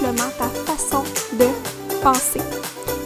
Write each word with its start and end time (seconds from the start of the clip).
ta 0.00 0.48
façon 0.64 1.02
de 1.34 1.44
penser. 2.02 2.40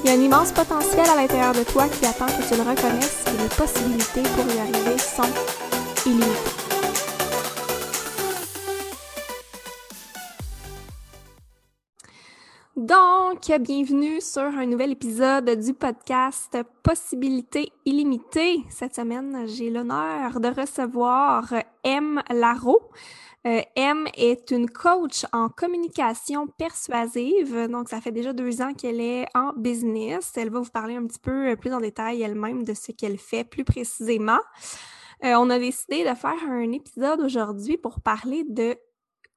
Il 0.05 0.11
y 0.11 0.13
a 0.13 0.17
un 0.17 0.21
immense 0.21 0.53
potentiel 0.53 1.05
à 1.11 1.17
l'intérieur 1.17 1.53
de 1.53 1.65
toi 1.65 1.89
qui 1.89 2.07
attend 2.07 2.27
que 2.27 2.49
tu 2.49 2.55
le 2.55 2.63
reconnaisses 2.63 3.25
et 3.27 3.43
les 3.43 3.49
possibilités 3.49 4.23
pour 4.23 4.47
y 4.55 4.59
arriver 4.61 4.97
sont 4.99 5.23
illimitées. 6.07 6.55
Donc, 12.77 13.51
bienvenue 13.61 14.21
sur 14.21 14.43
un 14.43 14.67
nouvel 14.67 14.93
épisode 14.93 15.51
du 15.51 15.75
podcast 15.75 16.57
Possibilités 16.85 17.73
illimitées. 17.85 18.63
Cette 18.71 18.95
semaine, 18.95 19.47
j'ai 19.49 19.69
l'honneur 19.69 20.39
de 20.39 20.49
recevoir 20.49 21.53
M. 21.83 22.23
Larreau. 22.31 22.81
Euh, 23.47 23.61
M 23.77 24.07
est 24.17 24.51
une 24.53 24.71
coach 24.71 25.27
en 25.33 25.51
communication 25.51 26.47
persuasive. 26.47 27.69
Donc, 27.69 27.91
ça 27.91 28.01
fait 28.01 28.13
déjà 28.13 28.33
deux 28.33 28.63
ans 28.63 28.73
qu'elle 28.73 29.01
est 29.01 29.27
en 29.35 29.53
business. 29.55 30.33
Elle 30.37 30.51
va 30.51 30.61
vous 30.61 30.71
parler 30.71 30.97
un 30.97 31.07
petit 31.07 31.19
peu 31.19 31.55
plus 31.57 31.73
en 31.73 31.81
détail 31.81 32.23
elle-même 32.23 32.65
de 32.65 32.73
ce 32.73 32.93
qu'elle 32.93 33.19
fait 33.19 33.45
plus 33.45 33.65
précisément. 33.65 34.41
Euh, 35.25 35.35
on 35.37 35.51
a 35.51 35.59
décidé 35.59 36.05
de 36.05 36.15
faire 36.15 36.43
un 36.49 36.73
épisode 36.73 37.21
aujourd'hui 37.21 37.77
pour 37.77 38.01
parler 38.01 38.45
de 38.49 38.77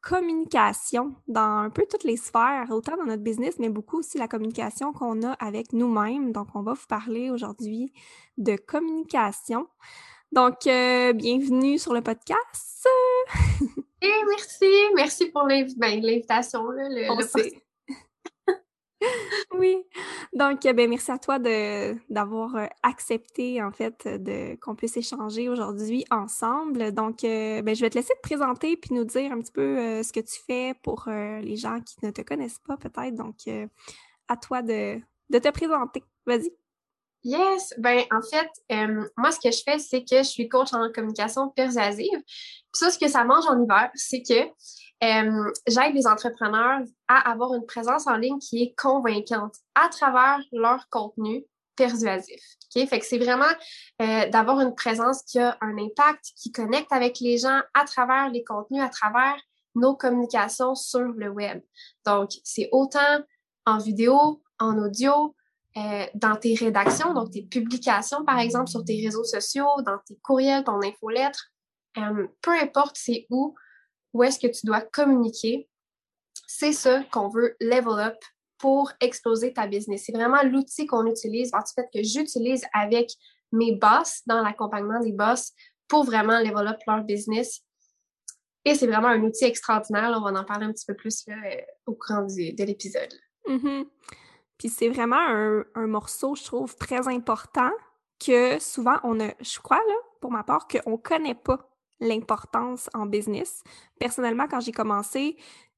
communication 0.02 1.16
dans 1.28 1.41
un 1.41 1.69
peu 1.69 1.85
toutes 1.89 2.05
les 2.05 2.16
sphères, 2.16 2.67
autant 2.72 2.95
dans 2.95 3.05
notre 3.05 3.23
business, 3.23 3.55
mais 3.59 3.67
beaucoup 3.67 4.00
aussi 4.00 4.17
la 4.17 4.30
communication 4.30 4.94
qu'on 4.94 5.22
a 5.23 5.33
avec 5.33 5.73
nous-mêmes. 5.73 6.31
Donc, 6.31 6.47
on 6.55 6.61
va 6.61 6.73
vous 6.73 6.88
parler 6.88 7.30
aujourd'hui 7.30 7.91
de 8.38 8.55
communication. 8.55 9.67
Donc, 10.31 10.67
euh, 10.67 11.14
bienvenue 11.14 11.80
sur 11.80 11.94
le 11.94 12.02
podcast. 12.02 12.88
Et 14.02 14.08
eh, 14.08 14.25
merci, 14.30 14.66
merci 14.95 15.31
pour 15.31 15.45
ben, 15.45 16.02
l'invitation. 16.02 16.69
Le, 16.69 17.08
oui. 19.58 19.78
Donc, 20.34 20.66
euh, 20.66 20.73
ben, 20.73 20.89
merci 20.89 21.11
à 21.11 21.17
toi 21.17 21.39
d'avoir 21.39 22.56
euh, 22.56 22.66
accepté, 22.84 23.64
en 23.64 23.72
fait, 23.72 24.08
de, 24.08 24.56
qu'on 24.59 24.75
puisse 24.75 24.97
échanger 24.97 25.50
aujourd'hui 25.50 26.06
ensemble. 26.11 26.91
Donc, 26.91 27.23
euh, 27.23 27.62
ben, 27.62 27.75
je 27.75 27.81
vais 27.81 27.89
te 27.89 27.97
laisser 27.97 28.14
te 28.14 28.22
présenter 28.22 28.75
puis 28.78 28.94
nous 28.94 29.06
dire 29.06 29.31
un 29.31 29.39
petit 29.39 29.52
peu 29.52 30.03
ce 30.03 30.12
que 30.12 30.19
tu 30.19 30.39
fais 30.45 30.73
pour 30.84 31.06
les 31.08 31.56
gens 31.56 31.80
qui 31.81 32.06
ne 32.06 32.12
te 32.12 32.22
connaissent 32.22 32.59
pas, 32.59 32.78
peut-être. 32.78 33.16
Donc, 33.16 33.47
à 34.28 34.38
toi 34.38 34.62
de, 34.62 35.00
de 35.30 35.39
te 35.39 35.50
présenter. 35.50 36.03
Vas-y. 36.25 36.52
Yes, 37.28 37.73
ben 37.78 38.06
en 38.09 38.22
fait, 38.22 38.50
moi 39.17 39.33
ce 39.33 39.39
que 39.42 39.52
je 39.52 39.61
fais, 39.61 39.80
c'est 39.80 40.06
que 40.06 40.20
je 40.20 40.23
suis 40.23 40.47
coach 40.47 40.73
en 40.73 40.89
communication 40.94 41.50
persuasive. 41.50 42.22
Puis 42.23 42.72
ça, 42.72 42.89
ce 42.89 42.97
que 42.97 43.09
ça 43.09 43.25
mange 43.25 43.45
en 43.47 43.61
hiver, 43.61 43.92
c'est 43.95 44.22
que 44.22 44.47
euh, 45.03 45.52
j'aide 45.67 45.94
les 45.94 46.08
entrepreneurs 46.08 46.80
à 47.09 47.30
avoir 47.30 47.53
une 47.53 47.66
présence 47.66 48.08
en 48.08 48.16
ligne 48.16 48.39
qui 48.39 48.64
est 48.64 48.73
convaincante 48.78 49.56
à 49.75 49.89
travers 49.89 50.39
leur 50.53 50.88
contenu 50.89 51.44
persuasif. 51.75 52.40
Okay? 52.72 52.88
Fait 52.88 53.00
que 53.00 53.06
c'est 53.06 53.18
vraiment 53.18 53.51
euh, 54.01 54.30
d'avoir 54.30 54.62
une 54.62 54.74
présence 54.74 55.22
qui 55.24 55.40
a 55.40 55.57
un 55.59 55.78
impact, 55.78 56.31
qui 56.38 56.53
connecte 56.53 56.94
avec 56.94 57.19
les 57.19 57.40
gens 57.40 57.59
à 57.74 57.84
travers 57.84 58.30
les 58.30 58.46
contenus, 58.46 58.81
à 58.81 58.88
travers 58.88 59.35
nos 59.75 59.97
communications 59.97 60.75
sur 60.75 61.01
le 61.01 61.28
web. 61.28 61.62
Donc, 62.06 62.30
c'est 62.46 62.69
autant 62.72 63.19
en 63.66 63.80
vidéo, 63.80 64.41
en 64.59 64.78
audio, 64.78 65.35
euh, 65.77 66.05
dans 66.15 66.35
tes 66.35 66.55
rédactions, 66.55 67.13
donc 67.13 67.31
tes 67.31 67.43
publications, 67.43 68.25
par 68.25 68.39
exemple, 68.39 68.67
sur 68.67 68.83
tes 68.83 68.99
réseaux 69.03 69.23
sociaux, 69.23 69.67
dans 69.85 69.99
tes 70.07 70.17
courriels, 70.23 70.63
ton 70.63 70.81
infolettre, 70.81 71.51
euh, 71.97 72.27
peu 72.41 72.51
importe 72.51 72.97
c'est 72.97 73.27
où, 73.29 73.53
où 74.13 74.23
est-ce 74.23 74.39
que 74.39 74.47
tu 74.47 74.65
dois 74.65 74.81
communiquer, 74.81 75.69
c'est 76.47 76.73
ça 76.73 77.03
qu'on 77.11 77.29
veut 77.29 77.55
level 77.59 77.99
up 77.99 78.17
pour 78.57 78.91
exploser 79.01 79.53
ta 79.53 79.67
business. 79.67 80.05
C'est 80.05 80.13
vraiment 80.13 80.41
l'outil 80.41 80.88
qu'on 80.88 81.05
utilise, 81.05 81.53
en 81.53 81.59
fait, 81.75 81.88
que 81.94 82.01
j'utilise 82.01 82.65
avec 82.73 83.11
mes 83.51 83.73
boss 83.73 84.23
dans 84.25 84.41
l'accompagnement 84.41 84.99
des 84.99 85.11
boss 85.11 85.51
pour 85.88 86.05
vraiment 86.05 86.39
level 86.39 86.67
up 86.67 86.79
leur 86.88 87.03
business. 87.03 87.61
Et 88.65 88.73
c'est 88.73 88.88
vraiment 88.88 89.09
un 89.09 89.21
outil 89.21 89.45
extraordinaire. 89.45 90.11
on 90.17 90.21
va 90.21 90.39
en 90.39 90.44
parler 90.44 90.65
un 90.65 90.71
petit 90.71 90.85
peu 90.88 90.95
plus 90.95 91.23
euh, 91.29 91.33
au 91.85 91.94
cours 91.94 92.25
de 92.25 92.63
l'épisode. 92.63 93.13
Puis 94.57 94.69
c'est 94.69 94.90
vraiment 94.90 95.19
un, 95.19 95.63
un, 95.75 95.88
morceau, 95.88 96.35
je 96.35 96.44
trouve, 96.44 96.75
très 96.75 97.07
important 97.07 97.72
que 98.19 98.59
souvent 98.59 98.97
on 99.03 99.19
a, 99.19 99.29
je 99.40 99.59
crois, 99.59 99.78
là, 99.78 99.95
pour 100.19 100.31
ma 100.31 100.44
part, 100.44 100.68
qu'on 100.68 100.91
ne 100.91 100.97
connaît 100.97 101.35
pas 101.35 101.69
l'importance 102.00 102.90
en 102.94 103.06
business. 103.06 103.63
Personnellement, 104.00 104.47
quand 104.47 104.59
j'ai 104.59 104.72
commencé, 104.72 105.38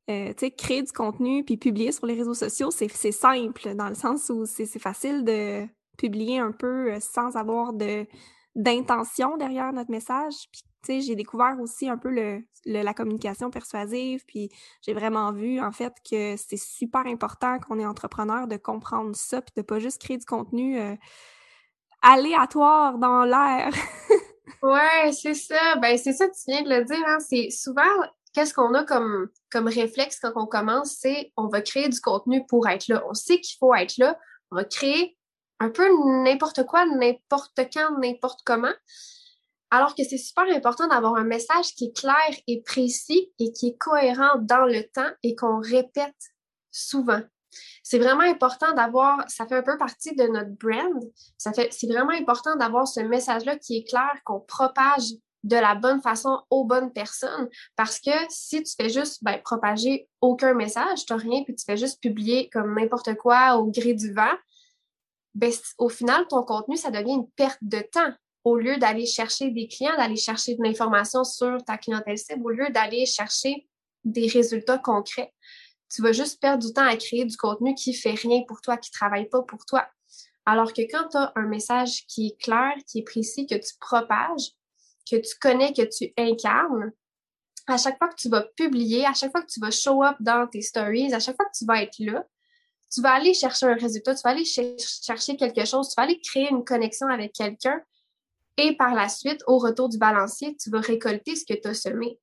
euh, 0.09 0.29
tu 0.29 0.45
sais, 0.45 0.51
créer 0.51 0.81
du 0.81 0.91
contenu 0.91 1.43
puis 1.43 1.57
publier 1.57 1.91
sur 1.91 2.05
les 2.05 2.15
réseaux 2.15 2.33
sociaux, 2.33 2.71
c'est 2.71 3.11
simple 3.11 3.75
dans 3.75 3.89
le 3.89 3.95
sens 3.95 4.29
où 4.29 4.45
c'est 4.45 4.65
facile 4.79 5.23
de 5.23 5.67
publier 5.97 6.39
un 6.39 6.51
peu 6.51 6.93
euh, 6.93 6.99
sans 6.99 7.35
avoir 7.35 7.73
de 7.73 8.05
d'intention 8.55 9.37
derrière 9.37 9.71
notre 9.71 9.91
message. 9.91 10.33
J'ai 10.87 11.15
découvert 11.15 11.57
aussi 11.59 11.89
un 11.89 11.97
peu 11.97 12.09
le, 12.09 12.43
la 12.65 12.93
communication 12.93 13.49
persuasive, 13.49 14.23
puis 14.27 14.49
j'ai 14.81 14.93
vraiment 14.93 15.31
vu, 15.31 15.59
en 15.59 15.71
fait, 15.71 15.93
que 16.09 16.35
c'est 16.37 16.57
super 16.57 17.05
important 17.05 17.59
qu'on 17.59 17.79
est 17.79 17.85
entrepreneur 17.85 18.47
de 18.47 18.57
comprendre 18.57 19.15
ça, 19.15 19.41
puis 19.41 19.53
de 19.57 19.61
pas 19.61 19.79
juste 19.79 20.01
créer 20.01 20.17
du 20.17 20.25
contenu 20.25 20.79
euh, 20.79 20.95
aléatoire 22.01 22.97
dans 22.97 23.23
l'air. 23.23 23.71
Ouais, 24.61 25.11
c'est 25.13 25.35
ça. 25.35 25.75
Ben, 25.77 25.97
c'est 25.97 26.13
ça, 26.13 26.27
tu 26.27 26.41
viens 26.47 26.61
de 26.63 26.69
le 26.69 26.83
dire. 26.83 27.03
Hein? 27.07 27.19
C'est 27.19 27.49
souvent, 27.49 27.81
qu'est-ce 28.33 28.53
qu'on 28.53 28.73
a 28.73 28.83
comme, 28.83 29.29
comme 29.51 29.67
réflexe 29.67 30.19
quand 30.19 30.33
on 30.35 30.45
commence, 30.47 30.97
c'est 30.99 31.31
on 31.37 31.47
va 31.47 31.61
créer 31.61 31.89
du 31.89 32.01
contenu 32.01 32.45
pour 32.47 32.67
être 32.67 32.87
là. 32.87 33.03
On 33.09 33.13
sait 33.13 33.39
qu'il 33.39 33.57
faut 33.57 33.73
être 33.73 33.97
là. 33.97 34.17
On 34.51 34.57
va 34.57 34.65
créer 34.65 35.17
un 35.59 35.69
peu 35.69 35.87
n'importe 36.23 36.65
quoi, 36.65 36.85
n'importe 36.85 37.59
quand, 37.73 37.97
n'importe 37.99 38.41
comment. 38.45 38.73
Alors 39.71 39.95
que 39.95 40.03
c'est 40.03 40.17
super 40.17 40.45
important 40.45 40.87
d'avoir 40.87 41.15
un 41.15 41.23
message 41.23 41.75
qui 41.75 41.85
est 41.85 41.95
clair 41.95 42.35
et 42.47 42.61
précis 42.61 43.31
et 43.39 43.51
qui 43.51 43.69
est 43.69 43.77
cohérent 43.77 44.39
dans 44.39 44.65
le 44.65 44.83
temps 44.83 45.11
et 45.23 45.35
qu'on 45.35 45.59
répète 45.59 46.15
souvent 46.71 47.21
c'est 47.83 47.99
vraiment 47.99 48.21
important 48.21 48.73
d'avoir, 48.73 49.23
ça 49.27 49.47
fait 49.47 49.55
un 49.55 49.63
peu 49.63 49.77
partie 49.77 50.15
de 50.15 50.23
notre 50.27 50.51
brand. 50.51 51.01
C'est 51.37 51.87
vraiment 51.87 52.11
important 52.11 52.55
d'avoir 52.55 52.87
ce 52.87 52.99
message-là 52.99 53.57
qui 53.57 53.77
est 53.77 53.83
clair, 53.87 54.11
qu'on 54.25 54.39
propage 54.39 55.13
de 55.43 55.55
la 55.55 55.73
bonne 55.73 56.01
façon 56.01 56.41
aux 56.49 56.65
bonnes 56.65 56.91
personnes. 56.91 57.49
Parce 57.75 57.99
que 57.99 58.11
si 58.29 58.61
tu 58.61 58.73
fais 58.75 58.89
juste 58.89 59.23
ben, 59.23 59.41
propager 59.41 60.07
aucun 60.21 60.53
message, 60.53 61.05
tu 61.05 61.13
n'as 61.13 61.19
rien, 61.19 61.43
puis 61.43 61.55
tu 61.55 61.63
fais 61.65 61.77
juste 61.77 62.01
publier 62.01 62.49
comme 62.49 62.75
n'importe 62.75 63.15
quoi 63.15 63.55
au 63.55 63.71
gré 63.71 63.93
du 63.93 64.13
vent, 64.13 64.35
ben, 65.33 65.51
au 65.77 65.89
final, 65.89 66.27
ton 66.27 66.43
contenu, 66.43 66.75
ça 66.75 66.91
devient 66.91 67.13
une 67.13 67.29
perte 67.31 67.59
de 67.61 67.79
temps. 67.79 68.13
Au 68.49 68.57
lieu 68.57 68.77
d'aller 68.77 69.05
chercher 69.05 69.51
des 69.51 69.67
clients, 69.67 69.95
d'aller 69.97 70.15
chercher 70.15 70.55
de 70.55 70.63
l'information 70.63 71.23
sur 71.23 71.63
ta 71.63 71.77
clientèle 71.77 72.17
cible, 72.17 72.43
au 72.43 72.49
lieu 72.49 72.69
d'aller 72.69 73.05
chercher 73.05 73.67
des 74.03 74.27
résultats 74.27 74.77
concrets 74.77 75.33
tu 75.89 76.01
vas 76.01 76.11
juste 76.11 76.39
perdre 76.39 76.65
du 76.65 76.71
temps 76.71 76.85
à 76.85 76.95
créer 76.95 77.25
du 77.25 77.35
contenu 77.35 77.73
qui 77.73 77.93
fait 77.93 78.13
rien 78.13 78.43
pour 78.47 78.61
toi, 78.61 78.77
qui 78.77 78.91
travaille 78.91 79.27
pas 79.27 79.41
pour 79.41 79.65
toi. 79.65 79.87
Alors 80.45 80.71
que 80.73 80.81
quand 80.81 81.09
tu 81.09 81.17
as 81.17 81.31
un 81.35 81.47
message 81.47 82.05
qui 82.07 82.27
est 82.27 82.41
clair, 82.41 82.73
qui 82.87 82.99
est 82.99 83.03
précis, 83.03 83.47
que 83.47 83.55
tu 83.55 83.73
propages, 83.79 84.51
que 85.09 85.15
tu 85.17 85.35
connais, 85.41 85.73
que 85.73 85.81
tu 85.81 86.13
incarnes, 86.17 86.91
à 87.67 87.77
chaque 87.77 87.97
fois 87.97 88.07
que 88.07 88.15
tu 88.15 88.29
vas 88.29 88.41
publier, 88.55 89.05
à 89.05 89.13
chaque 89.13 89.31
fois 89.31 89.41
que 89.41 89.51
tu 89.51 89.59
vas 89.59 89.71
show 89.71 90.03
up 90.03 90.15
dans 90.19 90.47
tes 90.47 90.61
stories, 90.61 91.13
à 91.13 91.19
chaque 91.19 91.35
fois 91.35 91.45
que 91.45 91.57
tu 91.57 91.65
vas 91.65 91.81
être 91.81 91.99
là, 91.99 92.23
tu 92.91 93.01
vas 93.01 93.13
aller 93.13 93.33
chercher 93.33 93.67
un 93.67 93.75
résultat, 93.75 94.15
tu 94.15 94.21
vas 94.23 94.31
aller 94.31 94.45
chercher 94.45 95.37
quelque 95.37 95.65
chose, 95.65 95.89
tu 95.89 95.95
vas 95.95 96.03
aller 96.03 96.19
créer 96.19 96.49
une 96.49 96.63
connexion 96.63 97.07
avec 97.07 97.33
quelqu'un 97.33 97.79
et 98.67 98.75
par 98.75 98.93
la 98.93 99.09
suite, 99.09 99.41
au 99.47 99.57
retour 99.57 99.89
du 99.89 99.97
balancier, 99.97 100.55
tu 100.57 100.69
vas 100.69 100.79
récolter 100.79 101.35
ce 101.35 101.45
que 101.45 101.59
tu 101.59 101.67
as 101.67 101.73
semé. 101.73 102.19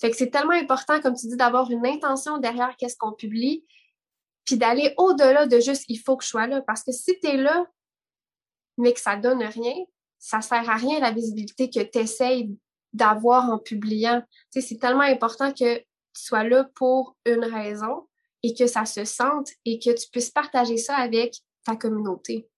Que 0.00 0.12
c'est 0.12 0.30
tellement 0.30 0.52
important, 0.52 1.00
comme 1.00 1.14
tu 1.14 1.28
dis, 1.28 1.36
d'avoir 1.36 1.70
une 1.70 1.86
intention 1.86 2.38
derrière 2.38 2.74
qu'est-ce 2.78 2.96
qu'on 2.96 3.12
publie, 3.12 3.66
puis 4.46 4.56
d'aller 4.56 4.94
au-delà 4.96 5.46
de 5.46 5.60
juste 5.60 5.84
il 5.88 5.98
faut 5.98 6.16
que 6.16 6.24
je 6.24 6.30
sois 6.30 6.46
là. 6.46 6.62
Parce 6.62 6.82
que 6.82 6.92
si 6.92 7.18
tu 7.20 7.28
es 7.28 7.36
là, 7.36 7.66
mais 8.78 8.94
que 8.94 9.00
ça 9.00 9.16
donne 9.16 9.42
rien, 9.42 9.74
ça 10.18 10.40
sert 10.40 10.68
à 10.68 10.76
rien 10.76 11.00
la 11.00 11.12
visibilité 11.12 11.68
que 11.68 11.80
tu 11.80 11.98
essayes 11.98 12.50
d'avoir 12.92 13.50
en 13.50 13.58
publiant. 13.58 14.22
C'est 14.50 14.80
tellement 14.80 15.02
important 15.02 15.52
que 15.52 15.78
tu 15.78 15.84
sois 16.14 16.44
là 16.44 16.64
pour 16.74 17.16
une 17.26 17.44
raison 17.44 18.08
et 18.42 18.54
que 18.54 18.66
ça 18.66 18.84
se 18.86 19.04
sente 19.04 19.50
et 19.64 19.78
que 19.78 19.90
tu 19.90 20.08
puisses 20.10 20.30
partager 20.30 20.78
ça 20.78 20.96
avec 20.96 21.36
ta 21.64 21.76
communauté. 21.76 22.49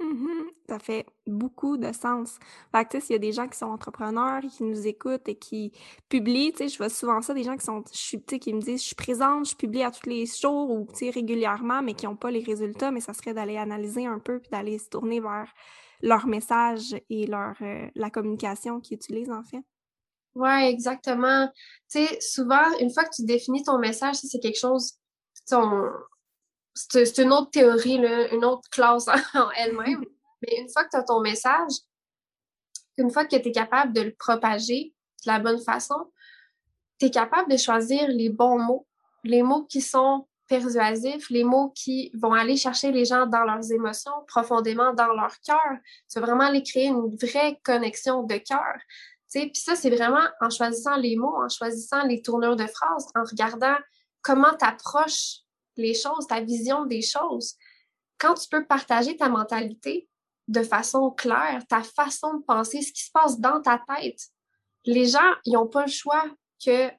Mm-hmm. 0.00 0.50
Ça 0.68 0.78
fait 0.78 1.06
beaucoup 1.26 1.78
de 1.78 1.90
sens. 1.92 2.38
Fait 2.72 2.86
que, 2.86 3.00
s'il 3.00 3.12
y 3.12 3.16
a 3.16 3.18
des 3.18 3.32
gens 3.32 3.48
qui 3.48 3.56
sont 3.56 3.66
entrepreneurs, 3.66 4.42
qui 4.42 4.62
nous 4.62 4.86
écoutent 4.86 5.28
et 5.28 5.36
qui 5.36 5.72
publient, 6.08 6.52
tu 6.52 6.58
sais, 6.58 6.68
je 6.68 6.76
vois 6.76 6.88
souvent 6.88 7.22
ça, 7.22 7.32
des 7.32 7.44
gens 7.44 7.56
qui 7.56 7.64
sont, 7.64 7.82
qui 7.82 8.52
me 8.52 8.60
disent, 8.60 8.82
je 8.82 8.86
suis 8.88 8.94
présente, 8.94 9.48
je 9.48 9.56
publie 9.56 9.82
à 9.82 9.90
tous 9.90 10.08
les 10.08 10.26
jours 10.26 10.70
ou, 10.70 10.86
tu 10.94 11.08
régulièrement, 11.08 11.82
mais 11.82 11.94
qui 11.94 12.06
n'ont 12.06 12.16
pas 12.16 12.30
les 12.30 12.42
résultats, 12.42 12.90
mais 12.90 13.00
ça 13.00 13.14
serait 13.14 13.32
d'aller 13.32 13.56
analyser 13.56 14.06
un 14.06 14.18
peu 14.18 14.38
puis 14.38 14.50
d'aller 14.50 14.78
se 14.78 14.90
tourner 14.90 15.20
vers 15.20 15.50
leur 16.02 16.26
message 16.26 16.94
et 17.08 17.26
leur, 17.26 17.54
euh, 17.62 17.88
la 17.94 18.10
communication 18.10 18.80
qu'ils 18.80 18.96
utilisent, 18.96 19.30
en 19.30 19.44
fait. 19.44 19.62
Ouais, 20.34 20.68
exactement. 20.68 21.48
Tu 21.90 22.06
sais, 22.06 22.20
souvent, 22.20 22.78
une 22.80 22.92
fois 22.92 23.04
que 23.04 23.14
tu 23.16 23.24
définis 23.24 23.62
ton 23.62 23.78
message, 23.78 24.16
c'est 24.16 24.40
quelque 24.40 24.58
chose, 24.58 24.98
c'est 26.76 27.18
une 27.18 27.32
autre 27.32 27.50
théorie, 27.50 27.98
là, 27.98 28.28
une 28.34 28.44
autre 28.44 28.68
classe 28.70 29.08
en 29.34 29.50
elle-même. 29.56 30.04
Mais 30.42 30.60
une 30.60 30.68
fois 30.68 30.84
que 30.84 30.90
tu 30.90 30.96
as 30.96 31.02
ton 31.02 31.20
message, 31.20 31.72
une 32.98 33.10
fois 33.10 33.24
que 33.24 33.36
tu 33.36 33.48
es 33.48 33.52
capable 33.52 33.92
de 33.92 34.02
le 34.02 34.14
propager 34.14 34.94
de 35.24 35.30
la 35.30 35.38
bonne 35.38 35.60
façon, 35.60 36.12
tu 36.98 37.06
es 37.06 37.10
capable 37.10 37.50
de 37.50 37.56
choisir 37.56 38.08
les 38.08 38.28
bons 38.28 38.58
mots, 38.58 38.86
les 39.24 39.42
mots 39.42 39.64
qui 39.64 39.80
sont 39.80 40.26
persuasifs, 40.46 41.28
les 41.30 41.44
mots 41.44 41.72
qui 41.74 42.10
vont 42.14 42.32
aller 42.32 42.56
chercher 42.56 42.92
les 42.92 43.04
gens 43.04 43.26
dans 43.26 43.44
leurs 43.44 43.72
émotions, 43.72 44.12
profondément 44.28 44.94
dans 44.94 45.12
leur 45.12 45.34
cœur. 45.40 45.78
Tu 46.10 46.20
vas 46.20 46.26
vraiment 46.26 46.44
aller 46.44 46.62
créer 46.62 46.86
une 46.86 47.16
vraie 47.16 47.58
connexion 47.64 48.22
de 48.22 48.36
cœur. 48.36 48.76
Puis 49.32 49.50
ça, 49.54 49.74
c'est 49.74 49.90
vraiment 49.90 50.22
en 50.40 50.48
choisissant 50.48 50.96
les 50.96 51.16
mots, 51.16 51.34
en 51.36 51.48
choisissant 51.48 52.04
les 52.04 52.22
tournures 52.22 52.56
de 52.56 52.66
phrases, 52.66 53.08
en 53.14 53.24
regardant 53.24 53.76
comment 54.22 54.54
tu 54.58 54.64
approches 54.64 55.40
les 55.76 55.94
choses, 55.94 56.26
ta 56.26 56.40
vision 56.40 56.86
des 56.86 57.02
choses. 57.02 57.54
Quand 58.18 58.34
tu 58.34 58.48
peux 58.48 58.66
partager 58.66 59.16
ta 59.16 59.28
mentalité 59.28 60.08
de 60.48 60.62
façon 60.62 61.10
claire, 61.10 61.66
ta 61.68 61.82
façon 61.82 62.34
de 62.34 62.42
penser, 62.44 62.82
ce 62.82 62.92
qui 62.92 63.04
se 63.04 63.10
passe 63.10 63.40
dans 63.40 63.60
ta 63.60 63.82
tête, 63.96 64.20
les 64.84 65.06
gens, 65.06 65.32
ils 65.44 65.54
n'ont 65.54 65.66
pas 65.66 65.86
le 65.86 65.90
choix 65.90 66.24
que 66.64 66.90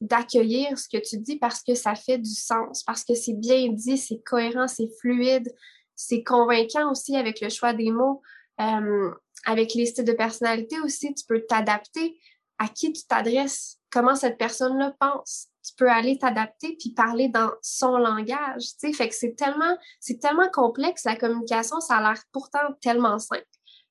d'accueillir 0.00 0.76
ce 0.76 0.88
que 0.88 1.00
tu 1.00 1.18
dis 1.18 1.36
parce 1.36 1.62
que 1.62 1.74
ça 1.74 1.94
fait 1.94 2.18
du 2.18 2.34
sens, 2.34 2.82
parce 2.82 3.04
que 3.04 3.14
c'est 3.14 3.34
bien 3.34 3.68
dit, 3.68 3.96
c'est 3.96 4.20
cohérent, 4.24 4.66
c'est 4.66 4.88
fluide, 5.00 5.54
c'est 5.94 6.24
convaincant 6.24 6.90
aussi 6.90 7.16
avec 7.16 7.40
le 7.40 7.48
choix 7.48 7.72
des 7.72 7.90
mots. 7.90 8.22
Euh, 8.60 9.10
avec 9.46 9.74
les 9.74 9.86
styles 9.86 10.04
de 10.04 10.12
personnalité 10.12 10.80
aussi, 10.80 11.12
tu 11.14 11.24
peux 11.26 11.40
t'adapter 11.40 12.18
à 12.58 12.68
qui 12.68 12.92
tu 12.92 13.02
t'adresses, 13.04 13.78
comment 13.90 14.14
cette 14.14 14.38
personne-là 14.38 14.94
pense. 14.98 15.48
Tu 15.64 15.72
peux 15.76 15.90
aller 15.90 16.18
t'adapter 16.18 16.76
puis 16.78 16.90
parler 16.90 17.28
dans 17.28 17.50
son 17.62 17.96
langage, 17.96 18.62
tu 18.78 18.88
sais. 18.88 18.92
Fait 18.92 19.08
que 19.08 19.14
c'est 19.14 19.34
tellement, 19.34 20.48
complexe, 20.52 21.04
la 21.04 21.16
communication, 21.16 21.80
ça 21.80 21.96
a 21.96 22.00
l'air 22.02 22.22
pourtant 22.32 22.72
tellement 22.80 23.18
simple. 23.18 23.46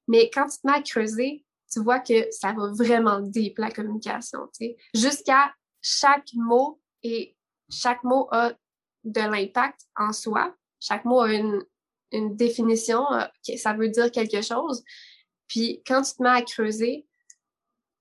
Mais 0.08 0.30
quand 0.30 0.48
tu 0.48 0.60
te 0.60 0.68
mets 0.68 0.78
à 0.78 0.82
creuser, 0.82 1.46
tu 1.72 1.82
vois 1.82 2.00
que 2.00 2.30
ça 2.32 2.54
va 2.54 2.72
vraiment 2.72 3.20
deep, 3.22 3.58
la 3.58 3.72
communication, 3.72 4.42
tu 4.58 4.68
sais. 4.68 4.78
Jusqu'à 4.94 5.54
chaque 5.82 6.30
mot 6.36 6.80
et 7.02 7.36
chaque 7.70 8.04
mot 8.04 8.28
a 8.32 8.54
de 9.04 9.22
l'impact 9.22 9.82
en 9.96 10.14
soi. 10.14 10.56
Chaque 10.80 11.06
mot 11.06 11.22
a 11.22 11.34
une, 11.34 11.64
une 12.12 12.36
définition, 12.36 13.12
euh, 13.14 13.26
ça 13.58 13.74
veut 13.74 13.90
dire 13.90 14.12
quelque 14.12 14.42
chose. 14.42 14.84
Puis 15.48 15.82
quand 15.86 16.02
tu 16.04 16.14
te 16.14 16.24
mets 16.24 16.30
à 16.30 16.42
creuser, 16.42 17.08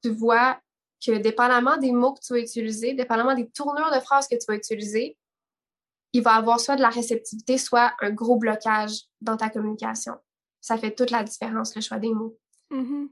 tu 0.03 0.11
vois 0.11 0.61
que 1.05 1.13
dépendamment 1.19 1.77
des 1.77 1.93
mots 1.93 2.15
que 2.15 2.21
tu 2.21 2.33
vas 2.33 2.39
utiliser, 2.39 2.95
dépendamment 2.95 3.35
des 3.35 3.49
tournures 3.51 3.91
de 3.93 4.01
phrases 4.01 4.29
que 4.29 4.37
tu 4.37 4.45
vas 4.49 4.55
utiliser, 4.55 5.17
il 6.13 6.23
va 6.23 6.35
avoir 6.35 6.61
soit 6.61 6.77
de 6.77 6.83
la 6.83 6.91
réceptivité, 6.91 7.59
soit 7.59 7.93
un 8.01 8.11
gros 8.11 8.37
blocage 8.37 9.03
dans 9.21 9.37
ta 9.37 9.49
communication. 9.49 10.15
Ça 10.61 10.77
fait 10.77 10.95
toute 10.95 11.11
la 11.11 11.25
différence, 11.25 11.75
le 11.75 11.81
choix 11.81 11.99
des 11.99 12.13
mots. 12.13 12.39
Mm-hmm. 12.71 13.09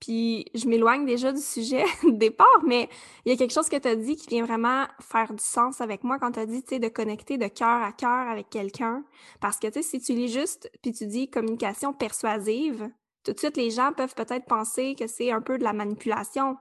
Puis 0.00 0.46
je 0.54 0.66
m'éloigne 0.66 1.04
déjà 1.04 1.30
du 1.30 1.40
sujet 1.40 1.84
de 2.02 2.10
départ, 2.10 2.62
mais 2.64 2.88
il 3.24 3.30
y 3.30 3.34
a 3.34 3.38
quelque 3.38 3.52
chose 3.52 3.68
que 3.68 3.76
tu 3.76 3.86
as 3.86 3.96
dit 3.96 4.16
qui 4.16 4.28
vient 4.28 4.44
vraiment 4.44 4.86
faire 5.00 5.32
du 5.32 5.42
sens 5.42 5.80
avec 5.80 6.02
moi 6.02 6.18
quand 6.18 6.32
tu 6.32 6.40
as 6.40 6.46
dit, 6.46 6.62
tu 6.62 6.70
sais, 6.70 6.78
de 6.78 6.88
connecter 6.88 7.38
de 7.38 7.46
cœur 7.46 7.82
à 7.82 7.92
cœur 7.92 8.28
avec 8.28 8.48
quelqu'un. 8.50 9.04
Parce 9.40 9.58
que, 9.58 9.68
tu 9.68 9.74
sais, 9.74 9.82
si 9.82 10.00
tu 10.00 10.14
lis 10.14 10.32
juste, 10.32 10.70
puis 10.82 10.92
tu 10.92 11.06
dis 11.06 11.30
communication 11.30 11.92
persuasive, 11.92 12.90
tout 13.24 13.32
de 13.32 13.38
suite, 13.38 13.58
les 13.58 13.70
gens 13.70 13.92
peuvent 13.92 14.14
peut-être 14.14 14.46
penser 14.46 14.94
que 14.98 15.06
c'est 15.06 15.30
un 15.30 15.42
peu 15.42 15.58
de 15.58 15.64
la 15.64 15.74
manipulation, 15.74 16.56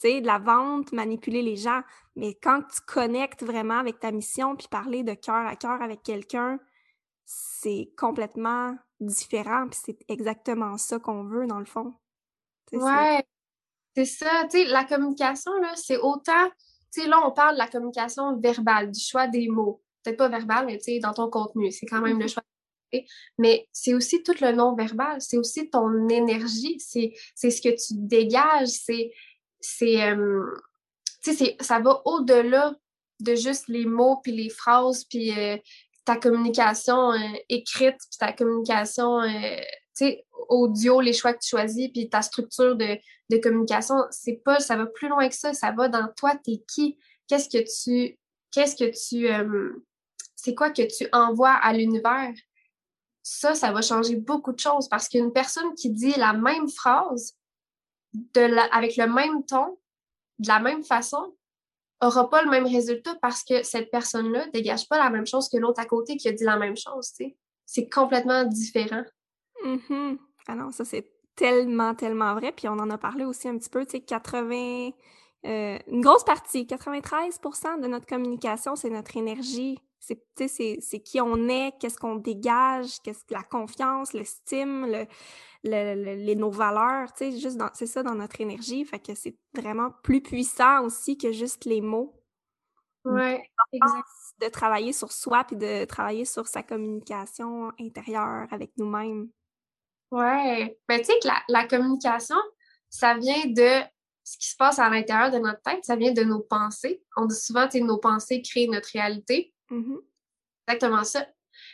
tu 0.00 0.08
sais, 0.08 0.20
de 0.20 0.26
la 0.26 0.38
vente, 0.38 0.92
manipuler 0.92 1.42
les 1.42 1.56
gens. 1.56 1.80
Mais 2.16 2.34
quand 2.34 2.62
tu 2.62 2.80
connectes 2.86 3.42
vraiment 3.42 3.78
avec 3.78 3.98
ta 3.98 4.10
mission, 4.10 4.56
puis 4.56 4.68
parler 4.68 5.02
de 5.02 5.14
cœur 5.14 5.46
à 5.46 5.56
cœur 5.56 5.80
avec 5.82 6.02
quelqu'un, 6.02 6.58
c'est 7.24 7.90
complètement 7.96 8.76
différent, 9.00 9.66
puis 9.68 9.78
c'est 9.82 9.98
exactement 10.08 10.76
ça 10.78 10.98
qu'on 10.98 11.24
veut, 11.24 11.46
dans 11.46 11.58
le 11.58 11.64
fond. 11.64 11.94
ouais, 12.72 13.24
c'est 13.96 14.04
ça. 14.04 14.44
Tu 14.50 14.58
sais, 14.58 14.64
la 14.66 14.84
communication, 14.84 15.52
là, 15.60 15.72
c'est 15.76 15.98
autant... 15.98 16.48
Tu 16.92 17.02
sais, 17.02 17.08
là, 17.08 17.20
on 17.26 17.32
parle 17.32 17.54
de 17.54 17.58
la 17.58 17.68
communication 17.68 18.38
verbale, 18.38 18.90
du 18.90 19.00
choix 19.00 19.26
des 19.26 19.48
mots. 19.48 19.82
Peut-être 20.02 20.18
pas 20.18 20.28
verbal, 20.28 20.66
mais 20.66 20.78
tu 20.78 20.84
sais, 20.84 20.98
dans 20.98 21.12
ton 21.12 21.28
contenu. 21.28 21.72
C'est 21.72 21.86
quand 21.86 22.00
même 22.00 22.18
le 22.18 22.26
mm-hmm. 22.26 22.32
choix 22.32 22.42
mais 23.38 23.68
c'est 23.72 23.94
aussi 23.94 24.22
tout 24.22 24.34
le 24.40 24.52
non-verbal, 24.52 25.20
c'est 25.20 25.36
aussi 25.36 25.68
ton 25.70 26.08
énergie, 26.08 26.78
c'est 26.78 27.12
ce 27.34 27.60
que 27.60 27.68
tu 27.68 27.94
dégages, 27.94 28.68
c'est 28.68 29.12
c'est 29.66 30.02
euh, 30.02 30.54
ça 31.60 31.80
va 31.80 32.00
au-delà 32.04 32.74
de 33.20 33.34
juste 33.34 33.68
les 33.68 33.86
mots 33.86 34.20
puis 34.22 34.32
les 34.32 34.48
phrases 34.48 35.04
puis 35.04 35.36
euh, 35.36 35.56
ta 36.04 36.16
communication 36.16 37.12
euh, 37.12 37.18
écrite 37.48 37.96
puis 37.98 38.18
ta 38.18 38.32
communication 38.32 39.20
audio, 40.48 41.00
les 41.00 41.12
choix 41.12 41.32
que 41.32 41.40
tu 41.40 41.48
choisis 41.48 41.88
puis 41.88 42.08
ta 42.08 42.22
structure 42.22 42.76
de, 42.76 42.98
de 43.30 43.36
communication, 43.38 43.96
c'est 44.10 44.40
pas 44.44 44.60
ça 44.60 44.76
va 44.76 44.86
plus 44.86 45.08
loin 45.08 45.28
que 45.28 45.34
ça, 45.34 45.52
ça 45.52 45.72
va 45.72 45.88
dans 45.88 46.06
toi, 46.16 46.36
t'es 46.36 46.62
qui, 46.68 46.96
qu'est-ce 47.26 47.48
que 47.48 47.64
tu 47.64 48.18
qu'est-ce 48.52 48.76
que 48.76 48.90
tu 48.90 49.28
c'est 50.36 50.54
quoi 50.54 50.70
que 50.70 50.82
tu 50.82 51.08
envoies 51.12 51.50
à 51.50 51.72
l'univers? 51.72 52.32
Ça, 53.22 53.56
ça 53.56 53.72
va 53.72 53.82
changer 53.82 54.14
beaucoup 54.14 54.52
de 54.52 54.60
choses 54.60 54.88
parce 54.88 55.08
qu'une 55.08 55.32
personne 55.32 55.74
qui 55.74 55.90
dit 55.90 56.12
la 56.16 56.32
même 56.32 56.68
phrase 56.68 57.34
avec 58.72 58.96
le 58.96 59.06
même 59.12 59.44
ton, 59.44 59.78
de 60.38 60.48
la 60.48 60.60
même 60.60 60.84
façon, 60.84 61.34
aura 62.00 62.28
pas 62.28 62.42
le 62.42 62.50
même 62.50 62.66
résultat 62.66 63.14
parce 63.22 63.42
que 63.42 63.62
cette 63.62 63.90
personne-là 63.90 64.46
dégage 64.52 64.88
pas 64.88 64.98
la 64.98 65.10
même 65.10 65.26
chose 65.26 65.48
que 65.48 65.56
l'autre 65.56 65.80
à 65.80 65.86
côté 65.86 66.16
qui 66.16 66.28
a 66.28 66.32
dit 66.32 66.44
la 66.44 66.58
même 66.58 66.76
chose. 66.76 67.12
C'est 67.64 67.88
complètement 67.88 68.44
différent. 68.44 69.04
Mm 69.64 70.16
Ah 70.46 70.54
non, 70.54 70.70
ça 70.70 70.84
c'est 70.84 71.10
tellement, 71.34 71.94
tellement 71.94 72.34
vrai. 72.34 72.52
Puis 72.52 72.68
on 72.68 72.72
en 72.72 72.90
a 72.90 72.98
parlé 72.98 73.24
aussi 73.24 73.48
un 73.48 73.58
petit 73.58 73.70
peu, 73.70 73.84
tu 73.84 73.92
sais, 73.92 74.00
80... 74.00 74.90
Euh, 75.44 75.78
une 75.86 76.00
grosse 76.00 76.24
partie, 76.24 76.64
93% 76.64 77.80
de 77.80 77.86
notre 77.86 78.06
communication, 78.06 78.74
c'est 78.74 78.90
notre 78.90 79.16
énergie 79.16 79.78
c'est 79.98 81.00
qui 81.00 81.20
on 81.20 81.48
est, 81.48 81.72
qu'est-ce 81.80 81.98
qu'on 81.98 82.16
dégage, 82.16 83.00
qu'est-ce 83.02 83.24
que 83.24 83.34
la 83.34 83.42
confiance, 83.42 84.12
l'estime, 84.12 84.86
le, 84.86 85.06
les, 85.64 86.36
nos 86.36 86.50
valeurs, 86.50 87.12
tu 87.12 87.30
sais, 87.30 87.38
juste 87.38 87.60
c'est 87.74 87.86
ça 87.86 88.02
dans 88.02 88.14
notre 88.14 88.40
énergie. 88.40 88.84
Fait 88.84 89.00
que 89.00 89.14
c'est 89.14 89.36
vraiment 89.54 89.90
plus 90.02 90.20
puissant 90.20 90.84
aussi 90.84 91.18
que 91.18 91.32
juste 91.32 91.64
les 91.64 91.80
mots. 91.80 92.14
Ouais, 93.04 93.48
De 94.40 94.48
travailler 94.48 94.92
sur 94.92 95.12
soi 95.12 95.44
puis 95.44 95.56
de 95.56 95.84
travailler 95.84 96.24
sur 96.24 96.48
sa 96.48 96.62
communication 96.62 97.72
intérieure 97.80 98.48
avec 98.50 98.72
nous-mêmes. 98.76 99.28
Ouais. 100.10 100.78
Ben, 100.88 100.98
tu 100.98 101.04
sais 101.06 101.18
que 101.20 101.28
la, 101.28 101.40
la 101.48 101.66
communication, 101.66 102.36
ça 102.90 103.14
vient 103.14 103.46
de 103.46 103.84
ce 104.26 104.36
qui 104.38 104.48
se 104.48 104.56
passe 104.56 104.80
à 104.80 104.90
l'intérieur 104.90 105.30
de 105.30 105.38
notre 105.38 105.62
tête, 105.62 105.84
ça 105.84 105.94
vient 105.94 106.12
de 106.12 106.24
nos 106.24 106.40
pensées. 106.40 107.00
On 107.16 107.26
dit 107.26 107.36
souvent, 107.36 107.68
que 107.68 107.78
nos 107.78 107.98
pensées 107.98 108.42
créent 108.42 108.66
notre 108.66 108.90
réalité. 108.92 109.54
Mm-hmm. 109.70 109.98
Exactement 110.68 111.04
ça. 111.04 111.26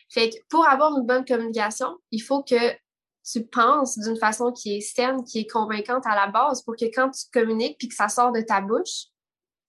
Fait 0.08 0.30
que 0.30 0.36
pour 0.48 0.66
avoir 0.66 0.96
une 0.96 1.06
bonne 1.06 1.24
communication, 1.24 1.98
il 2.10 2.20
faut 2.20 2.42
que 2.42 2.72
tu 3.24 3.44
penses 3.46 3.98
d'une 3.98 4.16
façon 4.16 4.52
qui 4.52 4.76
est 4.76 4.80
saine, 4.80 5.24
qui 5.24 5.40
est 5.40 5.46
convaincante 5.46 6.06
à 6.06 6.14
la 6.14 6.26
base 6.26 6.62
pour 6.62 6.76
que 6.76 6.86
quand 6.86 7.10
tu 7.10 7.24
communiques 7.32 7.78
puis 7.78 7.88
que 7.88 7.94
ça 7.94 8.08
sort 8.08 8.32
de 8.32 8.40
ta 8.40 8.60
bouche, 8.60 9.06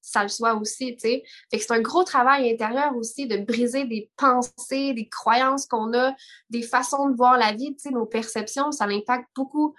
ça 0.02 0.22
le 0.22 0.30
soit 0.30 0.56
aussi, 0.56 0.96
tu 0.96 1.00
sais. 1.00 1.24
Fait 1.50 1.58
que 1.58 1.64
c'est 1.64 1.74
un 1.74 1.82
gros 1.82 2.04
travail 2.04 2.52
intérieur 2.52 2.96
aussi 2.98 3.26
de 3.26 3.38
briser 3.38 3.86
des 3.86 4.12
pensées, 4.18 4.94
des 4.94 5.08
croyances 5.08 5.66
qu'on 5.66 5.94
a, 5.94 6.14
des 6.50 6.62
façons 6.62 7.10
de 7.10 7.16
voir 7.16 7.38
la 7.38 7.54
vie, 7.54 7.74
tu 7.76 7.84
sais, 7.84 7.90
nos 7.90 8.06
perceptions, 8.06 8.72
ça 8.72 8.86
impacte 8.86 9.30
beaucoup, 9.36 9.74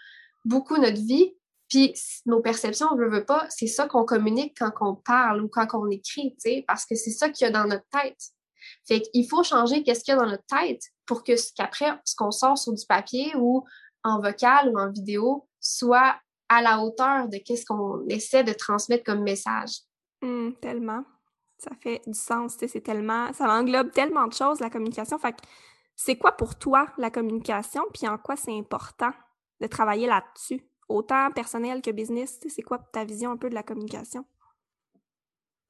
beaucoup 0.44 0.78
notre 0.78 1.00
vie. 1.00 1.34
Puis 1.68 1.94
nos 2.26 2.40
perceptions, 2.40 2.88
on 2.92 2.96
veut, 2.96 3.10
veut 3.10 3.24
pas, 3.24 3.46
c'est 3.50 3.66
ça 3.66 3.86
qu'on 3.86 4.04
communique 4.04 4.56
quand 4.58 4.72
on 4.80 4.94
parle 4.94 5.42
ou 5.42 5.48
quand 5.48 5.66
on 5.74 5.90
écrit, 5.90 6.34
tu 6.34 6.50
sais, 6.50 6.64
parce 6.66 6.86
que 6.86 6.94
c'est 6.94 7.10
ça 7.10 7.28
qu'il 7.28 7.46
y 7.46 7.48
a 7.48 7.50
dans 7.50 7.66
notre 7.66 7.86
tête. 7.90 8.33
Fait 8.86 9.00
qu'il 9.00 9.28
faut 9.28 9.42
changer 9.42 9.82
qu'est-ce 9.82 10.04
qu'il 10.04 10.14
y 10.14 10.16
a 10.16 10.20
dans 10.20 10.30
notre 10.30 10.44
tête 10.46 10.82
pour 11.06 11.24
que 11.24 11.32
qu'après, 11.56 11.98
ce 12.04 12.14
qu'on 12.14 12.30
sort 12.30 12.58
sur 12.58 12.72
du 12.72 12.84
papier 12.86 13.32
ou 13.36 13.64
en 14.02 14.20
vocal 14.20 14.70
ou 14.70 14.78
en 14.78 14.90
vidéo 14.90 15.48
soit 15.60 16.16
à 16.48 16.60
la 16.60 16.80
hauteur 16.80 17.28
de 17.28 17.38
qu'est-ce 17.38 17.64
qu'on 17.64 18.06
essaie 18.08 18.44
de 18.44 18.52
transmettre 18.52 19.04
comme 19.04 19.22
message. 19.22 19.80
Mmh, 20.20 20.52
tellement. 20.60 21.04
Ça 21.58 21.70
fait 21.80 22.02
du 22.06 22.14
sens, 22.14 22.56
c'est 22.58 22.82
tellement, 22.82 23.32
ça 23.32 23.48
englobe 23.48 23.90
tellement 23.92 24.26
de 24.26 24.34
choses, 24.34 24.60
la 24.60 24.68
communication. 24.68 25.18
Fait 25.18 25.36
c'est 25.96 26.16
quoi 26.16 26.32
pour 26.32 26.56
toi 26.56 26.88
la 26.98 27.10
communication, 27.10 27.82
puis 27.92 28.08
en 28.08 28.18
quoi 28.18 28.36
c'est 28.36 28.56
important 28.56 29.12
de 29.60 29.66
travailler 29.66 30.06
là-dessus, 30.06 30.66
autant 30.88 31.30
personnel 31.30 31.80
que 31.80 31.90
business? 31.90 32.38
C'est 32.46 32.62
quoi 32.62 32.78
ta 32.78 33.04
vision 33.04 33.30
un 33.30 33.36
peu 33.36 33.48
de 33.48 33.54
la 33.54 33.62
communication? 33.62 34.26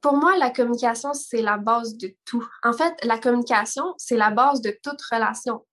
Pour 0.05 0.19
moi, 0.19 0.37
la 0.37 0.51
communication, 0.51 1.15
c'est 1.15 1.41
la 1.41 1.57
base 1.57 1.97
de 1.97 2.15
tout. 2.27 2.47
En 2.63 2.75
fait, 2.75 2.95
la 3.05 3.17
communication, 3.17 3.95
c'est 3.97 4.19
la 4.19 4.31
base 4.31 4.61
de 4.61 4.79
toute 4.83 5.01
relation. 5.01 5.65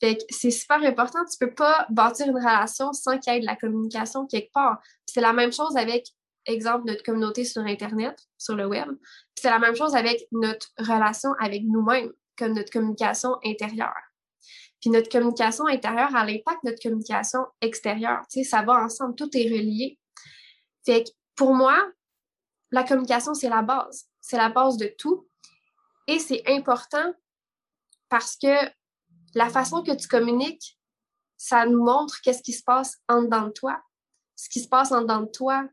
Fait 0.00 0.16
que 0.16 0.24
c'est 0.28 0.50
super 0.50 0.82
important. 0.82 1.20
Tu 1.30 1.38
peux 1.38 1.54
pas 1.54 1.86
bâtir 1.88 2.26
une 2.26 2.34
relation 2.34 2.92
sans 2.92 3.16
qu'il 3.20 3.32
y 3.32 3.36
ait 3.36 3.40
de 3.40 3.46
la 3.46 3.54
communication 3.54 4.26
quelque 4.26 4.50
part. 4.50 4.80
C'est 5.06 5.20
la 5.20 5.32
même 5.32 5.52
chose 5.52 5.76
avec, 5.76 6.08
exemple, 6.46 6.86
notre 6.86 7.04
communauté 7.04 7.44
sur 7.44 7.62
Internet, 7.62 8.18
sur 8.36 8.56
le 8.56 8.66
web. 8.66 8.88
C'est 9.36 9.50
la 9.50 9.60
même 9.60 9.76
chose 9.76 9.94
avec 9.94 10.26
notre 10.32 10.66
relation 10.78 11.30
avec 11.38 11.62
nous-mêmes, 11.62 12.10
comme 12.36 12.54
notre 12.54 12.72
communication 12.72 13.36
intérieure. 13.44 13.94
Puis 14.80 14.90
notre 14.90 15.08
communication 15.08 15.64
intérieure 15.68 16.12
a 16.16 16.26
l'impact 16.26 16.64
de 16.64 16.70
notre 16.70 16.82
communication 16.82 17.46
extérieure. 17.60 18.22
Tu 18.32 18.42
sais, 18.42 18.50
ça 18.50 18.62
va 18.62 18.82
ensemble, 18.82 19.14
tout 19.14 19.30
est 19.36 19.48
relié. 19.48 19.96
Fait 20.84 21.04
que 21.04 21.10
pour 21.36 21.54
moi, 21.54 21.80
la 22.70 22.84
communication, 22.84 23.34
c'est 23.34 23.48
la 23.48 23.62
base. 23.62 24.06
C'est 24.20 24.36
la 24.36 24.48
base 24.48 24.76
de 24.76 24.92
tout. 24.98 25.28
Et 26.06 26.18
c'est 26.18 26.42
important 26.46 27.12
parce 28.08 28.36
que 28.36 28.70
la 29.34 29.48
façon 29.48 29.82
que 29.82 29.94
tu 29.94 30.08
communiques, 30.08 30.78
ça 31.36 31.66
nous 31.66 31.84
montre 31.84 32.20
qu'est-ce 32.22 32.42
qui 32.42 32.52
se 32.52 32.62
passe 32.62 32.98
en 33.08 33.22
dedans 33.22 33.48
de 33.48 33.52
toi. 33.52 33.82
Ce 34.34 34.48
qui 34.48 34.60
se 34.60 34.68
passe 34.68 34.92
en 34.92 35.02
dedans 35.02 35.22
de 35.22 35.30
toi, 35.30 35.68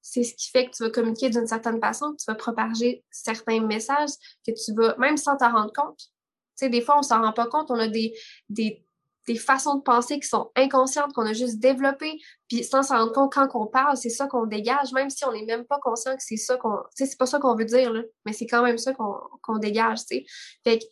c'est 0.00 0.22
ce 0.22 0.34
qui 0.34 0.50
fait 0.50 0.66
que 0.66 0.76
tu 0.76 0.84
vas 0.84 0.90
communiquer 0.90 1.30
d'une 1.30 1.46
certaine 1.46 1.80
façon, 1.80 2.12
que 2.12 2.16
tu 2.16 2.24
vas 2.28 2.36
propager 2.36 3.04
certains 3.10 3.60
messages, 3.60 4.10
que 4.46 4.52
tu 4.52 4.72
vas, 4.74 4.96
même 4.98 5.16
sans 5.16 5.36
t'en 5.36 5.52
rendre 5.52 5.72
compte. 5.72 5.98
Tu 5.98 6.66
sais, 6.66 6.68
des 6.68 6.80
fois, 6.80 6.98
on 6.98 7.02
s'en 7.02 7.20
rend 7.20 7.32
pas 7.32 7.48
compte, 7.48 7.70
on 7.70 7.78
a 7.78 7.88
des, 7.88 8.16
des, 8.48 8.85
des 9.26 9.36
façons 9.36 9.76
de 9.76 9.82
penser 9.82 10.20
qui 10.20 10.28
sont 10.28 10.50
inconscientes, 10.54 11.12
qu'on 11.12 11.26
a 11.26 11.32
juste 11.32 11.58
développées, 11.58 12.20
puis 12.48 12.62
sans 12.62 12.82
s'en 12.82 12.98
rendre 12.98 13.12
compte 13.12 13.32
quand 13.32 13.48
on 13.54 13.66
parle, 13.66 13.96
c'est 13.96 14.10
ça 14.10 14.26
qu'on 14.26 14.46
dégage, 14.46 14.92
même 14.92 15.10
si 15.10 15.24
on 15.24 15.32
n'est 15.32 15.44
même 15.44 15.64
pas 15.64 15.78
conscient 15.80 16.16
que 16.16 16.22
c'est 16.22 16.36
ça 16.36 16.56
qu'on, 16.56 16.76
tu 16.96 17.04
sais, 17.04 17.06
c'est 17.06 17.18
pas 17.18 17.26
ça 17.26 17.38
qu'on 17.38 17.56
veut 17.56 17.64
dire, 17.64 17.92
là, 17.92 18.02
mais 18.24 18.32
c'est 18.32 18.46
quand 18.46 18.62
même 18.62 18.78
ça 18.78 18.92
qu'on 18.94 19.58
dégage, 19.58 20.00
tu 20.06 20.16
sais. 20.18 20.26
Fait 20.62 20.78
que 20.78 20.84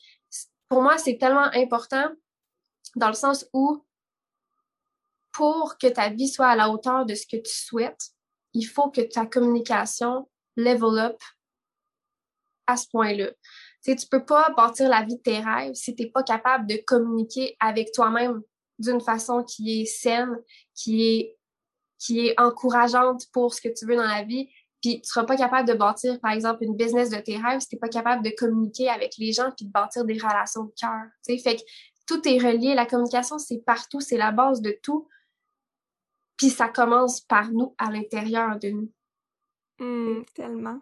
pour 0.69 0.83
moi, 0.83 0.99
c'est 0.99 1.17
tellement 1.19 1.49
important 1.55 2.09
dans 2.97 3.09
le 3.09 3.15
sens 3.15 3.47
où 3.53 3.85
pour 5.33 5.79
que 5.79 5.87
ta 5.89 6.11
vie 6.11 6.29
soit 6.29 6.49
à 6.49 6.57
la 6.57 6.71
hauteur 6.71 7.07
de 7.07 7.15
ce 7.15 7.27
que 7.27 7.37
tu 7.37 7.53
souhaites, 7.55 8.11
il 8.53 8.65
faut 8.65 8.91
que 8.91 9.01
ta 9.01 9.27
communication 9.27 10.29
level 10.57 10.99
up 10.99 11.21
à 12.67 12.77
ce 12.77 12.89
point-là. 12.89 13.31
Tu 13.85 13.91
sais, 13.91 13.97
tu 13.97 14.07
peux 14.07 14.25
pas 14.25 14.49
bâtir 14.57 14.89
la 14.89 15.03
vie 15.03 15.17
de 15.17 15.23
tes 15.23 15.41
rêves 15.41 15.75
si 15.75 15.95
tu 15.95 16.05
n'es 16.05 16.11
pas 16.11 16.23
capable 16.23 16.67
de 16.67 16.77
communiquer 16.87 17.57
avec 17.61 17.93
toi-même 17.93 18.41
d'une 18.79 19.01
façon 19.01 19.45
qui 19.45 19.83
est 19.83 19.85
saine, 19.85 20.37
qui 20.75 21.07
est, 21.07 21.39
qui 21.99 22.27
est 22.27 22.41
encourageante 22.41 23.25
pour 23.33 23.53
ce 23.53 23.61
que 23.61 23.69
tu 23.69 23.87
veux 23.87 23.97
dans 23.97 24.07
la 24.07 24.23
vie, 24.23 24.49
puis 24.81 25.01
tu 25.01 25.09
seras 25.09 25.25
pas 25.25 25.37
capable 25.37 25.69
de 25.69 25.75
bâtir, 25.75 26.21
par 26.21 26.33
exemple, 26.33 26.63
une 26.63 26.77
business 26.77 27.09
de 27.11 27.17
tes 27.17 27.39
rêves 27.39 27.61
si 27.61 27.69
tu 27.69 27.77
n'es 27.77 27.79
pas 27.79 27.89
capable 27.89 28.23
de 28.23 28.31
communiquer 28.37 28.91
avec 28.91 29.17
les 29.19 29.33
gens 29.33 29.51
puis 29.57 29.67
de 29.67 29.71
bâtir 29.71 30.05
des 30.05 30.19
relations 30.19 30.65
de 30.65 30.73
cœur. 30.79 31.05
Fait 31.27 31.57
que 31.57 31.63
tout 32.07 32.27
est 32.29 32.39
relié. 32.39 32.75
La 32.75 32.87
communication, 32.87 33.39
c'est 33.39 33.65
partout, 33.65 34.01
c'est 34.01 34.19
la 34.19 34.31
base 34.31 34.61
de 34.61 34.79
tout. 34.83 35.09
Puis 36.37 36.51
ça 36.51 36.69
commence 36.69 37.21
par 37.21 37.51
nous, 37.51 37.75
à 37.79 37.91
l'intérieur 37.91 38.59
de 38.59 38.69
nous. 38.69 38.93
Mmh, 39.79 40.25
tellement 40.35 40.81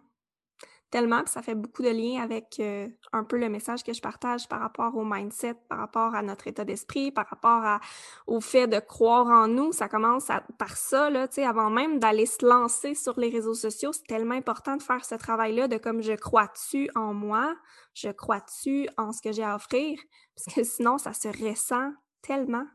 tellement, 0.92 1.22
ça 1.24 1.40
fait 1.42 1.54
beaucoup 1.54 1.82
de 1.82 1.88
liens 1.88 2.22
avec 2.22 2.60
euh, 2.60 2.86
un 3.12 3.24
peu 3.24 3.38
le 3.38 3.48
message 3.48 3.82
que 3.82 3.94
je 3.94 4.02
partage 4.02 4.46
par 4.46 4.60
rapport 4.60 4.94
au 4.94 5.04
mindset, 5.04 5.54
par 5.68 5.78
rapport 5.78 6.14
à 6.14 6.22
notre 6.22 6.46
état 6.46 6.66
d'esprit, 6.66 7.10
par 7.10 7.26
rapport 7.28 7.80
au 8.26 8.42
fait 8.42 8.68
de 8.68 8.78
croire 8.78 9.26
en 9.26 9.48
nous. 9.48 9.72
Ça 9.72 9.88
commence 9.88 10.28
par 10.58 10.76
ça, 10.76 11.08
là, 11.08 11.26
tu 11.26 11.36
sais, 11.36 11.44
avant 11.44 11.70
même 11.70 11.98
d'aller 11.98 12.26
se 12.26 12.44
lancer 12.46 12.94
sur 12.94 13.18
les 13.18 13.30
réseaux 13.30 13.54
sociaux, 13.54 13.92
c'est 13.92 14.06
tellement 14.06 14.34
important 14.34 14.76
de 14.76 14.82
faire 14.82 15.04
ce 15.04 15.14
travail-là 15.14 15.66
de 15.66 15.78
comme 15.78 16.02
je 16.02 16.12
crois-tu 16.12 16.90
en 16.94 17.14
moi, 17.14 17.56
je 17.94 18.10
crois-tu 18.10 18.86
en 18.98 19.12
ce 19.12 19.22
que 19.22 19.32
j'ai 19.32 19.44
à 19.44 19.56
offrir, 19.56 19.98
parce 20.36 20.54
que 20.54 20.62
sinon, 20.62 20.98
ça 20.98 21.14
se 21.14 21.28
ressent 21.28 21.90
tellement. 22.20 22.66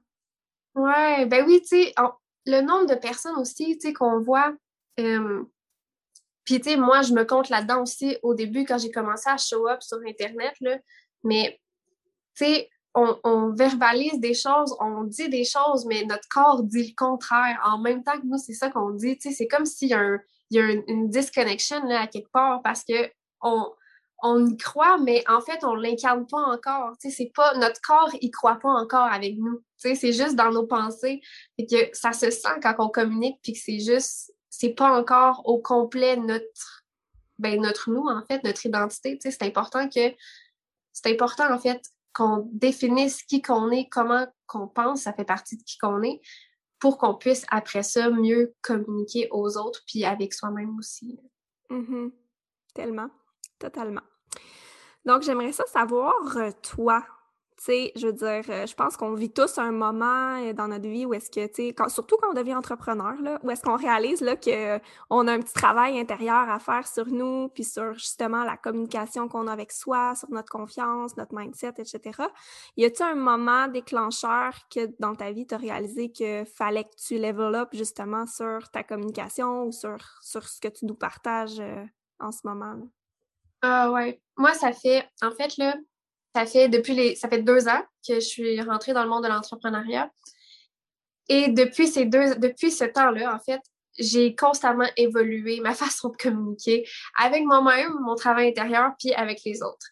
Ouais, 0.73 1.27
ben 1.27 1.45
oui, 1.45 1.61
tu 1.61 1.67
sais, 1.67 1.93
le 2.47 2.61
nombre 2.61 2.87
de 2.87 2.95
personnes 2.95 3.37
aussi, 3.37 3.77
tu 3.77 3.89
sais, 3.89 3.93
qu'on 3.93 4.21
voit, 4.21 4.55
puis, 6.47 6.61
tu 6.61 6.69
sais, 6.69 6.77
moi, 6.77 7.01
je 7.01 7.11
me 7.11 7.25
compte 7.25 7.49
là-dedans 7.49 7.81
aussi 7.81 8.17
au 8.23 8.33
début 8.33 8.63
quand 8.63 8.77
j'ai 8.77 8.89
commencé 8.89 9.29
à 9.29 9.35
show 9.35 9.67
up 9.67 9.81
sur 9.81 9.97
Internet, 10.07 10.53
là. 10.61 10.77
Mais, 11.25 11.59
tu 12.37 12.45
sais, 12.45 12.69
on, 12.95 13.53
verbalise 13.53 14.17
des 14.21 14.33
choses, 14.33 14.73
on 14.79 15.03
dit 15.03 15.27
des 15.27 15.43
choses, 15.43 15.85
mais 15.85 16.05
notre 16.05 16.27
corps 16.29 16.63
dit 16.63 16.87
le 16.87 16.95
contraire. 16.95 17.59
En 17.65 17.79
même 17.79 18.01
temps 18.01 18.17
que 18.17 18.25
nous, 18.25 18.37
c'est 18.37 18.53
ça 18.53 18.69
qu'on 18.69 18.91
dit. 18.91 19.17
Tu 19.17 19.29
sais, 19.29 19.35
c'est 19.35 19.47
comme 19.47 19.65
s'il 19.65 19.89
y 19.89 19.93
a, 19.93 20.17
y 20.51 20.59
a 20.59 20.71
une, 20.87 21.09
disconnection 21.09 21.83
là, 21.83 22.03
à 22.03 22.07
quelque 22.07 22.31
part 22.31 22.61
parce 22.63 22.85
que 22.85 23.11
on, 23.41 23.69
on 24.23 24.47
y 24.47 24.55
croit, 24.55 24.97
mais 24.99 25.25
en 25.27 25.41
fait, 25.41 25.65
on 25.65 25.75
l'incarne 25.75 26.25
pas 26.27 26.41
encore. 26.41 26.93
Tu 27.01 27.09
sais, 27.09 27.15
c'est 27.17 27.31
pas, 27.35 27.55
notre 27.57 27.81
corps, 27.81 28.09
il 28.21 28.31
croit 28.31 28.55
pas 28.55 28.71
encore 28.71 29.11
avec 29.11 29.37
nous. 29.37 29.57
Tu 29.81 29.89
sais, 29.89 29.95
c'est 29.95 30.13
juste 30.13 30.35
dans 30.35 30.51
nos 30.51 30.65
pensées. 30.65 31.19
et 31.57 31.65
que 31.67 31.89
ça 31.91 32.13
se 32.13 32.31
sent 32.31 32.59
quand 32.63 32.75
on 32.79 32.87
communique, 32.87 33.37
puis 33.43 33.51
que 33.51 33.59
c'est 33.59 33.79
juste 33.79 34.31
c'est 34.57 34.73
pas 34.73 34.97
encore 34.97 35.43
au 35.45 35.59
complet 35.59 36.17
notre 36.17 36.85
ben 37.37 37.61
notre 37.61 37.91
nous 37.91 38.07
en 38.07 38.23
fait 38.25 38.43
notre 38.43 38.65
identité 38.65 39.17
c'est 39.21 39.43
important 39.43 39.87
que 39.87 40.13
c'est 40.93 41.11
important 41.11 41.53
en 41.53 41.59
fait 41.59 41.81
qu'on 42.13 42.49
définisse 42.51 43.21
qui 43.21 43.41
qu'on 43.41 43.69
est 43.69 43.87
comment 43.89 44.25
qu'on 44.47 44.67
pense 44.67 45.01
ça 45.01 45.13
fait 45.13 45.25
partie 45.25 45.57
de 45.57 45.63
qui 45.63 45.77
qu'on 45.77 46.01
est 46.01 46.21
pour 46.79 46.97
qu'on 46.97 47.15
puisse 47.15 47.45
après 47.49 47.83
ça 47.83 48.09
mieux 48.09 48.55
communiquer 48.61 49.27
aux 49.31 49.57
autres 49.57 49.81
puis 49.87 50.05
avec 50.05 50.33
soi-même 50.33 50.77
aussi. 50.77 51.19
Mm-hmm. 51.69 52.11
tellement. 52.73 53.09
Totalement. 53.59 54.01
Donc 55.05 55.23
j'aimerais 55.23 55.51
ça 55.51 55.65
savoir 55.65 56.13
euh, 56.37 56.51
toi 56.61 57.03
tu 57.57 57.63
sais, 57.65 57.91
je 57.95 58.07
veux 58.07 58.13
dire, 58.13 58.43
euh, 58.49 58.67
je 58.67 58.75
pense 58.75 58.95
qu'on 58.97 59.13
vit 59.13 59.31
tous 59.31 59.57
un 59.57 59.71
moment 59.71 60.37
euh, 60.37 60.53
dans 60.53 60.67
notre 60.67 60.87
vie 60.87 61.07
où 61.07 61.13
est-ce 61.15 61.31
que, 61.31 61.47
tu 61.47 61.69
sais, 61.69 61.75
surtout 61.89 62.15
quand 62.17 62.29
on 62.29 62.33
devient 62.33 62.53
entrepreneur, 62.53 63.15
là, 63.21 63.39
où 63.41 63.49
est-ce 63.49 63.63
qu'on 63.63 63.75
réalise 63.75 64.21
là, 64.21 64.35
qu'on 64.35 65.27
a 65.27 65.33
un 65.33 65.39
petit 65.39 65.53
travail 65.53 65.99
intérieur 65.99 66.49
à 66.49 66.59
faire 66.59 66.87
sur 66.87 67.07
nous, 67.07 67.49
puis 67.49 67.63
sur 67.63 67.93
justement 67.93 68.43
la 68.43 68.57
communication 68.57 69.27
qu'on 69.27 69.47
a 69.47 69.53
avec 69.53 69.71
soi, 69.71 70.13
sur 70.13 70.29
notre 70.29 70.51
confiance, 70.51 71.17
notre 71.17 71.33
mindset, 71.35 71.73
etc. 71.79 72.21
Y 72.77 72.85
a-t-il 72.85 73.03
un 73.03 73.15
moment 73.15 73.67
déclencheur 73.67 74.53
que 74.69 74.91
dans 74.99 75.15
ta 75.15 75.31
vie, 75.31 75.47
tu 75.47 75.55
as 75.55 75.57
réalisé 75.57 76.11
qu'il 76.11 76.45
fallait 76.45 76.83
que 76.83 76.95
tu 76.95 77.17
level 77.17 77.55
up 77.55 77.69
justement 77.73 78.27
sur 78.27 78.69
ta 78.69 78.83
communication 78.83 79.63
ou 79.63 79.71
sur, 79.71 79.97
sur 80.21 80.47
ce 80.47 80.61
que 80.61 80.67
tu 80.67 80.85
nous 80.85 80.95
partages 80.95 81.59
euh, 81.59 81.83
en 82.19 82.31
ce 82.31 82.41
moment? 82.43 82.75
Ah 83.63 83.91
ouais. 83.91 84.21
Moi, 84.37 84.53
ça 84.53 84.71
fait, 84.71 85.03
en 85.23 85.31
fait, 85.31 85.57
là, 85.57 85.75
ça 86.37 86.45
fait 86.45 86.69
depuis 86.69 86.93
les, 86.93 87.15
ça 87.15 87.27
fait 87.27 87.41
deux 87.41 87.67
ans 87.67 87.81
que 88.07 88.15
je 88.15 88.19
suis 88.19 88.61
rentrée 88.61 88.93
dans 88.93 89.03
le 89.03 89.09
monde 89.09 89.23
de 89.23 89.27
l'entrepreneuriat. 89.27 90.11
Et 91.29 91.47
depuis 91.49 91.87
ces 91.87 92.05
deux, 92.05 92.35
depuis 92.35 92.69
ce 92.69 92.83
temps-là, 92.83 93.33
en 93.33 93.39
fait, 93.39 93.59
j'ai 93.97 94.35
constamment 94.35 94.87
évolué 94.97 95.59
ma 95.61 95.73
façon 95.83 96.09
de 96.09 96.15
communiquer 96.17 96.87
avec 97.19 97.43
moi-même, 97.43 97.91
mon 98.01 98.13
travail 98.13 98.49
intérieur, 98.49 98.91
puis 98.99 99.13
avec 99.15 99.39
les 99.45 99.63
autres. 99.63 99.87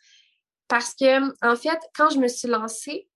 Parce 0.67 0.93
que, 0.93 1.19
en 1.43 1.55
fait, 1.55 1.79
quand 1.95 2.11
je 2.11 2.19
me 2.19 2.27
suis 2.27 2.47
lancée, 2.47 3.07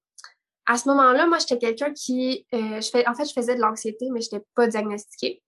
à 0.65 0.77
ce 0.77 0.89
moment-là, 0.89 1.27
moi, 1.27 1.37
j'étais 1.37 1.59
quelqu'un 1.59 1.93
qui, 1.93 2.47
euh, 2.55 2.81
je 2.81 2.89
fais, 2.89 3.07
en 3.07 3.13
fait, 3.13 3.25
je 3.25 3.33
faisais 3.33 3.55
de 3.55 3.61
l'anxiété, 3.61 4.07
mais 4.11 4.21
je 4.21 4.29
n'étais 4.31 4.45
pas 4.55 4.65
diagnostiquée. 4.65 5.43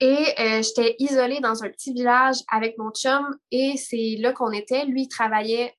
Et 0.00 0.34
euh, 0.38 0.62
j'étais 0.62 0.96
isolée 0.98 1.40
dans 1.40 1.64
un 1.64 1.70
petit 1.70 1.94
village 1.94 2.36
avec 2.50 2.76
mon 2.78 2.90
chum 2.90 3.36
et 3.50 3.76
c'est 3.76 4.16
là 4.18 4.32
qu'on 4.32 4.50
était. 4.50 4.86
Lui, 4.86 5.02
il 5.02 5.08
travaillait 5.08 5.74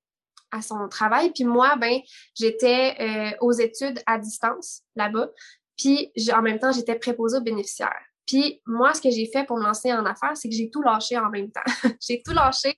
à 0.51 0.61
son 0.61 0.87
travail. 0.87 1.31
Puis 1.31 1.43
moi, 1.43 1.75
ben, 1.75 1.99
j'étais 2.35 2.95
euh, 2.99 3.37
aux 3.41 3.51
études 3.51 4.01
à 4.05 4.17
distance 4.17 4.81
là-bas. 4.95 5.29
Puis 5.77 6.11
en 6.33 6.41
même 6.41 6.59
temps, 6.59 6.71
j'étais 6.71 6.95
préposée 6.95 7.37
aux 7.37 7.41
bénéficiaires. 7.41 8.05
Puis 8.27 8.61
moi, 8.65 8.93
ce 8.93 9.01
que 9.01 9.09
j'ai 9.09 9.25
fait 9.25 9.45
pour 9.45 9.57
me 9.57 9.63
lancer 9.63 9.91
en 9.91 10.05
affaires, 10.05 10.35
c'est 10.35 10.49
que 10.49 10.55
j'ai 10.55 10.69
tout 10.69 10.81
lâché 10.81 11.17
en 11.17 11.29
même 11.29 11.51
temps. 11.51 11.61
j'ai 12.07 12.21
tout 12.21 12.33
lâché 12.33 12.75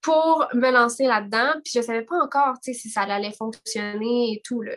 pour 0.00 0.46
me 0.54 0.70
lancer 0.70 1.04
là-dedans. 1.04 1.60
Puis 1.64 1.72
je 1.76 1.80
savais 1.80 2.02
pas 2.02 2.16
encore, 2.16 2.54
tu 2.62 2.72
sais, 2.72 2.78
si 2.78 2.88
ça 2.88 3.02
allait 3.02 3.32
fonctionner 3.32 4.32
et 4.32 4.42
tout, 4.44 4.62
là. 4.62 4.72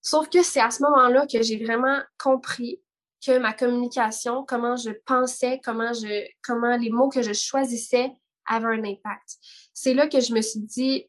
Sauf 0.00 0.28
que 0.28 0.42
c'est 0.42 0.60
à 0.60 0.70
ce 0.70 0.82
moment-là 0.84 1.26
que 1.26 1.42
j'ai 1.42 1.62
vraiment 1.62 1.98
compris 2.18 2.80
que 3.24 3.38
ma 3.38 3.52
communication, 3.52 4.44
comment 4.46 4.76
je 4.76 4.90
pensais, 5.04 5.60
comment 5.64 5.92
je, 5.92 6.26
comment 6.42 6.76
les 6.76 6.90
mots 6.90 7.08
que 7.08 7.22
je 7.22 7.32
choisissais 7.32 8.12
avaient 8.46 8.78
un 8.78 8.84
impact. 8.84 9.36
C'est 9.74 9.94
là 9.94 10.08
que 10.08 10.20
je 10.20 10.32
me 10.32 10.40
suis 10.40 10.60
dit, 10.60 11.06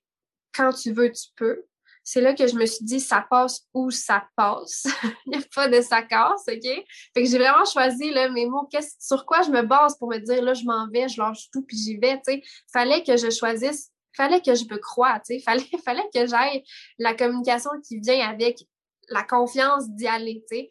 quand 0.59 0.73
tu 0.73 0.91
veux, 0.91 1.09
tu 1.11 1.27
peux. 1.37 1.63
c'est 2.03 2.21
là 2.21 2.33
que 2.33 2.47
je 2.47 2.55
me 2.55 2.65
suis 2.65 2.83
dit, 2.83 2.99
ça 2.99 3.25
passe 3.29 3.61
où 3.73 3.91
ça 3.91 4.27
passe. 4.35 4.87
Il 5.25 5.31
n'y 5.31 5.37
a 5.37 5.41
pas 5.55 5.69
de 5.69 5.79
ça 5.81 6.01
OK? 6.01 6.47
Fait 6.47 6.83
que 7.15 7.25
j'ai 7.25 7.37
vraiment 7.37 7.65
choisi 7.65 8.11
mes 8.31 8.45
mots, 8.45 8.67
sur 8.99 9.25
quoi 9.25 9.41
je 9.43 9.51
me 9.51 9.61
base 9.61 9.97
pour 9.97 10.09
me 10.09 10.17
dire, 10.17 10.43
là, 10.43 10.53
je 10.53 10.65
m'en 10.65 10.89
vais, 10.89 11.07
je 11.07 11.21
lâche 11.21 11.49
tout, 11.51 11.61
puis 11.61 11.77
j'y 11.77 11.97
vais, 11.97 12.17
tu 12.17 12.33
sais? 12.33 12.43
Fallait 12.73 13.03
que 13.03 13.15
je 13.15 13.29
choisisse, 13.29 13.91
fallait 14.15 14.41
que 14.41 14.53
je 14.53 14.65
me 14.65 14.77
croie, 14.77 15.19
tu 15.19 15.35
sais? 15.35 15.39
Fallait, 15.45 15.69
fallait 15.85 16.09
que 16.13 16.27
j'aille 16.27 16.63
la 16.97 17.13
communication 17.13 17.71
qui 17.87 17.99
vient 17.99 18.27
avec 18.27 18.65
la 19.09 19.23
confiance 19.23 19.89
d'y 19.89 20.07
aller, 20.07 20.43
tu 20.49 20.57
sais? 20.57 20.69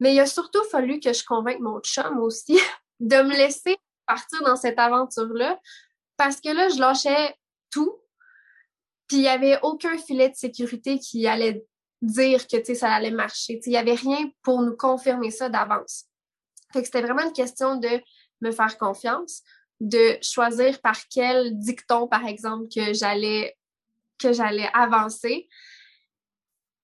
Mais 0.00 0.14
il 0.14 0.20
a 0.20 0.26
surtout 0.26 0.62
fallu 0.64 1.00
que 1.00 1.12
je 1.12 1.24
convainque 1.24 1.60
mon 1.60 1.80
chum 1.80 2.18
aussi 2.18 2.58
de 3.00 3.16
me 3.22 3.34
laisser 3.34 3.76
partir 4.06 4.42
dans 4.42 4.56
cette 4.56 4.78
aventure-là 4.78 5.58
parce 6.16 6.40
que 6.40 6.50
là, 6.50 6.68
je 6.68 6.78
lâchais 6.78 7.34
tout. 7.70 8.03
Puis 9.08 9.18
il 9.18 9.22
n'y 9.22 9.28
avait 9.28 9.58
aucun 9.62 9.98
filet 9.98 10.28
de 10.28 10.34
sécurité 10.34 10.98
qui 10.98 11.26
allait 11.26 11.64
dire 12.02 12.46
que 12.46 12.74
ça 12.74 12.92
allait 12.92 13.10
marcher. 13.10 13.60
Il 13.64 13.70
n'y 13.70 13.76
avait 13.76 13.94
rien 13.94 14.30
pour 14.42 14.62
nous 14.62 14.76
confirmer 14.76 15.30
ça 15.30 15.48
d'avance. 15.48 16.04
C'était 16.72 17.02
vraiment 17.02 17.24
une 17.24 17.32
question 17.32 17.76
de 17.76 18.00
me 18.40 18.50
faire 18.50 18.76
confiance, 18.78 19.42
de 19.80 20.18
choisir 20.22 20.80
par 20.80 20.98
quel 21.08 21.58
dicton, 21.58 22.08
par 22.08 22.26
exemple, 22.26 22.68
que 22.74 22.92
j'allais 22.92 23.56
avancer, 24.74 25.48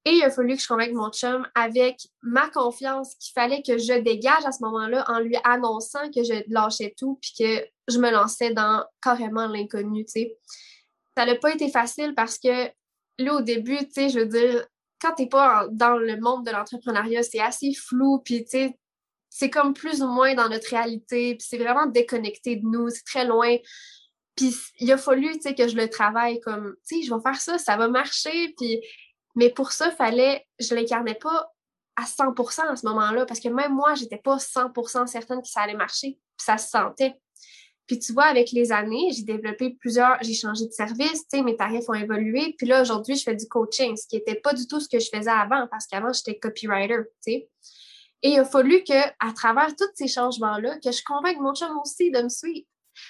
et 0.06 0.12
il 0.12 0.22
a 0.22 0.30
fallu 0.30 0.56
que 0.56 0.62
je 0.62 0.68
convainque 0.68 0.92
mon 0.92 1.10
chum 1.10 1.46
avec 1.54 2.08
ma 2.22 2.48
confiance 2.48 3.14
qu'il 3.16 3.32
fallait 3.34 3.62
que 3.62 3.76
je 3.76 4.00
dégage 4.00 4.46
à 4.46 4.52
ce 4.52 4.62
moment-là 4.64 5.04
en 5.08 5.18
lui 5.18 5.36
annonçant 5.44 6.10
que 6.10 6.22
je 6.22 6.42
lâchais 6.48 6.94
tout 6.96 7.18
puis 7.20 7.32
que 7.38 7.66
je 7.92 7.98
me 7.98 8.10
lançais 8.10 8.54
dans 8.54 8.82
carrément 9.02 9.46
l'inconnu. 9.46 10.06
Ça 11.16 11.26
n'a 11.26 11.34
pas 11.36 11.52
été 11.52 11.70
facile 11.70 12.14
parce 12.14 12.38
que 12.38 12.70
là, 13.18 13.34
au 13.34 13.40
début, 13.40 13.78
tu 13.78 13.92
sais, 13.92 14.08
je 14.08 14.20
veux 14.20 14.26
dire, 14.26 14.66
quand 15.00 15.12
t'es 15.14 15.26
pas 15.26 15.66
dans 15.70 15.96
le 15.96 16.20
monde 16.20 16.46
de 16.46 16.50
l'entrepreneuriat, 16.50 17.22
c'est 17.22 17.40
assez 17.40 17.72
flou 17.74 18.20
puis 18.24 18.44
tu 18.44 18.50
sais, 18.50 18.78
c'est 19.28 19.50
comme 19.50 19.74
plus 19.74 20.02
ou 20.02 20.08
moins 20.08 20.34
dans 20.34 20.48
notre 20.48 20.70
réalité 20.70 21.34
puis 21.36 21.46
c'est 21.48 21.58
vraiment 21.58 21.86
déconnecté 21.86 22.56
de 22.56 22.66
nous, 22.66 22.88
c'est 22.90 23.04
très 23.04 23.24
loin. 23.24 23.56
Puis 24.36 24.54
il 24.78 24.90
a 24.92 24.96
fallu, 24.96 25.32
tu 25.34 25.42
sais, 25.42 25.54
que 25.54 25.68
je 25.68 25.76
le 25.76 25.88
travaille 25.88 26.40
comme, 26.40 26.74
tu 26.86 27.00
sais, 27.00 27.06
je 27.06 27.14
vais 27.14 27.20
faire 27.20 27.40
ça, 27.40 27.58
ça 27.58 27.76
va 27.76 27.88
marcher 27.88 28.54
puis 28.56 28.80
mais 29.36 29.50
pour 29.50 29.72
ça, 29.72 29.90
fallait, 29.90 30.46
je 30.58 30.74
l'incarnais 30.74 31.14
pas 31.14 31.52
à 31.96 32.04
100% 32.04 32.62
à 32.68 32.76
ce 32.76 32.86
moment-là, 32.86 33.26
parce 33.26 33.40
que 33.40 33.48
même 33.48 33.74
moi, 33.74 33.94
j'étais 33.94 34.18
pas 34.18 34.36
100% 34.36 35.06
certaine 35.06 35.42
que 35.42 35.48
ça 35.48 35.62
allait 35.62 35.74
marcher, 35.74 36.18
puis 36.36 36.44
ça 36.44 36.58
se 36.58 36.68
sentait. 36.68 37.14
Puis 37.90 37.98
tu 37.98 38.12
vois, 38.12 38.26
avec 38.26 38.52
les 38.52 38.70
années, 38.70 39.10
j'ai 39.10 39.24
développé 39.24 39.70
plusieurs, 39.70 40.16
j'ai 40.22 40.32
changé 40.32 40.64
de 40.64 40.70
service, 40.70 41.26
tu 41.28 41.38
sais, 41.38 41.42
mes 41.42 41.56
tarifs 41.56 41.88
ont 41.88 41.94
évolué. 41.94 42.54
Puis 42.56 42.68
là, 42.68 42.82
aujourd'hui, 42.82 43.16
je 43.16 43.24
fais 43.24 43.34
du 43.34 43.48
coaching, 43.48 43.96
ce 43.96 44.06
qui 44.06 44.14
n'était 44.14 44.36
pas 44.36 44.52
du 44.52 44.68
tout 44.68 44.78
ce 44.78 44.88
que 44.88 45.00
je 45.00 45.08
faisais 45.12 45.28
avant, 45.28 45.66
parce 45.66 45.88
qu'avant, 45.88 46.12
j'étais 46.12 46.38
copywriter, 46.38 46.98
tu 46.98 47.32
sais. 47.32 47.48
Et 48.22 48.28
il 48.28 48.38
a 48.38 48.44
fallu 48.44 48.84
que, 48.84 48.94
à 48.94 49.32
travers 49.34 49.74
tous 49.74 49.90
ces 49.96 50.06
changements-là, 50.06 50.78
que 50.78 50.92
je 50.92 51.02
convainque 51.04 51.40
mon 51.40 51.52
chum 51.52 51.76
aussi 51.78 52.12
de 52.12 52.22
me 52.22 52.28
suivre. 52.28 52.64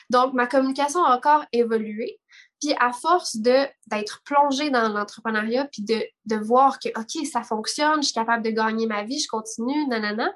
Donc, 0.08 0.32
ma 0.32 0.46
communication 0.46 1.04
a 1.04 1.14
encore 1.14 1.44
évolué. 1.52 2.18
Puis 2.58 2.74
à 2.80 2.92
force 2.92 3.36
de 3.36 3.66
d'être 3.86 4.22
plongée 4.24 4.70
dans 4.70 4.88
l'entrepreneuriat, 4.88 5.66
puis 5.66 5.82
de, 5.82 6.02
de 6.24 6.36
voir 6.36 6.78
que, 6.78 6.88
OK, 6.98 7.26
ça 7.26 7.42
fonctionne, 7.42 7.96
je 7.96 8.06
suis 8.06 8.14
capable 8.14 8.42
de 8.42 8.50
gagner 8.50 8.86
ma 8.86 9.04
vie, 9.04 9.20
je 9.20 9.28
continue, 9.28 9.86
nanana, 9.88 10.32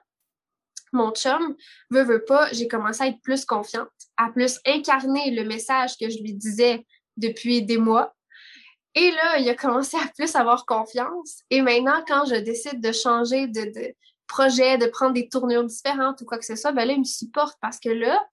mon 0.95 1.13
chum, 1.13 1.57
veut, 1.91 2.03
veut 2.03 2.25
pas, 2.25 2.53
j'ai 2.53 2.69
commencé 2.69 3.03
à 3.03 3.07
être 3.09 3.21
plus 3.23 3.45
confiante, 3.45 3.89
à 4.17 4.31
plus 4.31 4.59
incarner 4.67 5.31
le 5.31 5.45
message 5.45 5.97
que 5.99 6.09
je 6.09 6.19
lui 6.19 6.35
disais 6.35 6.87
depuis 7.17 7.63
des 7.63 7.79
mois. 7.79 8.15
Et 8.95 9.11
là, 9.11 9.39
il 9.39 9.49
a 9.49 9.55
commencé 9.55 9.97
à 9.97 10.07
plus 10.17 10.35
avoir 10.37 10.67
confiance. 10.67 11.43
Et 11.51 11.63
maintenant, 11.63 12.05
quand 12.07 12.25
je 12.27 12.37
décide 12.37 12.81
de 12.81 12.93
changer 12.93 13.49
de, 13.49 13.63
de 13.63 13.95
projet, 14.27 14.79
de 14.79 14.87
prendre 14.87 15.15
des 15.15 15.29
tournures 15.29 15.65
différentes 15.65 16.21
ou 16.21 16.25
quoi 16.25 16.39
que 16.39 16.45
ce 16.45 16.57
soit, 16.57 16.73
ben 16.73 16.87
là, 16.87 16.95
il 16.95 17.01
me 17.01 17.05
supporte 17.05 17.59
parce 17.61 17.81
que 17.81 17.89
là, 17.89 18.25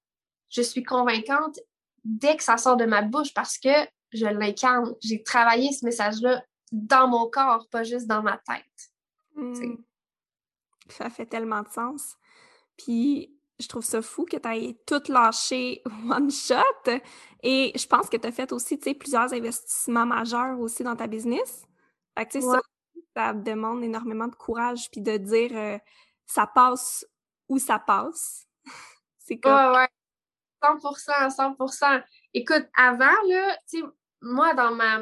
je 0.50 0.62
suis 0.62 0.84
convaincante 0.84 1.60
dès 2.04 2.38
que 2.38 2.44
ça 2.44 2.58
sort 2.58 2.78
de 2.78 2.86
ma 2.86 3.02
bouche 3.02 3.34
parce 3.34 3.58
que 3.58 3.70
je 4.12 4.26
l'incarne. 4.26 4.94
J'ai 5.02 5.24
travaillé 5.24 5.72
ce 5.72 5.86
message-là 5.86 6.44
dans 6.72 7.08
mon 7.08 7.30
corps, 7.30 7.68
pas 7.70 7.84
juste 7.84 8.08
dans 8.08 8.22
ma 8.22 8.38
tête. 8.38 8.66
Mmh. 9.36 9.76
Ça 10.90 11.10
fait 11.10 11.26
tellement 11.26 11.62
de 11.62 11.70
sens. 11.70 12.16
Puis 12.84 13.38
je 13.60 13.68
trouve 13.68 13.84
ça 13.84 14.02
fou 14.02 14.26
que 14.26 14.38
tu 14.38 14.50
aies 14.50 14.78
tout 14.86 15.02
lâché 15.12 15.82
one 16.10 16.32
shot. 16.32 16.92
Et 17.44 17.72
je 17.76 17.88
pense 17.88 18.10
que 18.10 18.18
tu 18.18 18.28
as 18.28 18.32
fait 18.32 18.52
aussi 18.52 18.78
plusieurs 18.78 19.34
investissements 19.34 20.06
majeurs 20.06 20.60
aussi 20.60 20.84
dans 20.84 20.96
ta 20.96 21.08
business. 21.08 21.64
Fait 22.18 22.26
que, 22.26 22.42
ça, 22.42 22.62
ça 23.16 23.34
demande 23.34 23.84
énormément 23.84 24.28
de 24.28 24.36
courage 24.36 24.90
puis 24.92 25.02
de 25.02 25.18
dire 25.18 25.52
euh, 25.54 25.78
ça 26.26 26.48
passe 26.48 27.06
où 27.48 27.58
ça 27.58 27.80
passe. 27.80 28.48
C'est 29.20 29.38
comme. 29.38 29.54
Ouais, 29.54 29.78
ouais. 29.78 29.88
100%, 30.62 31.36
100%. 31.36 32.04
Écoute, 32.34 32.68
avant, 32.78 33.06
là, 33.28 33.58
tu 33.68 33.80
sais, 33.80 33.86
moi, 34.22 34.54
dans 34.54 34.72
ma, 34.76 35.02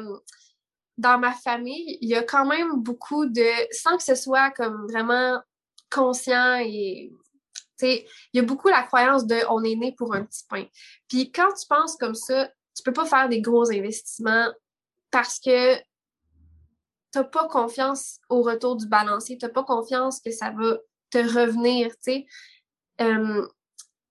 dans 0.96 1.18
ma 1.18 1.32
famille, 1.32 1.98
il 2.00 2.08
y 2.08 2.14
a 2.14 2.22
quand 2.22 2.46
même 2.46 2.76
beaucoup 2.76 3.26
de, 3.26 3.74
sans 3.74 3.98
que 3.98 4.02
ce 4.02 4.14
soit 4.14 4.50
comme 4.52 4.86
vraiment 4.86 5.38
conscient 5.90 6.56
et, 6.60 7.12
il 7.82 8.06
y 8.34 8.38
a 8.38 8.42
beaucoup 8.42 8.68
la 8.68 8.82
croyance 8.82 9.26
de 9.26 9.36
on 9.48 9.62
est 9.64 9.76
né 9.76 9.92
pour 9.96 10.14
un 10.14 10.24
petit 10.24 10.44
pain. 10.48 10.64
Puis 11.08 11.30
quand 11.32 11.52
tu 11.52 11.66
penses 11.68 11.96
comme 11.96 12.14
ça, 12.14 12.50
tu 12.76 12.82
peux 12.82 12.92
pas 12.92 13.06
faire 13.06 13.28
des 13.28 13.40
gros 13.40 13.70
investissements 13.70 14.52
parce 15.10 15.38
que 15.38 15.76
t'as 17.10 17.24
pas 17.24 17.48
confiance 17.48 18.18
au 18.28 18.42
retour 18.42 18.76
du 18.76 18.86
balancier, 18.86 19.36
t'as 19.38 19.48
pas 19.48 19.64
confiance 19.64 20.20
que 20.20 20.30
ça 20.30 20.50
va 20.50 20.78
te 21.10 21.18
revenir, 21.18 21.92
tu 22.04 22.24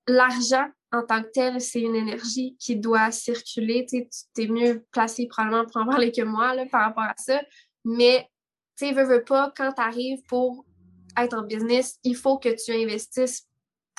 l'argent 0.08 0.68
en 0.92 1.04
tant 1.04 1.22
que 1.22 1.30
tel, 1.30 1.62
c'est 1.62 1.82
une 1.82 1.96
énergie 1.96 2.58
qui 2.60 2.76
doit 2.76 3.12
circuler. 3.12 3.86
Tu 3.86 4.08
es 4.38 4.48
mieux 4.48 4.84
placé 4.92 5.28
probablement 5.28 5.66
pour 5.66 5.82
en 5.82 5.86
parler 5.86 6.12
que 6.12 6.24
moi 6.24 6.56
là, 6.56 6.66
par 6.66 6.86
rapport 6.86 7.04
à 7.04 7.14
ça. 7.18 7.42
Mais 7.86 8.28
tu 8.76 8.92
veux, 8.94 9.04
veux 9.04 9.24
pas, 9.24 9.54
quand 9.56 9.72
tu 9.74 9.82
arrives 9.82 10.24
pour 10.28 10.66
être 11.18 11.38
en 11.38 11.44
business, 11.44 12.00
il 12.04 12.16
faut 12.16 12.38
que 12.38 12.50
tu 12.50 12.72
investisses 12.72 13.46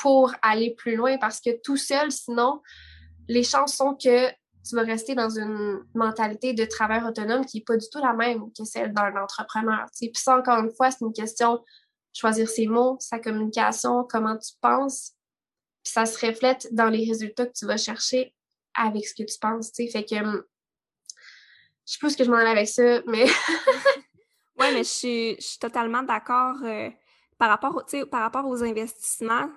pour 0.01 0.33
aller 0.43 0.75
plus 0.75 0.97
loin 0.97 1.19
parce 1.19 1.41
que 1.41 1.51
tout 1.63 1.77
seul, 1.77 2.11
sinon, 2.11 2.63
les 3.29 3.45
chances 3.45 3.77
sont 3.77 3.95
que 3.95 4.29
tu 4.29 4.75
vas 4.75 4.83
rester 4.83 5.15
dans 5.15 5.31
une 5.31 5.85
mentalité 5.95 6.53
de 6.53 6.65
travail 6.65 7.03
autonome 7.03 7.45
qui 7.45 7.59
n'est 7.59 7.65
pas 7.65 7.77
du 7.77 7.87
tout 7.91 7.99
la 7.99 8.13
même 8.13 8.53
que 8.53 8.65
celle 8.65 8.93
d'un 8.93 9.15
entrepreneur. 9.17 9.87
Puis 9.99 10.11
ça, 10.15 10.39
encore 10.39 10.59
une 10.59 10.73
fois, 10.73 10.91
c'est 10.91 11.05
une 11.05 11.13
question 11.13 11.57
de 11.57 11.63
choisir 12.13 12.49
ses 12.49 12.67
mots, 12.67 12.97
sa 13.01 13.19
communication, 13.19 14.07
comment 14.09 14.37
tu 14.37 14.53
penses, 14.61 15.13
puis 15.83 15.93
ça 15.93 16.07
se 16.07 16.27
reflète 16.27 16.69
dans 16.73 16.89
les 16.89 17.07
résultats 17.07 17.47
que 17.47 17.53
tu 17.53 17.67
vas 17.67 17.77
chercher 17.77 18.35
avec 18.75 19.07
ce 19.07 19.15
que 19.15 19.23
tu 19.23 19.39
penses, 19.39 19.73
tu 19.73 19.85
sais. 19.85 19.91
Fait 19.91 20.05
que 20.05 20.15
hum, 20.17 20.43
je 21.87 21.93
sais 21.93 21.99
pas 22.01 22.11
ce 22.11 22.17
que 22.17 22.25
je 22.25 22.31
m'en 22.31 22.37
allais 22.37 22.51
avec 22.51 22.69
ça, 22.69 23.01
mais. 23.07 23.25
oui, 24.59 24.67
mais 24.73 24.85
je 24.85 25.37
suis, 25.39 25.59
totalement 25.59 26.03
d'accord 26.03 26.57
euh, 26.65 26.91
par, 27.39 27.59
par 27.59 28.21
rapport 28.21 28.47
aux 28.47 28.63
investissements. 28.63 29.51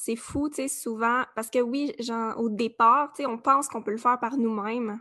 C'est 0.00 0.14
fou, 0.14 0.48
tu 0.48 0.54
sais, 0.54 0.68
souvent, 0.68 1.24
parce 1.34 1.50
que 1.50 1.58
oui, 1.58 1.92
genre, 1.98 2.38
au 2.38 2.48
départ, 2.48 3.12
tu 3.12 3.22
sais, 3.22 3.26
on 3.26 3.36
pense 3.36 3.66
qu'on 3.66 3.82
peut 3.82 3.90
le 3.90 3.98
faire 3.98 4.20
par 4.20 4.36
nous-mêmes, 4.36 5.00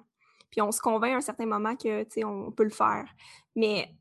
puis 0.50 0.60
on 0.60 0.72
se 0.72 0.82
convainc 0.82 1.14
à 1.14 1.18
un 1.18 1.22
certain 1.22 1.46
moment 1.46 1.76
que, 1.76 2.04
tu 2.04 2.26
on 2.26 2.52
peut 2.52 2.64
le 2.64 2.72
faire. 2.72 3.08
Mais 3.56 3.94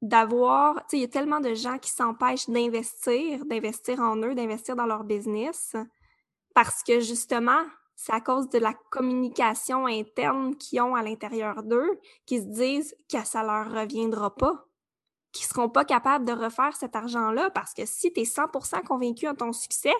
d'avoir, 0.00 0.76
tu 0.76 0.90
sais, 0.90 0.96
il 0.98 1.00
y 1.00 1.04
a 1.04 1.08
tellement 1.08 1.40
de 1.40 1.54
gens 1.54 1.78
qui 1.78 1.90
s'empêchent 1.90 2.48
d'investir, 2.48 3.44
d'investir 3.46 3.98
en 3.98 4.16
eux, 4.18 4.36
d'investir 4.36 4.76
dans 4.76 4.86
leur 4.86 5.02
business, 5.02 5.74
parce 6.54 6.84
que 6.84 7.00
justement, 7.00 7.64
c'est 7.96 8.12
à 8.12 8.20
cause 8.20 8.48
de 8.48 8.60
la 8.60 8.74
communication 8.90 9.86
interne 9.86 10.54
qu'ils 10.56 10.80
ont 10.82 10.94
à 10.94 11.02
l'intérieur 11.02 11.64
d'eux 11.64 11.98
qu'ils 12.26 12.42
se 12.42 12.46
disent 12.46 12.96
que 13.12 13.24
ça 13.24 13.42
leur 13.42 13.72
reviendra 13.72 14.32
pas, 14.36 14.68
qu'ils 15.32 15.46
seront 15.46 15.68
pas 15.68 15.84
capables 15.84 16.24
de 16.24 16.32
refaire 16.32 16.76
cet 16.76 16.94
argent-là 16.94 17.50
parce 17.50 17.74
que 17.74 17.84
si 17.86 18.12
tu 18.12 18.20
es 18.20 18.24
100% 18.24 18.84
convaincu 18.84 19.26
de 19.26 19.32
ton 19.32 19.52
succès, 19.52 19.94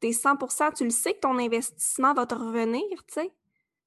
tu 0.00 0.08
es 0.08 0.10
100%, 0.10 0.74
tu 0.74 0.84
le 0.84 0.90
sais 0.90 1.14
que 1.14 1.20
ton 1.20 1.38
investissement 1.38 2.14
va 2.14 2.26
te 2.26 2.34
revenir, 2.34 2.84
tu 3.06 3.14
sais. 3.14 3.32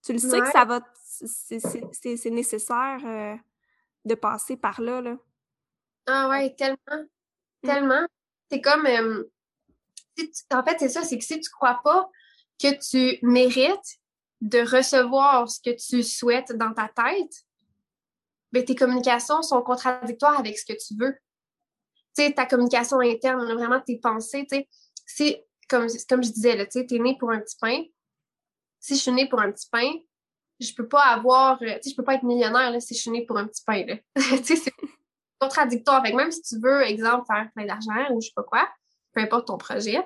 Tu 0.04 0.13
le 0.13 0.19
sais 0.19 0.39
que 0.39 0.52
ça 0.52 0.65
va 0.65 0.82
c'est 1.04 2.30
nécessaire 2.32 3.00
euh, 3.06 3.36
de 4.06 4.15
passer 4.15 4.58
par 4.58 4.82
là, 4.82 5.02
là. 5.02 5.17
Ah 6.08 6.30
ouais, 6.30 6.56
tellement. 6.56 6.78
Mmh. 6.89 7.67
Tellement. 7.67 8.08
C'est 8.50 8.62
comme 8.62 8.86
euh, 8.86 9.24
en 10.52 10.63
fait, 10.63 10.78
c'est 10.80 10.89
ça, 10.89 11.04
c'est 11.04 11.17
que 11.17 11.24
si 11.24 11.39
tu 11.39 11.50
crois 11.50 11.80
pas 11.84 12.10
que 12.62 12.78
tu 12.80 13.19
mérites 13.26 14.00
de 14.41 14.60
recevoir 14.60 15.50
ce 15.50 15.60
que 15.62 15.76
tu 15.76 16.04
souhaites 16.04 16.52
dans 16.54 16.74
ta 16.74 16.89
tête, 16.89 17.45
ben, 18.52 18.65
tes 18.65 18.76
communications 18.76 19.41
sont 19.41 19.62
contradictoires 19.62 20.39
avec 20.39 20.58
ce 20.58 20.65
que 20.65 20.78
tu 20.78 20.95
veux. 21.00 21.13
Tu 22.15 22.24
sais, 22.24 22.34
ta 22.34 22.45
communication 22.45 23.00
interne, 23.00 23.54
vraiment 23.54 23.80
tes 23.80 23.97
pensées, 23.97 24.45
tu 24.50 24.65
sais, 25.06 25.47
comme, 25.71 25.88
comme 26.10 26.23
je 26.23 26.31
disais, 26.31 26.57
tu 26.67 26.71
sais, 26.71 26.88
es 26.91 26.99
né 26.99 27.17
pour 27.17 27.31
un 27.31 27.39
petit 27.39 27.55
pain. 27.60 27.84
Si 28.79 28.95
je 28.95 29.01
suis 29.01 29.12
née 29.12 29.29
pour 29.29 29.39
un 29.39 29.51
petit 29.51 29.67
pain, 29.71 29.89
je 30.60 30.73
peux 30.73 30.88
pas 30.88 31.03
avoir, 31.03 31.57
tu 31.60 31.65
sais, 31.65 31.89
je 31.89 31.95
peux 31.95 32.03
pas 32.03 32.15
être 32.15 32.23
millionnaire 32.23 32.71
là, 32.71 32.79
si 32.79 32.93
je 32.93 32.99
suis 32.99 33.12
née 33.12 33.25
pour 33.25 33.38
un 33.38 33.47
petit 33.47 33.63
pain. 33.63 33.86
tu 34.15 34.57
c'est 34.57 34.73
contradictoire. 35.39 36.03
Même 36.03 36.31
si 36.31 36.41
tu 36.41 36.60
veux, 36.60 36.81
exemple, 36.84 37.25
faire 37.25 37.49
plein 37.55 37.65
d'argent 37.65 38.12
ou 38.12 38.21
je 38.21 38.27
sais 38.27 38.34
pas 38.36 38.43
quoi, 38.43 38.69
peu 39.13 39.21
importe 39.21 39.47
ton 39.47 39.57
projet, 39.57 40.05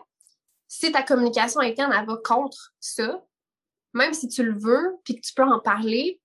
si 0.68 0.92
ta 0.92 1.04
communication 1.04 1.60
interne, 1.60 1.92
va 2.06 2.18
contre 2.24 2.74
ça, 2.80 3.22
même 3.94 4.14
si 4.14 4.28
tu 4.28 4.44
le 4.44 4.58
veux, 4.58 4.96
puis 5.04 5.16
que 5.16 5.22
tu 5.22 5.34
peux 5.34 5.44
en 5.44 5.60
parler, 5.60 6.22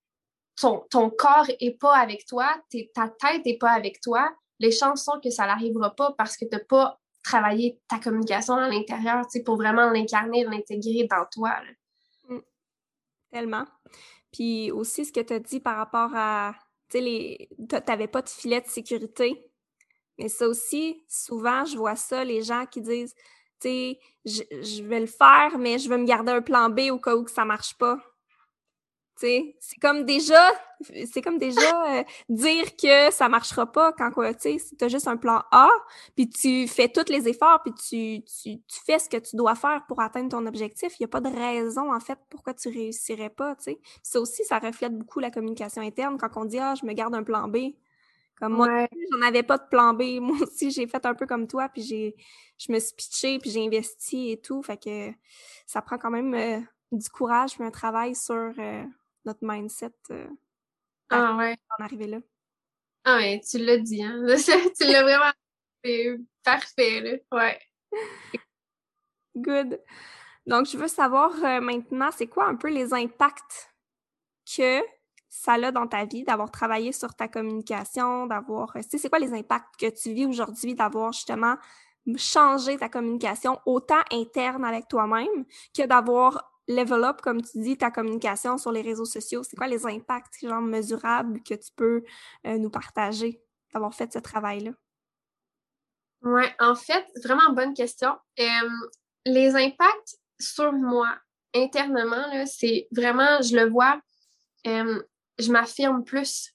ton, 0.57 0.85
ton 0.91 1.11
corps 1.11 1.47
est 1.61 1.79
pas 1.79 1.97
avec 1.97 2.27
toi, 2.27 2.61
ta 2.95 3.09
tête 3.09 3.43
est 3.47 3.59
pas 3.59 3.71
avec 3.71 4.01
toi, 4.01 4.31
les 4.59 4.71
chances 4.71 5.05
sont 5.05 5.19
que 5.23 5.31
ça 5.31 5.47
n'arrivera 5.47 5.95
pas 5.95 6.13
parce 6.13 6.37
que 6.37 6.45
tu 6.45 6.57
n'as 6.57 6.65
pas 6.65 7.00
travaillé 7.23 7.81
ta 7.89 7.99
communication 7.99 8.55
à 8.55 8.69
l'intérieur, 8.69 9.27
tu 9.31 9.43
pour 9.43 9.57
vraiment 9.57 9.91
l'incarner, 9.91 10.45
l'intégrer 10.45 11.07
dans 11.11 11.27
toi. 11.33 11.57
Mmh. 12.29 12.39
Tellement. 13.31 13.67
Puis 14.33 14.71
aussi, 14.71 15.05
ce 15.05 15.13
que 15.13 15.21
tu 15.21 15.33
as 15.33 15.41
dit 15.41 15.61
par 15.61 15.77
rapport 15.77 16.11
à, 16.15 16.55
tu 16.89 16.99
sais, 16.99 17.49
pas 18.13 18.23
de 18.23 18.29
filet 18.29 18.61
de 18.61 18.69
sécurité. 18.69 19.47
Mais 20.19 20.29
ça 20.29 20.49
aussi, 20.49 21.03
souvent, 21.09 21.65
je 21.65 21.77
vois 21.77 21.97
ça, 21.97 22.25
les 22.25 22.43
gens 22.43 22.67
qui 22.67 22.81
disent, 22.81 23.15
tu 23.61 23.69
sais, 23.69 24.01
je, 24.25 24.43
je, 24.63 24.83
vais 24.83 25.01
le 25.01 25.07
faire, 25.07 25.59
mais 25.59 25.79
je 25.79 25.89
vais 25.89 25.99
me 25.99 26.05
garder 26.05 26.33
un 26.33 26.43
plan 26.43 26.69
B 26.69 26.91
au 26.91 26.99
cas 26.99 27.17
où 27.17 27.25
que 27.25 27.31
ça 27.31 27.45
marche 27.45 27.77
pas 27.79 27.99
c'est 29.21 29.81
comme 29.81 30.05
déjà, 30.05 30.51
c'est 31.13 31.21
comme 31.23 31.39
déjà 31.39 31.99
euh, 31.99 32.05
dire 32.29 32.77
que 32.77 33.11
ça 33.13 33.29
marchera 33.29 33.71
pas 33.71 33.93
quand 33.93 34.11
tu 34.41 34.59
as 34.81 34.89
juste 34.89 35.09
un 35.09 35.17
plan 35.17 35.43
A, 35.51 35.69
puis 36.17 36.29
tu 36.29 36.67
fais 36.67 36.89
tous 36.89 37.11
les 37.11 37.29
efforts, 37.29 37.63
puis 37.63 37.75
tu, 37.75 38.25
tu, 38.25 38.61
tu, 38.61 38.81
fais 38.87 38.99
ce 38.99 39.09
que 39.09 39.19
tu 39.19 39.37
dois 39.37 39.55
faire 39.55 39.85
pour 39.87 40.01
atteindre 40.01 40.31
ton 40.31 40.47
objectif. 40.47 40.99
Il 40.99 41.03
n'y 41.03 41.05
a 41.05 41.09
pas 41.09 41.21
de 41.21 41.29
raison, 41.29 41.95
en 41.95 42.01
fait, 42.01 42.19
pourquoi 42.31 42.55
tu 42.55 42.69
réussirais 42.69 43.31
pas, 43.31 43.55
tu 43.57 43.65
sais. 43.65 43.81
Ça 44.03 44.21
aussi, 44.21 44.45
ça 44.45 44.59
reflète 44.59 44.97
beaucoup 44.97 45.21
la 45.21 45.31
communication 45.31 45.83
interne 45.83 46.17
quand 46.19 46.37
on 46.37 46.45
dit 46.45 46.59
«Ah, 46.61 46.75
je 46.81 46.87
me 46.87 46.93
garde 46.93 47.15
un 47.15 47.23
plan 47.23 47.47
B». 47.49 47.57
Comme 48.41 48.55
moi, 48.55 48.89
j'en 49.13 49.21
avais 49.21 49.43
pas 49.43 49.59
de 49.59 49.69
plan 49.69 49.93
B. 49.93 50.03
Moi 50.21 50.37
aussi, 50.41 50.71
j'ai 50.71 50.87
fait 50.87 51.05
un 51.05 51.15
peu 51.15 51.27
comme 51.27 51.47
toi, 51.47 51.69
puis 51.69 51.83
j'ai, 51.83 52.17
je 52.57 52.73
me 52.73 52.79
suis 52.79 52.95
pitchée, 52.97 53.39
puis 53.39 53.51
j'ai 53.51 53.67
investi 53.67 54.31
et 54.31 54.41
tout. 54.41 54.63
Fait 54.63 54.83
que 54.83 55.11
ça 55.67 55.83
prend 55.83 55.99
quand 55.99 56.11
même 56.11 56.33
euh, 56.33 56.59
du 56.91 57.11
courage, 57.11 57.55
puis 57.55 57.65
un 57.65 57.71
travail 57.71 58.15
sur... 58.15 58.53
Euh, 58.59 58.85
notre 59.25 59.41
mindset 59.43 59.93
euh, 60.11 60.29
ah, 61.11 61.37
ouais. 61.37 61.57
en 61.79 61.85
arriver 61.85 62.07
là. 62.07 62.19
Ah 63.05 63.17
ouais, 63.17 63.41
tu 63.49 63.59
l'as 63.59 63.79
dit, 63.79 64.03
hein? 64.03 64.25
tu 64.79 64.87
l'as 64.87 65.03
vraiment 65.03 65.33
fait 65.85 66.19
parfait, 66.45 67.01
là. 67.01 67.17
Ouais. 67.33 67.61
Good. 69.37 69.81
Donc, 70.47 70.67
je 70.67 70.77
veux 70.77 70.89
savoir 70.89 71.33
euh, 71.45 71.61
maintenant, 71.61 72.11
c'est 72.13 72.27
quoi 72.27 72.47
un 72.47 72.57
peu 72.57 72.69
les 72.69 72.93
impacts 72.93 73.73
que 74.57 74.81
ça 75.29 75.53
a 75.55 75.71
dans 75.71 75.87
ta 75.87 76.05
vie, 76.05 76.25
d'avoir 76.25 76.51
travaillé 76.51 76.93
sur 76.93 77.15
ta 77.15 77.29
communication, 77.29 78.27
d'avoir... 78.27 78.73
Tu 78.75 78.83
sais, 78.83 78.99
c'est 78.99 79.09
quoi 79.09 79.21
les 79.21 79.33
impacts 79.33 79.77
que 79.79 79.89
tu 79.89 80.13
vis 80.13 80.27
aujourd'hui 80.27 80.75
d'avoir 80.75 81.13
justement 81.13 81.57
changé 82.17 82.77
ta 82.77 82.89
communication 82.89 83.61
autant 83.67 84.01
interne 84.11 84.65
avec 84.65 84.89
toi-même 84.89 85.45
que 85.77 85.87
d'avoir 85.87 86.60
level 86.71 87.05
up, 87.05 87.21
comme 87.21 87.43
tu 87.43 87.61
dis, 87.61 87.77
ta 87.77 87.91
communication 87.91 88.59
sur 88.59 88.73
les 88.73 88.83
réseaux 88.83 89.05
sociaux? 89.05 89.43
C'est 89.43 89.57
quoi 89.57 89.67
les 89.67 89.87
impacts 89.87 90.41
genre 90.43 90.61
mesurables 90.61 91.43
que 91.43 91.55
tu 91.55 91.71
peux 91.77 92.03
euh, 92.47 92.59
nous 92.59 92.71
partager 92.71 93.43
d'avoir 93.73 93.95
fait 93.95 94.13
ce 94.13 94.19
travail-là? 94.19 94.73
Oui, 96.23 96.45
en 96.59 96.75
fait, 96.75 97.07
vraiment 97.23 97.53
bonne 97.53 97.75
question. 97.75 98.17
les 99.27 99.55
impacts 99.55 100.17
sur 100.39 100.73
moi 100.73 101.19
internement, 101.55 102.47
c'est 102.47 102.89
vraiment, 102.93 103.41
je 103.43 103.57
le 103.57 103.69
vois, 103.69 104.01
je 104.65 105.51
m'affirme 105.51 106.05
plus. 106.05 106.53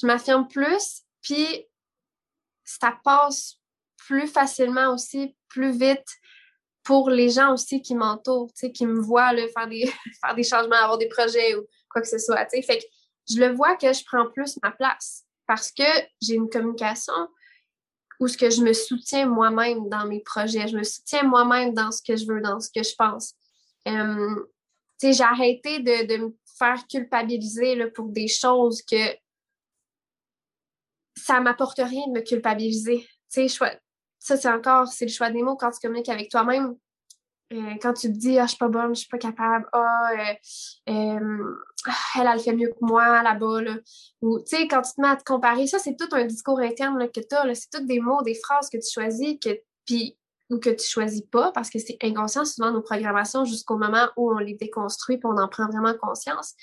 Je 0.00 0.06
m'affirme 0.06 0.48
plus, 0.48 1.02
puis 1.22 1.66
ça 2.64 2.98
passe 3.04 3.60
plus 3.96 4.26
facilement 4.26 4.92
aussi, 4.92 5.36
plus 5.48 5.70
vite 5.70 6.06
pour 6.84 7.10
les 7.10 7.30
gens 7.30 7.54
aussi 7.54 7.80
qui 7.80 7.94
m'entourent, 7.94 8.52
qui 8.74 8.86
me 8.86 9.00
voient 9.00 9.32
là, 9.32 9.46
faire, 9.48 9.66
des, 9.66 9.86
faire 10.24 10.34
des 10.34 10.44
changements, 10.44 10.76
avoir 10.76 10.98
des 10.98 11.08
projets 11.08 11.56
ou 11.56 11.64
quoi 11.90 12.02
que 12.02 12.08
ce 12.08 12.18
soit. 12.18 12.46
Fait 12.50 12.78
que 12.78 12.84
je 13.28 13.40
le 13.40 13.54
vois 13.54 13.76
que 13.76 13.92
je 13.92 14.04
prends 14.04 14.30
plus 14.30 14.58
ma 14.62 14.70
place 14.70 15.24
parce 15.46 15.72
que 15.72 15.82
j'ai 16.20 16.34
une 16.34 16.48
communication 16.48 17.14
où 18.20 18.28
ce 18.28 18.36
que 18.36 18.50
je 18.50 18.62
me 18.62 18.72
soutiens 18.72 19.26
moi-même 19.26 19.88
dans 19.88 20.06
mes 20.06 20.20
projets, 20.20 20.68
je 20.68 20.76
me 20.76 20.84
soutiens 20.84 21.24
moi-même 21.24 21.74
dans 21.74 21.90
ce 21.90 22.00
que 22.02 22.16
je 22.16 22.26
veux, 22.26 22.40
dans 22.40 22.60
ce 22.60 22.68
que 22.74 22.82
je 22.82 22.94
pense. 22.96 23.34
Euh, 23.88 24.46
j'ai 25.02 25.22
arrêté 25.22 25.80
de, 25.80 26.06
de, 26.06 26.24
me 26.24 26.36
faire 26.58 26.86
culpabiliser 26.86 27.74
là, 27.74 27.88
pour 27.90 28.08
des 28.08 28.28
choses 28.28 28.82
que 28.82 29.14
ça 31.16 31.40
m'apporte 31.40 31.78
rien 31.78 32.06
de 32.06 32.12
me 32.12 32.20
culpabiliser. 32.20 33.06
Sais, 33.28 33.48
ça, 34.24 34.38
c'est 34.38 34.48
encore, 34.48 34.88
c'est 34.88 35.04
le 35.04 35.10
choix 35.10 35.30
des 35.30 35.42
mots 35.42 35.54
quand 35.54 35.70
tu 35.70 35.80
communiques 35.80 36.08
avec 36.08 36.30
toi-même. 36.30 36.76
Euh, 37.52 37.74
quand 37.82 37.92
tu 37.92 38.10
te 38.10 38.16
dis, 38.16 38.38
ah, 38.38 38.44
je 38.44 38.50
suis 38.50 38.58
pas 38.58 38.68
bonne, 38.68 38.94
je 38.94 39.00
suis 39.00 39.08
pas 39.08 39.18
capable, 39.18 39.68
ah, 39.72 40.08
euh, 40.12 40.34
euh, 40.88 41.54
elle, 42.18 42.30
elle 42.32 42.40
fait 42.40 42.54
mieux 42.54 42.70
que 42.70 42.78
moi 42.80 43.22
là-bas, 43.22 43.60
là. 43.60 43.76
Ou, 44.22 44.38
tu 44.38 44.56
sais, 44.56 44.66
quand 44.66 44.80
tu 44.80 44.92
te 44.94 45.00
mets 45.02 45.08
à 45.08 45.16
te 45.16 45.24
comparer, 45.24 45.66
ça, 45.66 45.78
c'est 45.78 45.94
tout 45.94 46.08
un 46.12 46.24
discours 46.24 46.58
interne 46.58 46.98
là, 46.98 47.06
que 47.06 47.20
tu 47.20 47.36
as, 47.36 47.54
c'est 47.54 47.68
tout 47.70 47.84
des 47.84 48.00
mots, 48.00 48.22
des 48.22 48.34
phrases 48.34 48.70
que 48.70 48.78
tu 48.78 48.90
choisis, 48.90 49.36
que, 49.38 49.50
puis, 49.84 50.16
ou 50.48 50.58
que 50.58 50.70
tu 50.70 50.86
choisis 50.86 51.22
pas, 51.30 51.52
parce 51.52 51.68
que 51.68 51.78
c'est 51.78 51.98
inconscient 52.02 52.46
souvent 52.46 52.70
nos 52.70 52.82
programmations 52.82 53.44
jusqu'au 53.44 53.76
moment 53.76 54.08
où 54.16 54.32
on 54.32 54.38
les 54.38 54.54
déconstruit 54.54 55.18
puis 55.18 55.28
on 55.30 55.36
en 55.36 55.48
prend 55.48 55.66
vraiment 55.66 55.92
conscience 56.00 56.54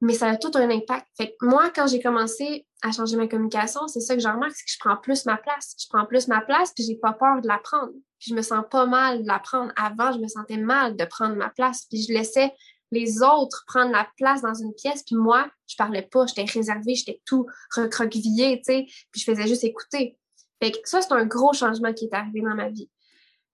mais 0.00 0.14
ça 0.14 0.28
a 0.28 0.36
tout 0.36 0.50
un 0.54 0.68
impact. 0.70 1.06
Fait 1.16 1.28
que 1.30 1.46
moi, 1.46 1.70
quand 1.74 1.86
j'ai 1.86 2.02
commencé 2.02 2.66
à 2.82 2.92
changer 2.92 3.16
ma 3.16 3.26
communication, 3.26 3.88
c'est 3.88 4.00
ça 4.00 4.14
que 4.14 4.20
je 4.20 4.28
remarque, 4.28 4.52
c'est 4.54 4.64
que 4.64 4.70
je 4.70 4.78
prends 4.78 4.96
plus 4.96 5.24
ma 5.24 5.36
place. 5.38 5.74
Je 5.78 5.86
prends 5.88 6.04
plus 6.04 6.28
ma 6.28 6.40
place, 6.42 6.72
puis 6.74 6.84
j'ai 6.84 6.96
pas 6.96 7.12
peur 7.12 7.40
de 7.40 7.48
la 7.48 7.58
prendre. 7.58 7.92
Puis 8.18 8.30
je 8.30 8.34
me 8.34 8.42
sens 8.42 8.64
pas 8.70 8.86
mal 8.86 9.22
de 9.22 9.26
la 9.26 9.38
prendre. 9.38 9.72
Avant, 9.76 10.12
je 10.12 10.18
me 10.18 10.28
sentais 10.28 10.58
mal 10.58 10.96
de 10.96 11.04
prendre 11.04 11.36
ma 11.36 11.48
place, 11.50 11.86
puis 11.88 12.02
je 12.02 12.12
laissais 12.12 12.52
les 12.92 13.22
autres 13.22 13.64
prendre 13.66 13.90
la 13.90 14.08
place 14.16 14.42
dans 14.42 14.54
une 14.54 14.74
pièce, 14.74 15.02
puis 15.02 15.16
moi, 15.16 15.50
je 15.66 15.74
parlais 15.76 16.02
pas, 16.02 16.26
j'étais 16.26 16.44
réservée, 16.44 16.94
j'étais 16.94 17.20
tout 17.24 17.46
recroquevillée, 17.74 18.58
tu 18.58 18.64
sais, 18.64 18.86
puis 19.10 19.20
je 19.20 19.24
faisais 19.24 19.46
juste 19.46 19.64
écouter. 19.64 20.16
Fait 20.62 20.70
que 20.70 20.78
ça, 20.84 21.02
c'est 21.02 21.12
un 21.12 21.26
gros 21.26 21.52
changement 21.52 21.92
qui 21.92 22.06
est 22.06 22.14
arrivé 22.14 22.40
dans 22.42 22.54
ma 22.54 22.68
vie. 22.68 22.88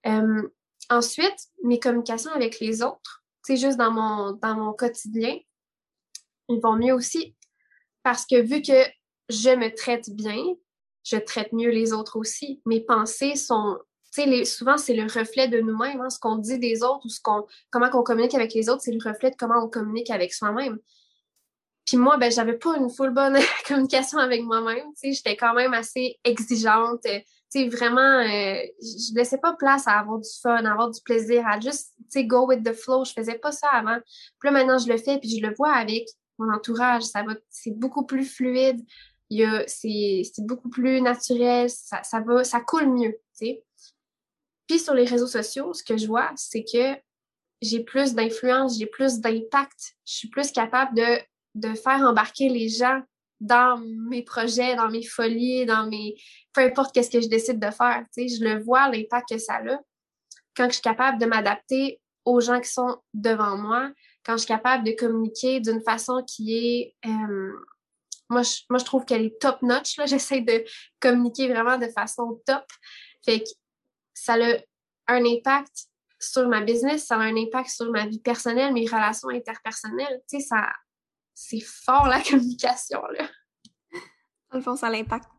Euh, 0.05 0.47
ensuite, 0.89 1.47
mes 1.63 1.79
communications 1.79 2.31
avec 2.31 2.59
les 2.59 2.83
autres, 2.83 3.23
tu 3.45 3.55
sais, 3.55 3.57
juste 3.57 3.77
dans 3.77 3.91
mon, 3.91 4.33
dans 4.33 4.55
mon 4.55 4.73
quotidien, 4.73 5.37
ils 6.49 6.61
vont 6.61 6.75
mieux 6.75 6.93
aussi. 6.93 7.35
Parce 8.03 8.25
que 8.25 8.41
vu 8.41 8.61
que 8.61 8.73
je 9.29 9.49
me 9.49 9.73
traite 9.73 10.09
bien, 10.09 10.43
je 11.03 11.17
traite 11.17 11.53
mieux 11.53 11.69
les 11.69 11.93
autres 11.93 12.17
aussi. 12.17 12.61
Mes 12.65 12.81
pensées 12.81 13.35
sont, 13.35 13.77
tu 14.13 14.23
sais, 14.23 14.45
souvent 14.45 14.77
c'est 14.77 14.93
le 14.93 15.03
reflet 15.03 15.47
de 15.47 15.59
nous-mêmes. 15.59 16.01
Hein. 16.01 16.09
ce 16.09 16.19
qu'on 16.19 16.37
dit 16.37 16.59
des 16.59 16.83
autres 16.83 17.05
ou 17.05 17.09
ce 17.09 17.21
qu'on, 17.21 17.45
comment 17.71 17.89
on 17.93 18.03
communique 18.03 18.35
avec 18.35 18.53
les 18.53 18.69
autres, 18.69 18.81
c'est 18.81 18.91
le 18.91 19.03
reflet 19.03 19.31
de 19.31 19.35
comment 19.35 19.63
on 19.63 19.69
communique 19.69 20.09
avec 20.09 20.33
soi-même. 20.33 20.79
Puis 21.85 21.97
moi, 21.97 22.17
ben, 22.17 22.31
j'avais 22.31 22.57
pas 22.57 22.77
une 22.77 22.89
full 22.89 23.11
bonne 23.11 23.37
communication 23.67 24.17
avec 24.17 24.41
moi-même. 24.43 24.85
Tu 24.93 25.09
sais, 25.09 25.13
j'étais 25.13 25.35
quand 25.35 25.53
même 25.53 25.73
assez 25.73 26.17
exigeante. 26.23 27.01
Tu 27.03 27.21
sais, 27.49 27.67
vraiment, 27.67 28.19
euh, 28.19 28.55
je 28.81 29.13
laissais 29.15 29.37
pas 29.37 29.53
place 29.53 29.87
à 29.87 29.99
avoir 29.99 30.19
du 30.19 30.29
fun, 30.41 30.63
à 30.63 30.71
avoir 30.71 30.89
du 30.89 31.01
plaisir, 31.01 31.45
à 31.45 31.59
juste, 31.59 31.93
tu 31.97 32.05
sais, 32.09 32.25
go 32.25 32.47
with 32.47 32.63
the 32.63 32.73
flow. 32.73 33.03
Je 33.03 33.11
faisais 33.11 33.37
pas 33.37 33.51
ça 33.51 33.67
avant. 33.67 33.97
Puis 34.39 34.49
là, 34.49 34.51
maintenant, 34.51 34.77
je 34.77 34.87
le 34.87 34.97
fais, 34.97 35.19
puis 35.19 35.37
je 35.37 35.45
le 35.45 35.53
vois 35.53 35.73
avec 35.73 36.07
mon 36.43 36.53
entourage. 36.53 37.03
Ça 37.03 37.23
va, 37.23 37.33
c'est 37.49 37.77
beaucoup 37.77 38.05
plus 38.05 38.25
fluide. 38.25 38.81
C'est, 39.67 40.23
beaucoup 40.39 40.69
plus 40.69 41.01
naturel. 41.01 41.69
Ça, 41.69 42.19
va, 42.25 42.43
ça 42.43 42.61
coule 42.61 42.87
mieux. 42.87 43.19
Puis 44.67 44.79
sur 44.79 44.93
les 44.93 45.05
réseaux 45.05 45.27
sociaux, 45.27 45.73
ce 45.73 45.83
que 45.83 45.97
je 45.97 46.07
vois, 46.07 46.31
c'est 46.35 46.63
que 46.63 46.99
j'ai 47.61 47.83
plus 47.83 48.13
d'influence, 48.13 48.77
j'ai 48.77 48.85
plus 48.85 49.19
d'impact. 49.19 49.95
Je 50.05 50.13
suis 50.13 50.29
plus 50.29 50.51
capable 50.51 50.95
de, 50.95 51.75
faire 51.75 52.01
embarquer 52.01 52.49
les 52.49 52.69
gens 52.69 53.01
dans 53.39 53.77
mes 54.09 54.23
projets, 54.23 54.75
dans 54.75 54.89
mes 54.89 55.03
folies, 55.03 55.65
dans 55.65 55.87
mes... 55.87 56.15
Peu 56.53 56.61
importe 56.61 56.93
qu'est-ce 56.93 57.09
que 57.09 57.21
je 57.21 57.27
décide 57.27 57.59
de 57.59 57.71
faire, 57.71 58.05
tu 58.13 58.27
je 58.27 58.43
le 58.43 58.63
vois, 58.63 58.89
l'impact 58.89 59.29
que 59.29 59.37
ça 59.37 59.55
a. 59.55 59.79
Quand 60.55 60.67
je 60.67 60.73
suis 60.73 60.81
capable 60.81 61.19
de 61.19 61.25
m'adapter 61.25 61.99
aux 62.25 62.39
gens 62.39 62.59
qui 62.61 62.69
sont 62.69 62.97
devant 63.13 63.57
moi, 63.57 63.91
quand 64.25 64.33
je 64.33 64.39
suis 64.39 64.47
capable 64.47 64.83
de 64.85 64.91
communiquer 64.91 65.59
d'une 65.59 65.81
façon 65.81 66.23
qui 66.25 66.55
est... 66.55 66.95
Euh, 67.05 67.53
moi, 68.29 68.41
je, 68.41 68.61
moi, 68.69 68.79
je 68.79 68.85
trouve 68.85 69.05
qu'elle 69.05 69.25
est 69.25 69.39
top-notch. 69.39 69.99
J'essaie 70.05 70.41
de 70.41 70.63
communiquer 70.99 71.49
vraiment 71.49 71.77
de 71.77 71.87
façon 71.87 72.41
top. 72.45 72.65
Fait 73.25 73.41
que 73.41 73.49
ça 74.13 74.35
a 74.35 75.13
un 75.13 75.25
impact 75.25 75.87
sur 76.19 76.47
ma 76.47 76.61
business, 76.61 77.05
ça 77.05 77.15
a 77.15 77.19
un 77.19 77.35
impact 77.35 77.69
sur 77.69 77.91
ma 77.91 78.07
vie 78.07 78.19
personnelle, 78.19 78.73
mes 78.73 78.85
relations 78.85 79.29
interpersonnelles. 79.29 80.21
Tu 80.29 80.39
sais, 80.39 80.47
ça... 80.47 80.69
C'est 81.35 81.61
fort, 81.61 82.07
la 82.07 82.21
communication, 82.29 83.01
là. 83.17 83.27
Dans 84.51 84.59
le 84.59 84.61
fond, 84.61 84.75
ça 84.75 84.87
impacte 84.87 85.29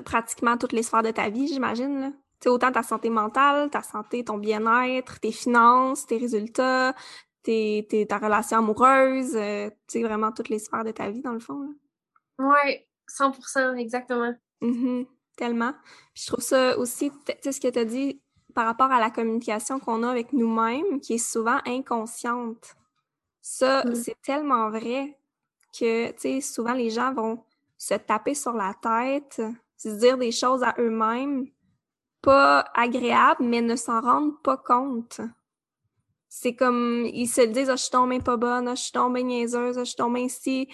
pratiquement 0.00 0.56
toutes 0.56 0.72
les 0.72 0.82
sphères 0.82 1.02
de 1.02 1.10
ta 1.10 1.28
vie, 1.28 1.46
j'imagine. 1.46 2.14
Tu 2.40 2.48
autant 2.48 2.72
ta 2.72 2.82
santé 2.82 3.10
mentale, 3.10 3.68
ta 3.68 3.82
santé, 3.82 4.24
ton 4.24 4.38
bien-être, 4.38 5.20
tes 5.20 5.30
finances, 5.30 6.06
tes 6.06 6.16
résultats, 6.16 6.94
tes, 7.42 7.86
tes, 7.88 8.06
ta 8.06 8.18
relation 8.18 8.58
amoureuse, 8.58 9.34
euh, 9.36 9.68
tu 9.88 9.98
sais, 9.98 10.02
vraiment 10.02 10.32
toutes 10.32 10.48
les 10.48 10.58
sphères 10.58 10.84
de 10.84 10.92
ta 10.92 11.10
vie, 11.10 11.22
dans 11.22 11.32
le 11.32 11.40
fond. 11.40 11.74
Oui, 12.38 12.86
100% 13.08 13.76
exactement. 13.76 14.34
Mm-hmm, 14.60 15.06
tellement. 15.36 15.72
Puis 16.14 16.24
je 16.24 16.26
trouve 16.28 16.44
ça 16.44 16.78
aussi, 16.78 17.10
tu 17.10 17.32
sais, 17.40 17.52
ce 17.52 17.60
que 17.60 17.68
tu 17.68 17.78
as 17.78 17.84
dit 17.84 18.20
par 18.54 18.66
rapport 18.66 18.90
à 18.92 19.00
la 19.00 19.10
communication 19.10 19.78
qu'on 19.80 20.02
a 20.02 20.10
avec 20.10 20.32
nous-mêmes, 20.32 21.00
qui 21.00 21.14
est 21.14 21.18
souvent 21.18 21.58
inconsciente. 21.66 22.74
Ça, 23.40 23.84
mm. 23.84 23.94
c'est 23.94 24.20
tellement 24.22 24.70
vrai 24.70 25.18
que, 25.78 26.10
tu 26.12 26.18
sais, 26.18 26.40
souvent 26.40 26.74
les 26.74 26.90
gens 26.90 27.12
vont 27.12 27.42
se 27.78 27.94
taper 27.94 28.34
sur 28.34 28.52
la 28.52 28.74
tête, 28.74 29.42
se 29.76 29.88
dire 29.88 30.18
des 30.18 30.30
choses 30.30 30.62
à 30.62 30.74
eux-mêmes, 30.78 31.46
pas 32.20 32.64
agréables, 32.74 33.42
mais 33.42 33.60
ne 33.60 33.74
s'en 33.74 34.00
rendent 34.00 34.40
pas 34.42 34.56
compte. 34.56 35.20
C'est 36.34 36.54
comme, 36.54 37.04
ils 37.12 37.28
se 37.28 37.42
disent, 37.42 37.68
oh, 37.68 37.76
je 37.76 37.82
suis 37.82 37.90
tombée 37.90 38.18
pas 38.18 38.38
bonne, 38.38 38.66
oh, 38.66 38.74
je 38.74 38.80
suis 38.80 38.92
tombée 38.92 39.22
niaiseuse, 39.22 39.76
oh, 39.76 39.80
je 39.80 39.84
suis 39.84 39.96
tombée 39.96 40.22
ici. 40.22 40.66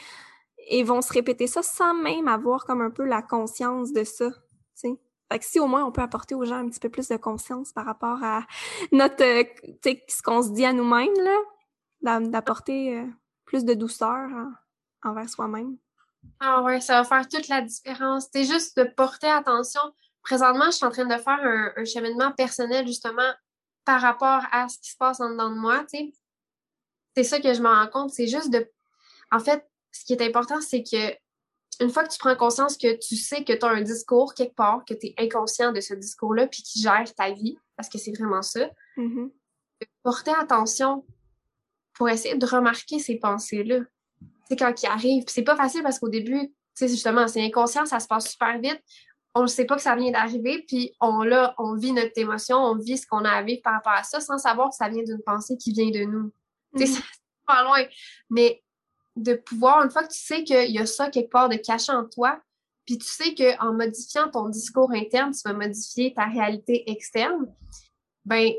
Et 0.68 0.84
vont 0.84 1.02
se 1.02 1.12
répéter 1.12 1.48
ça 1.48 1.62
sans 1.62 1.94
même 1.94 2.28
avoir 2.28 2.64
comme 2.64 2.80
un 2.80 2.90
peu 2.90 3.04
la 3.04 3.22
conscience 3.22 3.92
de 3.92 4.04
ça. 4.04 4.30
Fait 4.76 5.38
que 5.38 5.44
si 5.44 5.58
au 5.58 5.66
moins 5.66 5.84
on 5.84 5.90
peut 5.90 6.00
apporter 6.00 6.36
aux 6.36 6.44
gens 6.44 6.56
un 6.56 6.68
petit 6.68 6.78
peu 6.78 6.88
plus 6.88 7.08
de 7.08 7.16
conscience 7.16 7.72
par 7.72 7.84
rapport 7.84 8.22
à 8.22 8.46
notre, 8.92 9.22
euh, 9.22 9.44
ce 10.08 10.22
qu'on 10.22 10.42
se 10.42 10.50
dit 10.50 10.64
à 10.64 10.72
nous-mêmes, 10.72 11.12
là, 12.02 12.20
d'apporter 12.20 12.96
euh, 12.96 13.04
plus 13.44 13.64
de 13.64 13.74
douceur 13.74 14.28
envers 15.02 15.28
soi-même. 15.28 15.76
Ah 16.38 16.62
ouais, 16.62 16.80
ça 16.80 17.02
va 17.02 17.04
faire 17.04 17.28
toute 17.28 17.48
la 17.48 17.62
différence. 17.62 18.28
C'est 18.32 18.44
juste 18.44 18.78
de 18.78 18.84
porter 18.84 19.28
attention. 19.28 19.82
Présentement, 20.22 20.66
je 20.66 20.76
suis 20.76 20.86
en 20.86 20.90
train 20.90 21.04
de 21.04 21.20
faire 21.20 21.40
un, 21.76 21.84
cheminement 21.84 22.30
personnel 22.30 22.86
justement 22.86 23.32
par 23.88 24.02
rapport 24.02 24.42
à 24.52 24.68
ce 24.68 24.78
qui 24.78 24.90
se 24.90 24.98
passe 24.98 25.18
en 25.18 25.30
dedans 25.30 25.48
de 25.48 25.58
moi, 25.58 25.82
tu 25.90 25.96
sais. 25.96 26.12
C'est 27.16 27.24
ça 27.24 27.40
que 27.40 27.54
je 27.54 27.62
me 27.62 27.68
rends 27.68 27.86
compte. 27.88 28.10
C'est 28.10 28.26
juste 28.26 28.50
de. 28.50 28.70
En 29.30 29.38
fait, 29.38 29.66
ce 29.92 30.04
qui 30.04 30.12
est 30.12 30.20
important, 30.20 30.60
c'est 30.60 30.82
que 30.82 31.16
une 31.82 31.88
fois 31.88 32.04
que 32.04 32.12
tu 32.12 32.18
prends 32.18 32.36
conscience 32.36 32.76
que 32.76 32.98
tu 32.98 33.16
sais 33.16 33.44
que 33.44 33.54
tu 33.54 33.64
as 33.64 33.70
un 33.70 33.80
discours 33.80 34.34
quelque 34.34 34.54
part, 34.54 34.84
que 34.84 34.92
tu 34.92 35.06
es 35.06 35.14
inconscient 35.16 35.72
de 35.72 35.80
ce 35.80 35.94
discours-là, 35.94 36.48
puis 36.48 36.62
qui 36.62 36.82
gère 36.82 37.14
ta 37.14 37.30
vie, 37.30 37.56
parce 37.76 37.88
que 37.88 37.96
c'est 37.96 38.12
vraiment 38.12 38.42
ça, 38.42 38.68
mm-hmm. 38.98 39.30
porter 40.02 40.34
attention 40.38 41.06
pour 41.94 42.10
essayer 42.10 42.34
de 42.34 42.44
remarquer 42.44 42.98
ces 42.98 43.16
pensées-là 43.16 43.78
sais, 44.48 44.56
quand 44.56 44.82
il 44.82 44.86
arrive. 44.86 45.24
c'est 45.28 45.42
pas 45.42 45.56
facile 45.56 45.82
parce 45.82 45.98
qu'au 45.98 46.10
début, 46.10 46.48
tu 46.48 46.52
sais, 46.74 46.88
justement, 46.88 47.26
c'est 47.26 47.42
inconscient, 47.42 47.86
ça 47.86 48.00
se 48.00 48.06
passe 48.06 48.30
super 48.32 48.58
vite. 48.58 48.82
On 49.34 49.42
ne 49.42 49.46
sait 49.46 49.66
pas 49.66 49.76
que 49.76 49.82
ça 49.82 49.94
vient 49.94 50.10
d'arriver, 50.10 50.64
puis 50.66 50.94
on, 51.00 51.22
là, 51.22 51.54
on 51.58 51.74
vit 51.74 51.92
notre 51.92 52.16
émotion, 52.16 52.56
on 52.56 52.76
vit 52.76 52.98
ce 52.98 53.06
qu'on 53.06 53.24
a 53.24 53.30
à 53.30 53.42
vivre 53.42 53.60
par 53.62 53.74
rapport 53.74 53.92
à 53.92 54.02
ça 54.02 54.20
sans 54.20 54.38
savoir 54.38 54.70
que 54.70 54.76
ça 54.76 54.88
vient 54.88 55.02
d'une 55.02 55.22
pensée 55.22 55.56
qui 55.56 55.72
vient 55.72 55.90
de 55.90 56.04
nous. 56.04 56.32
Mm. 56.72 56.78
c'est 56.86 57.02
pas 57.46 57.62
loin. 57.64 57.84
Mais 58.30 58.62
de 59.16 59.34
pouvoir, 59.34 59.82
une 59.84 59.90
fois 59.90 60.02
que 60.04 60.12
tu 60.12 60.18
sais 60.18 60.44
qu'il 60.44 60.70
y 60.70 60.78
a 60.78 60.86
ça 60.86 61.10
quelque 61.10 61.30
part 61.30 61.48
de 61.48 61.56
caché 61.56 61.92
en 61.92 62.04
toi, 62.04 62.40
puis 62.86 62.98
tu 62.98 63.06
sais 63.06 63.34
qu'en 63.34 63.74
modifiant 63.74 64.30
ton 64.30 64.48
discours 64.48 64.90
interne, 64.92 65.32
tu 65.32 65.40
vas 65.44 65.52
modifier 65.52 66.14
ta 66.14 66.24
réalité 66.24 66.90
externe, 66.90 67.46
ben 68.24 68.50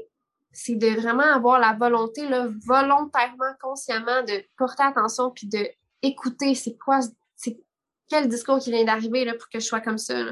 c'est 0.51 0.75
de 0.75 0.87
vraiment 0.87 1.23
avoir 1.23 1.59
la 1.59 1.73
volonté, 1.73 2.27
là, 2.27 2.47
volontairement, 2.65 3.53
consciemment, 3.61 4.23
de 4.23 4.43
porter 4.57 4.83
attention 4.83 5.31
puis 5.31 5.47
de 5.47 5.67
écouter 6.01 6.55
c'est 6.55 6.77
quoi, 6.77 7.01
c'est 7.01 7.13
quel 8.09 8.27
discours 8.27 8.59
qui 8.59 8.71
vient 8.71 8.83
d'arriver 8.83 9.23
là, 9.23 9.35
pour 9.35 9.47
que 9.49 9.59
je 9.59 9.65
sois 9.65 9.81
comme 9.81 9.97
ça, 9.97 10.25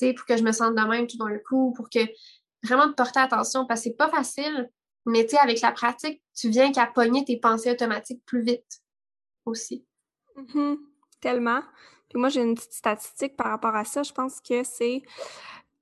pour 0.00 0.24
que 0.26 0.36
je 0.36 0.42
me 0.42 0.52
sente 0.52 0.74
de 0.74 0.82
même 0.82 1.06
tout 1.06 1.18
d'un 1.18 1.38
coup, 1.38 1.72
pour 1.76 1.88
que 1.90 2.00
vraiment 2.64 2.86
de 2.86 2.94
porter 2.94 3.20
attention, 3.20 3.66
parce 3.66 3.80
que 3.80 3.84
c'est 3.84 3.96
pas 3.96 4.08
facile, 4.08 4.70
mais 5.06 5.26
avec 5.36 5.60
la 5.60 5.72
pratique, 5.72 6.22
tu 6.34 6.50
viens 6.50 6.72
qu'à 6.72 6.86
pogner 6.86 7.24
tes 7.24 7.38
pensées 7.38 7.70
automatiques 7.70 8.22
plus 8.26 8.42
vite 8.42 8.80
aussi. 9.44 9.84
Mm-hmm. 10.36 10.76
Tellement. 11.20 11.62
Puis 12.08 12.18
moi, 12.18 12.28
j'ai 12.28 12.42
une 12.42 12.54
petite 12.54 12.72
statistique 12.72 13.36
par 13.36 13.48
rapport 13.48 13.74
à 13.74 13.84
ça. 13.84 14.02
Je 14.02 14.12
pense 14.12 14.40
que 14.40 14.64
c'est. 14.64 15.02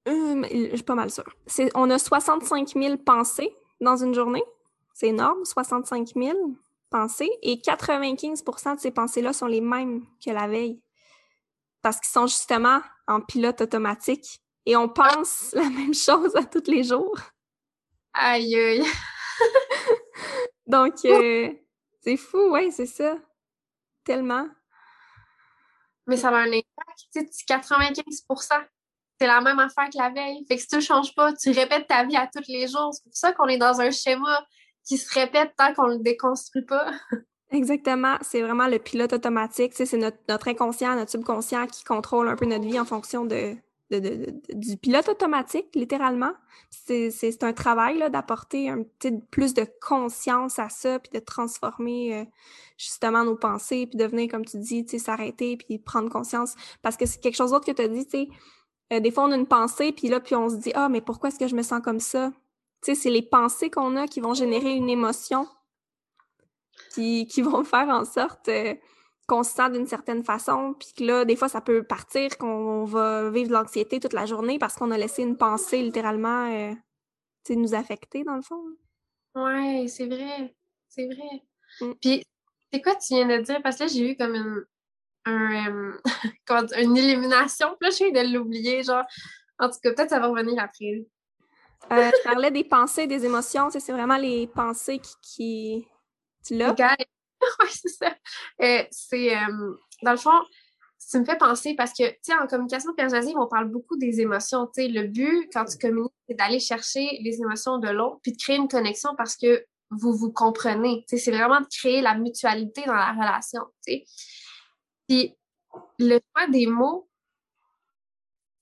Hum, 0.06 0.46
je 0.50 0.74
suis 0.74 0.82
pas 0.84 0.94
mal 0.94 1.10
sûre. 1.10 1.36
On 1.74 1.90
a 1.90 1.98
65 1.98 2.68
000 2.74 2.96
pensées 2.98 3.54
dans 3.80 3.96
une 3.96 4.14
journée. 4.14 4.44
C'est 4.94 5.08
énorme, 5.08 5.44
65 5.44 6.12
000 6.16 6.54
pensées. 6.90 7.30
Et 7.42 7.56
95% 7.56 8.76
de 8.76 8.80
ces 8.80 8.90
pensées-là 8.90 9.32
sont 9.32 9.46
les 9.46 9.60
mêmes 9.60 10.04
que 10.24 10.30
la 10.30 10.46
veille. 10.46 10.80
Parce 11.86 12.00
qu'ils 12.00 12.10
sont 12.10 12.26
justement 12.26 12.80
en 13.06 13.20
pilote 13.20 13.60
automatique. 13.60 14.42
Et 14.64 14.74
on 14.74 14.88
pense 14.88 15.52
la 15.52 15.70
même 15.70 15.94
chose 15.94 16.34
à 16.34 16.42
tous 16.42 16.68
les 16.68 16.82
jours. 16.82 17.16
Aïe, 18.12 18.56
aïe. 18.56 18.84
Donc, 20.66 20.94
euh, 21.04 21.52
c'est 22.00 22.16
fou, 22.16 22.50
ouais, 22.50 22.72
c'est 22.72 22.86
ça. 22.86 23.16
Tellement. 24.02 24.48
Mais 26.08 26.16
ça 26.16 26.30
a 26.30 26.38
un 26.38 26.48
impact. 26.48 27.06
Tu 27.14 27.20
sais, 27.20 27.44
95% 27.48 28.66
c'est 29.20 29.28
la 29.28 29.40
même 29.40 29.60
affaire 29.60 29.88
que 29.88 29.98
la 29.98 30.10
veille. 30.10 30.44
Fait 30.48 30.56
que 30.56 30.62
si 30.62 30.66
tu 30.66 30.74
ne 30.74 30.80
changes 30.80 31.14
pas, 31.14 31.34
tu 31.34 31.52
répètes 31.52 31.86
ta 31.86 32.02
vie 32.02 32.16
à 32.16 32.26
tous 32.26 32.42
les 32.48 32.66
jours. 32.66 32.94
C'est 32.94 33.04
pour 33.04 33.14
ça 33.16 33.32
qu'on 33.32 33.46
est 33.46 33.58
dans 33.58 33.80
un 33.80 33.92
schéma 33.92 34.44
qui 34.84 34.98
se 34.98 35.14
répète 35.14 35.54
tant 35.56 35.72
qu'on 35.72 35.86
le 35.86 36.00
déconstruit 36.00 36.64
pas. 36.64 36.90
Exactement. 37.52 38.16
C'est 38.22 38.42
vraiment 38.42 38.66
le 38.66 38.78
pilote 38.78 39.12
automatique. 39.12 39.72
c'est 39.74 39.96
notre, 39.96 40.48
inconscient, 40.48 40.96
notre 40.96 41.10
subconscient 41.10 41.66
qui 41.66 41.84
contrôle 41.84 42.28
un 42.28 42.36
peu 42.36 42.44
notre 42.44 42.64
vie 42.64 42.78
en 42.78 42.84
fonction 42.84 43.24
de, 43.24 43.54
du 43.90 44.76
pilote 44.76 45.08
automatique, 45.08 45.68
littéralement. 45.74 46.32
C'est 46.70 47.42
un 47.42 47.52
travail 47.52 48.10
d'apporter 48.10 48.68
un 48.68 48.82
petit 48.82 49.12
plus 49.30 49.54
de 49.54 49.64
conscience 49.80 50.58
à 50.58 50.68
ça, 50.68 50.98
puis 50.98 51.12
de 51.18 51.24
transformer 51.24 52.16
euh, 52.16 52.24
justement 52.78 53.24
nos 53.24 53.36
pensées, 53.36 53.86
puis 53.86 53.96
de 53.96 54.04
venir, 54.04 54.28
comme 54.28 54.44
tu 54.44 54.58
dis, 54.58 54.86
s'arrêter, 54.98 55.56
puis 55.56 55.78
prendre 55.78 56.10
conscience. 56.10 56.54
Parce 56.82 56.96
que 56.96 57.06
c'est 57.06 57.20
quelque 57.20 57.36
chose 57.36 57.52
d'autre 57.52 57.66
que 57.66 57.72
tu 57.72 57.82
as 57.82 57.88
dit, 57.88 58.06
tu 58.06 58.10
sais, 58.10 58.28
euh, 58.92 59.00
des 59.00 59.10
fois, 59.10 59.24
on 59.24 59.32
a 59.32 59.36
une 59.36 59.46
pensée, 59.46 59.92
puis 59.92 60.08
là, 60.08 60.20
puis 60.20 60.34
on 60.34 60.48
se 60.48 60.56
dit 60.56 60.72
Ah, 60.74 60.88
mais 60.88 61.00
pourquoi 61.00 61.28
est-ce 61.28 61.38
que 61.38 61.48
je 61.48 61.56
me 61.56 61.62
sens 61.62 61.80
comme 61.82 62.00
ça? 62.00 62.32
Tu 62.82 62.94
sais, 62.94 62.94
c'est 62.94 63.10
les 63.10 63.22
pensées 63.22 63.70
qu'on 63.70 63.96
a 63.96 64.06
qui 64.06 64.20
vont 64.20 64.34
générer 64.34 64.72
une 64.74 64.88
émotion, 64.88 65.48
qui, 66.94 67.26
qui 67.26 67.42
vont 67.42 67.64
faire 67.64 67.88
en 67.88 68.04
sorte 68.04 68.48
euh, 68.48 68.74
qu'on 69.26 69.42
se 69.42 69.52
sent 69.52 69.70
d'une 69.70 69.86
certaine 69.86 70.24
façon, 70.24 70.74
puis 70.78 70.88
que 70.96 71.04
là, 71.04 71.24
des 71.24 71.36
fois, 71.36 71.48
ça 71.48 71.60
peut 71.60 71.82
partir, 71.82 72.38
qu'on 72.38 72.84
va 72.84 73.28
vivre 73.30 73.48
de 73.48 73.54
l'anxiété 73.54 73.98
toute 73.98 74.12
la 74.12 74.26
journée 74.26 74.58
parce 74.58 74.74
qu'on 74.74 74.90
a 74.90 74.98
laissé 74.98 75.22
une 75.22 75.36
pensée 75.36 75.82
littéralement 75.82 76.50
euh, 76.52 76.72
nous 77.54 77.74
affecter, 77.74 78.24
dans 78.24 78.36
le 78.36 78.42
fond. 78.42 78.60
Ouais, 79.34 79.86
c'est 79.88 80.06
vrai. 80.06 80.54
C'est 80.88 81.06
vrai. 81.06 81.42
Mm. 81.80 81.92
Puis, 82.00 82.24
c'est 82.72 82.82
quoi 82.82 82.94
tu 82.94 83.14
viens 83.14 83.26
de 83.26 83.42
dire? 83.42 83.62
Parce 83.62 83.76
que 83.76 83.84
là, 83.84 83.88
j'ai 83.88 84.10
eu 84.10 84.16
comme 84.16 84.34
une, 84.34 84.64
un, 85.26 85.68
euh, 85.68 86.00
une 86.82 86.96
élimination. 86.96 87.76
Puis 87.78 87.88
là, 87.88 87.96
je 87.96 88.10
viens 88.10 88.24
de 88.24 88.32
l'oublier, 88.32 88.82
genre. 88.82 89.04
En 89.58 89.68
tout 89.68 89.78
cas, 89.82 89.92
peut-être 89.92 90.10
ça 90.10 90.20
va 90.20 90.26
revenir 90.26 90.62
après. 90.62 91.06
Euh, 91.92 92.10
je 92.10 92.22
parlais 92.24 92.50
des 92.50 92.64
pensées, 92.64 93.06
des 93.06 93.24
émotions. 93.24 93.70
C'est 93.70 93.92
vraiment 93.92 94.16
les 94.16 94.46
pensées 94.48 94.98
qui. 94.98 95.14
qui... 95.22 95.88
Tu 96.46 96.56
l'as? 96.56 96.74
oui, 96.78 97.68
c'est 97.70 97.88
ça. 97.88 98.14
Euh, 98.62 98.84
c'est. 98.90 99.34
dans 100.02 100.12
le 100.12 100.16
fond, 100.16 100.40
ça 101.06 101.20
me 101.20 101.24
fait 101.24 101.38
penser 101.38 101.74
parce 101.76 101.92
que, 101.92 102.08
tu 102.08 102.18
sais, 102.22 102.34
en 102.34 102.46
communication 102.46 102.92
persuasive, 102.94 103.36
on 103.38 103.46
parle 103.46 103.68
beaucoup 103.68 103.96
des 103.96 104.20
émotions. 104.20 104.66
Tu 104.66 104.82
sais, 104.82 104.88
le 104.88 105.06
but, 105.06 105.48
quand 105.52 105.64
tu 105.64 105.78
communiques, 105.78 106.12
c'est 106.28 106.34
d'aller 106.34 106.58
chercher 106.58 107.20
les 107.22 107.40
émotions 107.40 107.78
de 107.78 107.88
l'autre 107.88 108.18
puis 108.22 108.32
de 108.32 108.36
créer 108.36 108.56
une 108.56 108.68
connexion 108.68 109.14
parce 109.16 109.36
que 109.36 109.64
vous 109.90 110.12
vous 110.14 110.32
comprenez. 110.32 111.04
Tu 111.08 111.16
sais, 111.16 111.24
c'est 111.24 111.30
vraiment 111.30 111.60
de 111.60 111.66
créer 111.66 112.00
la 112.00 112.16
mutualité 112.16 112.82
dans 112.86 112.94
la 112.94 113.12
relation. 113.12 113.62
Tu 113.86 113.92
sais. 113.92 114.04
Puis 115.08 115.36
le 116.00 116.18
choix 116.18 116.48
des 116.48 116.66
mots, 116.66 117.08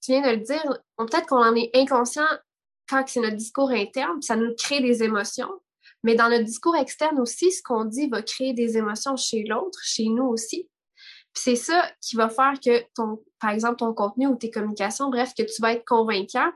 tu 0.02 0.12
viens 0.12 0.20
de 0.20 0.36
le 0.36 0.42
dire, 0.42 0.62
peut-être 0.98 1.26
qu'on 1.26 1.42
en 1.42 1.54
est 1.54 1.70
inconscient 1.74 2.26
quand 2.88 3.04
c'est 3.06 3.20
notre 3.20 3.36
discours 3.36 3.70
interne, 3.70 4.18
puis 4.18 4.26
ça 4.26 4.36
nous 4.36 4.54
crée 4.54 4.80
des 4.80 5.02
émotions. 5.02 5.50
Mais 6.04 6.14
dans 6.14 6.28
notre 6.28 6.44
discours 6.44 6.76
externe 6.76 7.18
aussi, 7.18 7.50
ce 7.50 7.62
qu'on 7.62 7.84
dit 7.84 8.08
va 8.08 8.22
créer 8.22 8.52
des 8.52 8.76
émotions 8.76 9.16
chez 9.16 9.42
l'autre, 9.42 9.80
chez 9.82 10.06
nous 10.08 10.26
aussi. 10.26 10.68
Puis 11.32 11.42
c'est 11.42 11.56
ça 11.56 11.90
qui 12.00 12.14
va 12.14 12.28
faire 12.28 12.54
que 12.64 12.84
ton, 12.94 13.20
par 13.40 13.50
exemple, 13.50 13.76
ton 13.78 13.92
contenu 13.92 14.28
ou 14.28 14.36
tes 14.36 14.50
communications, 14.50 15.10
bref, 15.10 15.32
que 15.36 15.42
tu 15.42 15.60
vas 15.60 15.72
être 15.72 15.84
convaincant, 15.84 16.52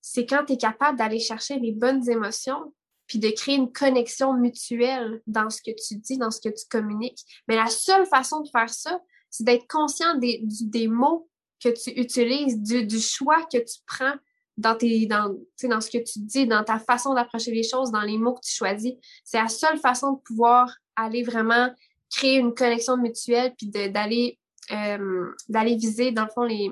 c'est 0.00 0.26
quand 0.26 0.44
tu 0.44 0.52
es 0.52 0.56
capable 0.56 0.96
d'aller 0.96 1.18
chercher 1.18 1.58
les 1.58 1.72
bonnes 1.72 2.08
émotions, 2.08 2.72
puis 3.06 3.18
de 3.18 3.30
créer 3.30 3.56
une 3.56 3.72
connexion 3.72 4.34
mutuelle 4.34 5.22
dans 5.26 5.50
ce 5.50 5.60
que 5.60 5.70
tu 5.70 5.96
dis, 5.96 6.18
dans 6.18 6.30
ce 6.30 6.40
que 6.40 6.48
tu 6.48 6.64
communiques. 6.70 7.20
Mais 7.48 7.56
la 7.56 7.66
seule 7.66 8.06
façon 8.06 8.40
de 8.40 8.48
faire 8.48 8.70
ça, 8.70 9.00
c'est 9.30 9.44
d'être 9.44 9.66
conscient 9.66 10.14
des, 10.16 10.88
mots 10.88 11.28
que 11.62 11.70
tu 11.70 11.90
utilises, 11.98 12.60
du, 12.60 13.00
choix 13.00 13.42
que 13.44 13.58
tu 13.58 13.80
prends 13.86 14.14
dans, 14.56 14.76
tes, 14.76 15.06
dans, 15.06 15.34
dans 15.64 15.80
ce 15.80 15.90
que 15.90 15.98
tu 15.98 16.20
dis, 16.20 16.46
dans 16.46 16.64
ta 16.64 16.78
façon 16.78 17.14
d'approcher 17.14 17.52
les 17.52 17.62
choses, 17.62 17.90
dans 17.90 18.02
les 18.02 18.18
mots 18.18 18.34
que 18.34 18.46
tu 18.46 18.54
choisis. 18.54 18.94
C'est 19.24 19.40
la 19.40 19.48
seule 19.48 19.78
façon 19.78 20.12
de 20.12 20.18
pouvoir 20.20 20.74
aller 20.96 21.22
vraiment 21.22 21.70
créer 22.10 22.36
une 22.36 22.54
connexion 22.54 22.96
mutuelle, 22.96 23.54
puis 23.56 23.68
d'aller 23.68 24.38
euh, 24.70 25.32
d'aller 25.48 25.76
viser, 25.76 26.12
dans 26.12 26.24
le 26.24 26.30
fond, 26.30 26.44
les, 26.44 26.70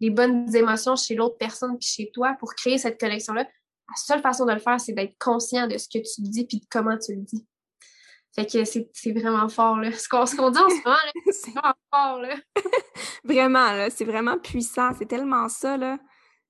les 0.00 0.10
bonnes 0.10 0.54
émotions 0.54 0.96
chez 0.96 1.14
l'autre 1.14 1.36
personne 1.38 1.78
puis 1.78 1.88
chez 1.88 2.10
toi 2.12 2.36
pour 2.38 2.54
créer 2.54 2.76
cette 2.76 3.00
connexion-là 3.00 3.46
la 3.90 3.96
seule 3.96 4.20
façon 4.20 4.46
de 4.46 4.52
le 4.52 4.60
faire, 4.60 4.80
c'est 4.80 4.92
d'être 4.92 5.16
conscient 5.18 5.66
de 5.66 5.76
ce 5.76 5.88
que 5.88 5.98
tu 5.98 6.22
dis 6.22 6.46
puis 6.46 6.58
de 6.58 6.66
comment 6.70 6.96
tu 6.96 7.14
le 7.14 7.22
dis. 7.22 7.46
Fait 8.34 8.46
que 8.46 8.64
c'est 8.64 9.12
vraiment 9.12 9.48
fort, 9.48 9.76
là. 9.76 9.90
Ce 9.90 10.08
qu'on 10.08 10.24
dit 10.24 10.58
en 10.58 10.68
ce 10.68 10.84
moment, 10.84 10.96
c'est 11.32 11.50
vraiment 11.50 11.74
fort, 11.92 12.20
là. 12.20 12.36
vraiment, 13.24 13.72
là. 13.72 13.90
C'est 13.90 14.04
vraiment 14.04 14.38
puissant. 14.38 14.92
C'est 14.96 15.06
tellement 15.06 15.48
ça, 15.48 15.76
là. 15.76 15.98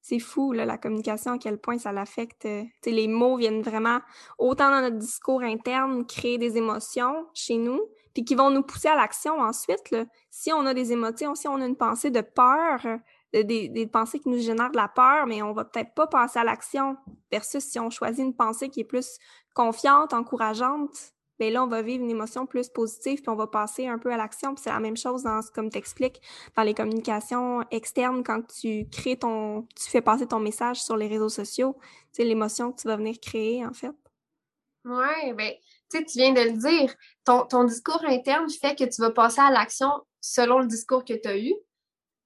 C'est 0.02 0.18
fou, 0.18 0.52
la 0.52 0.78
communication, 0.78 1.32
à 1.32 1.38
quel 1.38 1.58
point 1.58 1.78
ça 1.78 1.92
l'affecte. 1.92 2.46
Euh, 2.46 2.64
les 2.86 3.08
mots 3.08 3.36
viennent 3.36 3.62
vraiment, 3.62 4.00
autant 4.38 4.70
dans 4.70 4.80
notre 4.80 4.96
discours 4.96 5.42
interne, 5.42 6.06
créer 6.06 6.38
des 6.38 6.56
émotions 6.56 7.26
chez 7.34 7.56
nous, 7.56 7.80
puis 8.14 8.24
qui 8.24 8.34
vont 8.34 8.50
nous 8.50 8.62
pousser 8.62 8.88
à 8.88 8.96
l'action 8.96 9.40
ensuite. 9.40 9.94
Si 10.30 10.52
on 10.52 10.66
a 10.66 10.74
des 10.74 10.92
émotions, 10.92 11.34
si 11.34 11.48
on 11.48 11.60
a 11.60 11.66
une 11.66 11.76
pensée 11.76 12.10
de 12.10 12.22
peur, 12.22 12.80
des, 13.32 13.68
des, 13.68 13.86
pensées 13.86 14.18
qui 14.18 14.28
nous 14.28 14.40
génèrent 14.40 14.72
de 14.72 14.76
la 14.76 14.88
peur, 14.88 15.26
mais 15.26 15.42
on 15.42 15.52
va 15.52 15.64
peut-être 15.64 15.94
pas 15.94 16.06
passer 16.06 16.38
à 16.38 16.44
l'action, 16.44 16.96
versus 17.30 17.62
si 17.62 17.78
on 17.78 17.90
choisit 17.90 18.24
une 18.24 18.34
pensée 18.34 18.68
qui 18.68 18.80
est 18.80 18.84
plus 18.84 19.18
confiante, 19.54 20.12
encourageante, 20.12 21.12
bien 21.40 21.50
là, 21.50 21.64
on 21.64 21.66
va 21.66 21.80
vivre 21.80 22.04
une 22.04 22.10
émotion 22.10 22.46
plus 22.46 22.68
positive, 22.68 23.22
puis 23.22 23.28
on 23.30 23.34
va 23.34 23.46
passer 23.46 23.86
un 23.86 23.98
peu 23.98 24.12
à 24.12 24.16
l'action. 24.18 24.54
C'est 24.56 24.70
la 24.70 24.78
même 24.78 24.96
chose 24.96 25.22
dans, 25.22 25.40
comme 25.54 25.70
t'expliques, 25.70 26.20
dans 26.54 26.62
les 26.62 26.74
communications 26.74 27.62
externes, 27.70 28.22
quand 28.22 28.42
tu 28.46 28.86
crées 28.90 29.16
ton, 29.16 29.62
tu 29.74 29.88
fais 29.88 30.02
passer 30.02 30.26
ton 30.26 30.38
message 30.38 30.82
sur 30.82 30.96
les 30.96 31.08
réseaux 31.08 31.30
sociaux, 31.30 31.78
c'est 32.12 32.24
l'émotion 32.24 32.72
que 32.72 32.82
tu 32.82 32.88
vas 32.88 32.96
venir 32.96 33.18
créer, 33.20 33.64
en 33.64 33.72
fait. 33.72 33.92
Oui, 34.84 35.32
ben, 35.34 35.52
tu 35.90 35.98
sais, 35.98 36.04
tu 36.04 36.18
viens 36.18 36.32
de 36.32 36.40
le 36.40 36.52
dire. 36.52 36.94
Ton, 37.24 37.46
ton 37.46 37.64
discours 37.64 38.02
interne 38.06 38.48
fait 38.50 38.76
que 38.76 38.84
tu 38.84 39.00
vas 39.00 39.10
passer 39.10 39.40
à 39.40 39.50
l'action 39.50 39.90
selon 40.20 40.58
le 40.58 40.66
discours 40.66 41.04
que 41.04 41.14
tu 41.14 41.28
as 41.28 41.38
eu. 41.38 41.54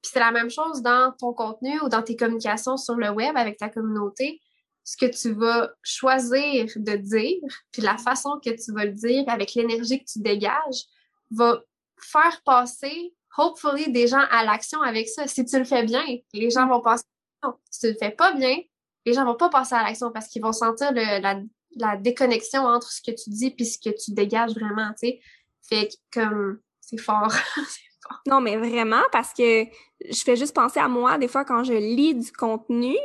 Puis 0.03 0.11
c'est 0.13 0.21
la 0.21 0.33
même 0.33 0.51
chose 0.51 0.83
dans 0.83 1.13
ton 1.19 1.33
contenu 1.33 1.81
ou 1.81 1.89
dans 1.89 2.03
tes 2.03 2.17
communications 2.17 2.77
sur 2.77 2.95
le 2.95 3.11
web 3.11 3.37
avec 3.37 3.57
ta 3.57 3.69
communauté. 3.69 4.41
Ce 4.85 4.97
que 4.97 5.07
tu 5.07 5.33
vas 5.33 5.71
choisir 5.83 6.67
de 6.77 6.97
dire, 6.97 7.41
puis 7.73 7.83
la 7.83 7.97
façon 7.97 8.39
que 8.45 8.51
tu 8.51 8.73
vas 8.73 8.85
le 8.85 8.93
dire 8.93 9.25
avec 9.29 9.55
l'énergie 9.55 9.99
que 9.99 10.11
tu 10.11 10.21
dégages, 10.21 10.85
va 11.31 11.61
faire 11.99 12.43
passer, 12.45 13.15
hopefully, 13.37 13.91
des 13.91 14.07
gens 14.07 14.25
à 14.31 14.45
l'action 14.45 14.83
avec 14.83 15.09
ça. 15.09 15.27
Si 15.27 15.45
tu 15.45 15.59
le 15.59 15.65
fais 15.65 15.85
bien, 15.85 16.05
les 16.33 16.51
gens 16.51 16.69
vont 16.69 16.81
passer 16.81 17.05
à 17.43 17.47
l'action. 17.47 17.61
Si 17.71 17.81
tu 17.81 17.87
le 17.89 17.99
fais 17.99 18.11
pas 18.11 18.33
bien, 18.33 18.59
les 19.07 19.13
gens 19.13 19.25
vont 19.25 19.37
pas 19.37 19.49
passer 19.49 19.75
à 19.75 19.83
l'action 19.83 20.11
parce 20.13 20.29
qu'ils 20.29 20.43
vont 20.43 20.53
sentir 20.53 20.93
la, 20.93 21.97
déconnexion 21.97 22.63
entre 22.63 22.91
ce 22.93 23.03
que 23.03 23.11
tu 23.11 23.31
dis 23.31 23.51
puis 23.51 23.67
ce 23.67 23.79
que 23.79 23.91
tu 23.91 24.13
dégages 24.13 24.55
vraiment, 24.55 24.91
tu 24.91 25.09
sais. 25.09 25.21
Fait 25.63 25.89
que, 25.89 26.21
comme, 26.21 26.61
c'est 26.81 26.99
fort. 26.99 27.33
Non, 28.27 28.43
mais 28.43 28.59
vraiment, 28.59 29.01
parce 29.13 29.33
que 29.33 29.65
je 29.65 30.23
fais 30.23 30.37
juste 30.37 30.55
penser 30.55 30.79
à 30.79 30.89
moi, 30.89 31.17
des 31.17 31.27
fois, 31.27 31.43
quand 31.47 31.65
je 31.65 31.73
lis 31.73 32.15
du 32.15 32.31
contenu, 32.33 32.97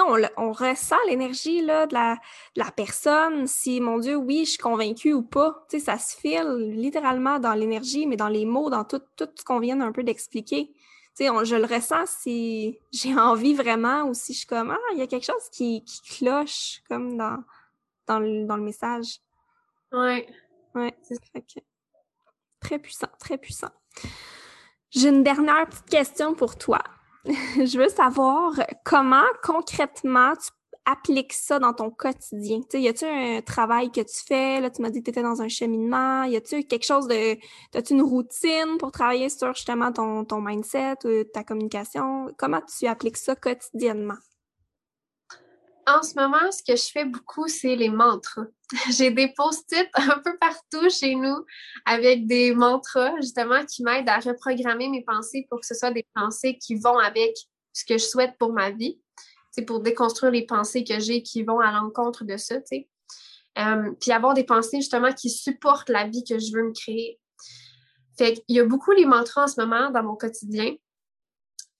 on, 0.00 0.16
on, 0.36 0.52
ressent 0.52 0.96
l'énergie 1.08 1.62
là, 1.62 1.86
de, 1.86 1.94
la, 1.94 2.14
de 2.56 2.62
la 2.62 2.70
personne, 2.70 3.46
si, 3.46 3.80
mon 3.80 3.98
Dieu, 3.98 4.16
oui, 4.16 4.44
je 4.44 4.50
suis 4.50 4.58
convaincue 4.58 5.12
ou 5.12 5.22
pas. 5.22 5.64
Tu 5.68 5.78
sais, 5.78 5.84
ça 5.84 5.98
se 5.98 6.16
file 6.16 6.72
littéralement 6.74 7.38
dans 7.38 7.54
l'énergie, 7.54 8.06
mais 8.06 8.16
dans 8.16 8.28
les 8.28 8.44
mots, 8.44 8.70
dans 8.70 8.84
tout, 8.84 9.02
tout 9.16 9.28
ce 9.34 9.44
qu'on 9.44 9.60
vient 9.60 9.80
un 9.80 9.92
peu 9.92 10.02
d'expliquer. 10.02 10.72
Tu 11.16 11.24
sais, 11.24 11.44
je 11.44 11.56
le 11.56 11.66
ressens 11.66 12.06
si 12.06 12.78
j'ai 12.92 13.14
envie 13.18 13.54
vraiment 13.54 14.04
ou 14.04 14.14
si 14.14 14.32
je 14.32 14.38
suis 14.38 14.46
comme, 14.46 14.70
ah, 14.70 14.92
il 14.92 14.98
y 14.98 15.02
a 15.02 15.06
quelque 15.06 15.26
chose 15.26 15.48
qui, 15.52 15.84
qui 15.84 16.18
cloche, 16.18 16.82
comme 16.88 17.16
dans, 17.16 17.42
dans, 18.06 18.18
le, 18.18 18.46
dans 18.46 18.56
le 18.56 18.62
message. 18.62 19.20
Ouais. 19.92 20.26
Ouais, 20.74 20.92
c'est 21.02 21.14
ça. 21.14 21.40
Très 22.60 22.78
puissant, 22.78 23.08
très 23.18 23.38
puissant. 23.38 23.70
J'ai 24.90 25.08
une 25.08 25.22
dernière 25.22 25.66
petite 25.68 25.88
question 25.88 26.34
pour 26.34 26.56
toi. 26.56 26.80
je 27.56 27.78
veux 27.78 27.88
savoir 27.88 28.52
comment 28.84 29.24
concrètement 29.42 30.34
tu 30.34 30.50
appliques 30.84 31.32
ça 31.32 31.58
dans 31.58 31.72
ton 31.72 31.90
quotidien. 31.90 32.60
Tu 32.60 32.66
sais, 32.72 32.82
y 32.82 32.88
a-tu 32.88 33.06
un 33.06 33.40
travail 33.40 33.90
que 33.90 34.02
tu 34.02 34.24
fais? 34.26 34.60
Là, 34.60 34.70
tu 34.70 34.82
m'as 34.82 34.90
dit 34.90 35.00
que 35.00 35.04
tu 35.04 35.10
étais 35.10 35.22
dans 35.22 35.40
un 35.40 35.48
cheminement. 35.48 36.24
Y 36.24 36.36
a-tu 36.36 36.64
quelque 36.64 36.84
chose 36.84 37.08
de. 37.08 37.38
As-tu 37.74 37.94
une 37.94 38.02
routine 38.02 38.76
pour 38.78 38.92
travailler 38.92 39.28
sur 39.30 39.54
justement 39.54 39.92
ton, 39.92 40.24
ton 40.24 40.40
mindset 40.40 40.96
ou 41.04 41.24
ta 41.32 41.44
communication? 41.44 42.28
Comment 42.36 42.60
tu 42.60 42.86
appliques 42.86 43.16
ça 43.16 43.34
quotidiennement? 43.34 44.18
En 45.86 46.02
ce 46.02 46.14
moment, 46.14 46.50
ce 46.50 46.62
que 46.62 46.76
je 46.76 46.90
fais 46.90 47.04
beaucoup, 47.04 47.46
c'est 47.48 47.76
les 47.76 47.90
mantras. 47.90 48.46
J'ai 48.96 49.10
des 49.10 49.32
post-it 49.36 49.88
un 49.94 50.18
peu 50.24 50.36
partout 50.38 50.88
chez 50.88 51.14
nous 51.14 51.44
avec 51.84 52.26
des 52.26 52.54
mantras, 52.54 53.14
justement, 53.16 53.64
qui 53.66 53.82
m'aident 53.82 54.08
à 54.08 54.18
reprogrammer 54.18 54.88
mes 54.88 55.02
pensées 55.02 55.46
pour 55.50 55.60
que 55.60 55.66
ce 55.66 55.74
soit 55.74 55.90
des 55.90 56.06
pensées 56.14 56.56
qui 56.58 56.76
vont 56.76 56.98
avec 56.98 57.36
ce 57.72 57.84
que 57.84 57.98
je 57.98 58.04
souhaite 58.04 58.34
pour 58.38 58.52
ma 58.52 58.70
vie. 58.70 59.00
C'est 59.50 59.64
pour 59.64 59.80
déconstruire 59.80 60.32
les 60.32 60.46
pensées 60.46 60.84
que 60.84 60.98
j'ai 60.98 61.22
qui 61.22 61.42
vont 61.42 61.60
à 61.60 61.70
l'encontre 61.70 62.24
de 62.24 62.36
ça, 62.36 62.56
tu 62.56 62.66
sais. 62.66 62.88
Euh, 63.58 63.92
puis 64.00 64.10
avoir 64.10 64.34
des 64.34 64.44
pensées, 64.44 64.78
justement, 64.78 65.12
qui 65.12 65.30
supportent 65.30 65.90
la 65.90 66.08
vie 66.08 66.24
que 66.24 66.38
je 66.38 66.52
veux 66.52 66.64
me 66.64 66.72
créer. 66.72 67.20
Fait 68.16 68.34
qu'il 68.34 68.56
y 68.56 68.60
a 68.60 68.64
beaucoup 68.64 68.92
les 68.92 69.06
mantras 69.06 69.44
en 69.44 69.46
ce 69.46 69.60
moment 69.60 69.90
dans 69.90 70.02
mon 70.02 70.16
quotidien. 70.16 70.74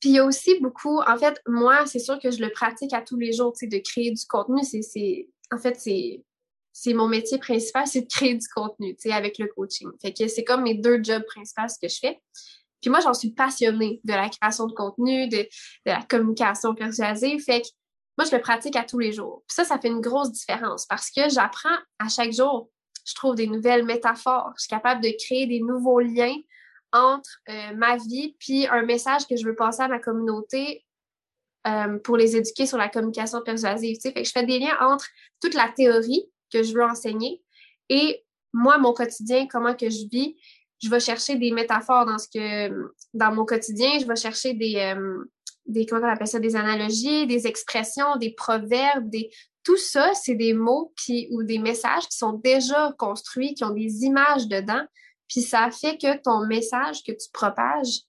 Puis 0.04 0.10
il 0.10 0.16
y 0.16 0.18
a 0.18 0.24
aussi 0.26 0.60
beaucoup, 0.60 1.00
en 1.00 1.16
fait, 1.16 1.40
moi, 1.46 1.86
c'est 1.86 1.98
sûr 1.98 2.18
que 2.18 2.30
je 2.30 2.38
le 2.38 2.50
pratique 2.50 2.92
à 2.92 3.00
tous 3.00 3.16
les 3.16 3.32
jours, 3.32 3.54
tu 3.54 3.60
sais, 3.60 3.66
de 3.68 3.82
créer 3.82 4.10
du 4.10 4.22
contenu. 4.26 4.60
C'est, 4.62 5.30
en 5.50 5.56
fait, 5.56 5.80
c'est, 5.80 6.22
c'est 6.74 6.92
mon 6.92 7.08
métier 7.08 7.38
principal, 7.38 7.86
c'est 7.86 8.02
de 8.02 8.06
créer 8.06 8.34
du 8.34 8.46
contenu, 8.54 8.94
tu 8.96 9.08
sais, 9.08 9.12
avec 9.12 9.38
le 9.38 9.46
coaching. 9.46 9.88
Fait 10.02 10.12
que 10.12 10.28
c'est 10.28 10.44
comme 10.44 10.64
mes 10.64 10.74
deux 10.74 11.02
jobs 11.02 11.24
principaux 11.24 11.68
ce 11.70 11.78
que 11.80 11.88
je 11.88 11.98
fais. 12.00 12.20
Puis 12.82 12.90
moi, 12.90 13.00
j'en 13.00 13.14
suis 13.14 13.30
passionnée 13.30 14.02
de 14.04 14.12
la 14.12 14.28
création 14.28 14.66
de 14.66 14.74
contenu, 14.74 15.26
de, 15.26 15.38
de 15.38 15.46
la 15.86 16.02
communication 16.02 16.74
persuasive. 16.74 17.42
Fait 17.42 17.62
que 17.62 17.68
moi, 18.18 18.26
je 18.30 18.36
le 18.36 18.42
pratique 18.42 18.76
à 18.76 18.84
tous 18.84 18.98
les 18.98 19.12
jours. 19.12 19.42
Puis 19.48 19.54
ça, 19.54 19.64
ça 19.64 19.78
fait 19.78 19.88
une 19.88 20.02
grosse 20.02 20.32
différence 20.32 20.84
parce 20.84 21.10
que 21.10 21.30
j'apprends 21.30 21.78
à 21.98 22.10
chaque 22.10 22.34
jour. 22.34 22.68
Je 23.06 23.14
trouve 23.14 23.36
des 23.36 23.46
nouvelles 23.46 23.86
métaphores. 23.86 24.52
Je 24.58 24.64
suis 24.64 24.68
capable 24.68 25.02
de 25.02 25.14
créer 25.18 25.46
des 25.46 25.60
nouveaux 25.60 26.00
liens 26.00 26.36
entre 26.94 27.40
euh, 27.50 27.74
ma 27.76 27.96
vie 27.96 28.34
puis 28.38 28.66
un 28.68 28.82
message 28.82 29.26
que 29.26 29.36
je 29.36 29.44
veux 29.44 29.54
passer 29.54 29.82
à 29.82 29.88
ma 29.88 29.98
communauté 29.98 30.86
euh, 31.66 31.98
pour 31.98 32.16
les 32.16 32.36
éduquer 32.36 32.64
sur 32.66 32.78
la 32.78 32.88
communication 32.88 33.42
persuasive. 33.42 33.98
Je 34.02 34.30
fais 34.30 34.46
des 34.46 34.58
liens 34.58 34.76
entre 34.80 35.06
toute 35.42 35.54
la 35.54 35.68
théorie 35.68 36.24
que 36.50 36.62
je 36.62 36.72
veux 36.72 36.84
enseigner 36.84 37.42
et 37.88 38.24
moi, 38.52 38.78
mon 38.78 38.92
quotidien, 38.92 39.46
comment 39.50 39.74
que 39.74 39.90
je 39.90 40.08
vis. 40.10 40.36
Je 40.82 40.88
vais 40.88 41.00
chercher 41.00 41.36
des 41.36 41.50
métaphores 41.50 42.06
dans 42.06 42.18
ce 42.18 42.28
que 42.28 42.92
dans 43.12 43.34
mon 43.34 43.44
quotidien, 43.44 43.98
je 43.98 44.06
vais 44.06 44.16
chercher 44.16 44.54
des, 44.54 44.76
euh, 44.76 45.24
des 45.66 45.86
comment 45.86 46.06
on 46.06 46.10
appelle 46.10 46.28
ça, 46.28 46.38
des 46.38 46.56
analogies, 46.56 47.26
des 47.26 47.46
expressions, 47.46 48.16
des 48.16 48.32
proverbes, 48.32 49.10
des 49.10 49.30
tout 49.64 49.78
ça, 49.78 50.12
c'est 50.14 50.34
des 50.34 50.52
mots 50.52 50.92
qui, 50.94 51.26
ou 51.32 51.42
des 51.42 51.58
messages 51.58 52.06
qui 52.08 52.18
sont 52.18 52.34
déjà 52.34 52.94
construits, 52.98 53.54
qui 53.54 53.64
ont 53.64 53.70
des 53.70 54.04
images 54.04 54.46
dedans, 54.46 54.84
puis 55.28 55.42
ça 55.42 55.70
fait 55.70 55.98
que 55.98 56.20
ton 56.22 56.46
message 56.46 57.02
que 57.02 57.12
tu 57.12 57.28
propages 57.32 58.00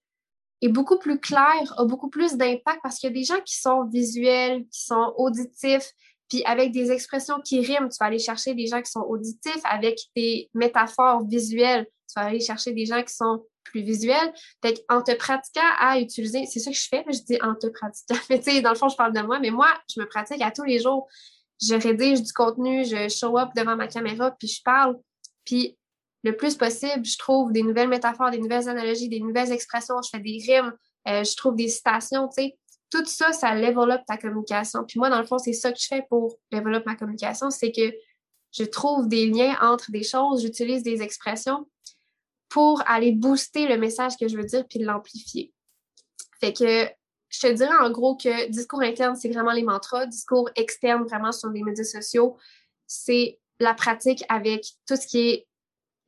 est 0.62 0.70
beaucoup 0.70 0.98
plus 0.98 1.20
clair, 1.20 1.74
a 1.78 1.86
beaucoup 1.86 2.10
plus 2.10 2.36
d'impact 2.36 2.80
parce 2.82 3.00
qu'il 3.00 3.10
y 3.10 3.14
a 3.14 3.16
des 3.16 3.24
gens 3.24 3.42
qui 3.46 3.56
sont 3.56 3.86
visuels, 3.86 4.66
qui 4.72 4.82
sont 4.82 5.14
auditifs, 5.18 5.92
puis 6.30 6.44
avec 6.46 6.72
des 6.72 6.92
expressions 6.92 7.40
qui 7.40 7.60
riment, 7.60 7.90
tu 7.90 7.98
vas 8.00 8.08
aller 8.08 8.20
chercher 8.20 8.54
des 8.56 8.68
gens 8.68 8.82
qui 8.82 8.92
sont 8.92 9.06
auditifs 9.08 9.62
avec 9.64 10.00
des 10.16 10.50
métaphores 10.54 11.26
visuelles, 11.28 11.86
tu 12.08 12.20
vas 12.20 12.28
aller 12.28 12.40
chercher 12.40 12.74
des 12.74 12.86
gens 12.86 13.04
qui 13.04 13.14
sont 13.14 13.46
plus 13.64 13.82
visuels. 13.82 14.34
Fait 14.64 14.84
en 14.90 15.02
te 15.02 15.14
pratiquant 15.16 15.62
à 15.80 16.00
utiliser, 16.00 16.46
c'est 16.46 16.60
ça 16.60 16.72
que 16.72 16.78
je 16.78 16.88
fais, 16.88 17.04
je 17.10 17.20
dis 17.20 17.38
en 17.42 17.56
te 17.56 17.68
pratiquant. 17.68 18.16
Mais 18.30 18.40
tu 18.40 18.52
sais, 18.52 18.62
dans 18.62 18.72
le 18.72 18.76
fond, 18.76 18.90
je 18.90 18.96
parle 18.96 19.14
de 19.14 19.22
moi, 19.22 19.40
mais 19.40 19.52
moi, 19.52 19.68
je 19.94 20.00
me 20.00 20.08
pratique 20.08 20.42
à 20.42 20.52
tous 20.52 20.64
les 20.64 20.80
jours. 20.80 21.08
Je 21.62 21.76
rédige 21.76 22.22
du 22.22 22.34
contenu, 22.34 22.86
je 22.86 23.08
show 23.10 23.38
up 23.38 23.50
devant 23.56 23.76
ma 23.76 23.88
caméra, 23.88 24.32
puis 24.32 24.48
je 24.48 24.62
parle. 24.64 24.98
Puis 25.46 25.78
le 26.26 26.36
plus 26.36 26.56
possible, 26.56 27.06
je 27.06 27.18
trouve 27.20 27.52
des 27.52 27.62
nouvelles 27.62 27.88
métaphores, 27.88 28.32
des 28.32 28.40
nouvelles 28.40 28.68
analogies, 28.68 29.10
des 29.10 29.20
nouvelles 29.20 29.52
expressions, 29.52 30.02
je 30.04 30.10
fais 30.10 30.20
des 30.20 30.42
rimes, 30.44 30.74
euh, 31.08 31.24
je 31.24 31.36
trouve 31.38 31.56
des 31.56 31.68
citations, 31.68 32.28
tu 32.28 32.44
sais. 32.44 32.58
Tout 32.90 33.06
ça, 33.06 33.32
ça 33.32 33.54
level 33.54 34.02
ta 34.08 34.18
communication. 34.18 34.84
Puis 34.88 34.98
moi, 34.98 35.12
dans 35.12 35.20
le 35.20 35.26
fond, 35.26 35.38
c'est 35.38 35.54
ça 35.54 35.72
que 35.72 35.78
je 35.80 35.86
fais 35.86 36.04
pour 36.10 36.40
level 36.52 36.82
ma 36.86 36.96
communication, 36.96 37.52
c'est 37.52 37.72
que 37.72 37.94
je 38.58 38.64
trouve 38.64 39.08
des 39.08 39.28
liens 39.28 39.56
entre 39.62 39.92
des 39.92 40.02
choses, 40.02 40.42
j'utilise 40.42 40.82
des 40.82 41.04
expressions 41.04 41.70
pour 42.50 42.82
aller 42.88 43.12
booster 43.12 43.68
le 43.68 43.78
message 43.78 44.14
que 44.20 44.28
je 44.28 44.36
veux 44.36 44.46
dire 44.46 44.66
puis 44.68 44.80
l'amplifier. 44.80 45.54
Fait 46.40 46.54
que 46.54 46.90
je 47.30 47.40
te 47.40 47.52
dirais 47.52 47.76
en 47.82 47.92
gros 47.92 48.16
que 48.16 48.50
discours 48.50 48.82
interne, 48.82 49.16
c'est 49.16 49.30
vraiment 49.30 49.52
les 49.52 49.64
mantras. 49.64 50.08
Discours 50.08 50.50
externe, 50.56 51.04
vraiment 51.04 51.32
sur 51.32 51.50
les 51.50 51.62
médias 51.62 51.84
sociaux, 51.84 52.38
c'est 52.88 53.40
la 53.60 53.76
pratique 53.76 54.24
avec 54.30 54.66
tout 54.88 54.96
ce 54.96 55.06
qui 55.06 55.30
est 55.30 55.48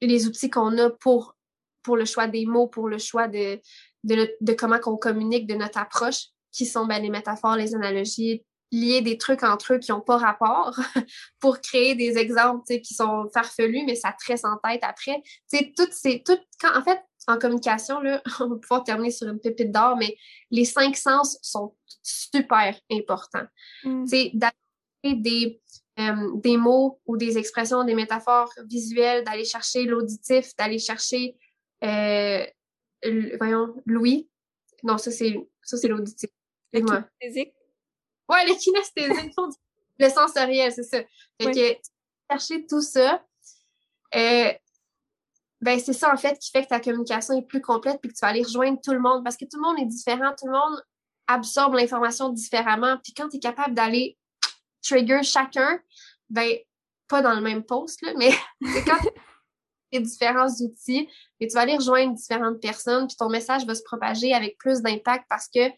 les 0.02 0.28
outils 0.28 0.50
qu'on 0.50 0.78
a 0.78 0.90
pour, 0.90 1.36
pour 1.84 1.98
le 1.98 2.06
choix 2.06 2.28
des 2.28 2.46
mots, 2.46 2.68
pour 2.68 2.88
le 2.88 2.98
choix 2.98 3.28
de, 3.28 3.60
de, 4.04 4.54
comment 4.54 4.80
qu'on 4.80 4.98
communique, 4.98 5.48
de 5.48 5.56
notre 5.56 5.80
approche, 5.80 6.28
qui 6.52 6.66
sont 6.66 6.86
ben, 6.86 7.02
les 7.02 7.10
métaphores, 7.10 7.56
les 7.56 7.76
analogies, 7.76 8.44
lier 8.72 9.02
des 9.02 9.18
trucs 9.18 9.44
entre 9.44 9.74
eux 9.74 9.80
qui 9.80 9.92
n'ont 9.92 10.02
pas 10.02 10.18
rapport 10.18 10.78
pour 11.40 11.62
créer 11.62 11.96
des 11.96 12.18
exemples 12.18 12.64
qui 12.82 12.94
sont 12.94 13.30
farfelus, 13.34 13.84
mais 13.86 13.96
ça 13.96 14.14
tresse 14.20 14.44
en 14.44 14.58
tête 14.58 14.84
après. 14.84 15.22
Toutes 15.78 15.94
ces. 15.94 16.24
Tout, 16.24 16.38
quand, 16.60 16.78
en 16.78 16.84
fait, 16.84 17.00
en 17.28 17.38
communication, 17.38 18.00
là, 18.00 18.22
on 18.40 18.50
va 18.50 18.56
pouvoir 18.56 18.84
terminer 18.84 19.12
sur 19.12 19.28
une 19.28 19.40
pépite 19.40 19.72
d'or, 19.72 19.98
mais 19.98 20.18
les 20.52 20.66
cinq 20.66 20.96
sens 20.96 21.38
sont 21.42 21.76
super 22.02 22.76
importants. 22.92 23.48
Mm. 23.84 24.06
Des, 25.04 25.62
euh, 26.00 26.32
des 26.36 26.58
mots 26.58 27.00
ou 27.06 27.18
des 27.18 27.38
expressions, 27.38 27.84
des 27.84 27.96
métaphores 27.96 28.54
visuelles, 28.66 29.24
d'aller 29.24 29.46
chercher 29.46 29.84
l'auditif, 29.86 30.56
d'aller 30.56 30.80
chercher, 30.80 31.36
euh, 31.84 32.46
voyons, 33.38 33.76
l'ouïe. 33.86 34.30
Non, 34.84 34.98
ça, 34.98 35.12
c'est 35.12 35.36
ça 35.64 35.78
c'est 35.78 35.88
l'auditif. 35.88 36.30
Le 36.74 36.82
kinesthésique? 36.82 37.54
Ouais, 38.30 38.46
le 38.46 38.54
kinesthésique. 38.56 39.34
le 40.00 40.10
sensoriel, 40.10 40.72
c'est 40.72 40.84
ça. 40.84 41.00
Fait 41.42 41.52
que, 41.52 41.90
chercher 42.30 42.66
tout 42.68 42.82
ça, 42.82 43.24
euh, 44.16 44.54
ben 45.60 45.80
c'est 45.80 45.94
ça 45.94 46.14
en 46.14 46.18
fait 46.18 46.38
qui 46.38 46.52
fait 46.52 46.64
que 46.64 46.70
ta 46.70 46.80
communication 46.80 47.36
est 47.36 47.42
plus 47.42 47.62
complète 47.62 48.00
puis 48.00 48.12
que 48.12 48.16
tu 48.16 48.20
vas 48.22 48.28
aller 48.28 48.44
rejoindre 48.44 48.80
tout 48.84 48.94
le 48.94 49.00
monde 49.00 49.24
parce 49.24 49.38
que 49.38 49.46
tout 49.46 49.58
le 49.58 49.64
monde 49.64 49.80
est 49.80 49.86
différent, 49.86 50.34
tout 50.38 50.46
le 50.46 50.54
monde 50.54 50.82
absorbe 51.26 51.74
l'information 51.74 52.30
différemment. 52.30 52.98
Puis 53.04 53.14
quand 53.14 53.28
tu 53.30 53.38
es 53.38 53.40
capable 53.40 53.74
d'aller 53.74 54.18
trigger 54.84 55.24
chacun, 55.24 55.80
ben 56.30 56.58
pas 57.08 57.22
dans 57.22 57.34
le 57.34 57.42
même 57.42 57.64
post, 57.64 58.02
là, 58.02 58.14
mais 58.18 58.32
c'est 58.74 58.84
quand 58.84 59.00
tu 59.92 60.02
différents 60.02 60.50
outils, 60.62 61.08
et 61.40 61.48
tu 61.48 61.54
vas 61.54 61.62
aller 61.62 61.78
rejoindre 61.78 62.14
différentes 62.14 62.62
personnes, 62.62 63.08
puis 63.08 63.16
ton 63.18 63.30
message 63.30 63.66
va 63.66 63.76
se 63.76 63.84
propager 63.84 64.34
avec 64.34 64.58
plus 64.58 64.82
d'impact 64.82 65.26
parce 65.30 65.48
que 65.48 65.70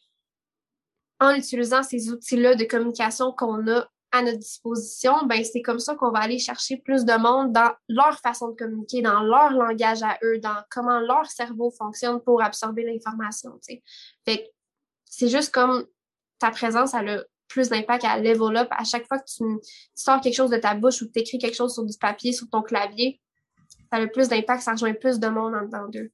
en 1.20 1.36
utilisant 1.36 1.84
ces 1.84 2.10
outils-là 2.10 2.56
de 2.56 2.64
communication 2.64 3.34
qu'on 3.34 3.68
a 3.68 3.88
à 4.12 4.24
notre 4.24 4.39
disposition, 4.39 5.26
ben 5.26 5.43
c'est 5.43 5.62
comme 5.62 5.80
ça 5.80 5.95
qu'on 5.95 6.12
va 6.12 6.20
aller 6.20 6.39
chercher 6.39 6.78
plus 6.78 7.06
de 7.06 7.14
monde 7.14 7.52
dans 7.52 7.72
leur 7.88 8.20
façon 8.20 8.50
de 8.50 8.56
communiquer, 8.56 9.02
dans 9.02 9.22
leur 9.22 9.52
langage 9.52 10.02
à 10.02 10.18
eux, 10.24 10.39
dans 10.39 10.64
comment 10.72 11.00
leur 11.00 11.28
cerveau 11.28 11.70
fonctionne 11.70 12.20
pour 12.22 12.41
absorber 12.41 12.84
l'information. 12.84 13.60
Tu 13.68 13.82
Fait 14.26 14.52
c'est 15.06 15.30
juste 15.30 15.54
comme 15.54 15.86
ta 16.39 16.52
présence, 16.52 16.93
elle 16.93 17.10
a 17.10 17.24
plus 17.50 17.68
d'impact 17.68 18.06
à 18.06 18.18
level 18.18 18.56
up. 18.56 18.68
À 18.72 18.86
chaque 18.86 19.06
fois 19.08 19.20
que 19.20 19.26
tu, 19.26 19.43
sors 19.93 20.22
quelque 20.22 20.36
chose 20.36 20.52
de 20.52 20.58
ta 20.58 20.76
bouche 20.76 21.02
ou 21.02 21.08
que 21.08 21.12
tu 21.12 21.20
écris 21.20 21.38
quelque 21.39 21.56
chose 21.56 21.74
sur 21.74 21.84
du 21.84 21.97
papier, 21.97 22.32
sur 22.32 22.50
ton 22.50 22.62
clavier, 22.62 23.20
ça 23.91 23.97
a 23.97 24.08
plus 24.08 24.30
d'impact, 24.30 24.62
ça 24.62 24.72
rejoint 24.72 24.93
plus 24.93 25.20
de 25.20 25.28
monde 25.28 25.56
en 25.56 25.64
dedans 25.64 25.88
d'eux. 25.89 26.12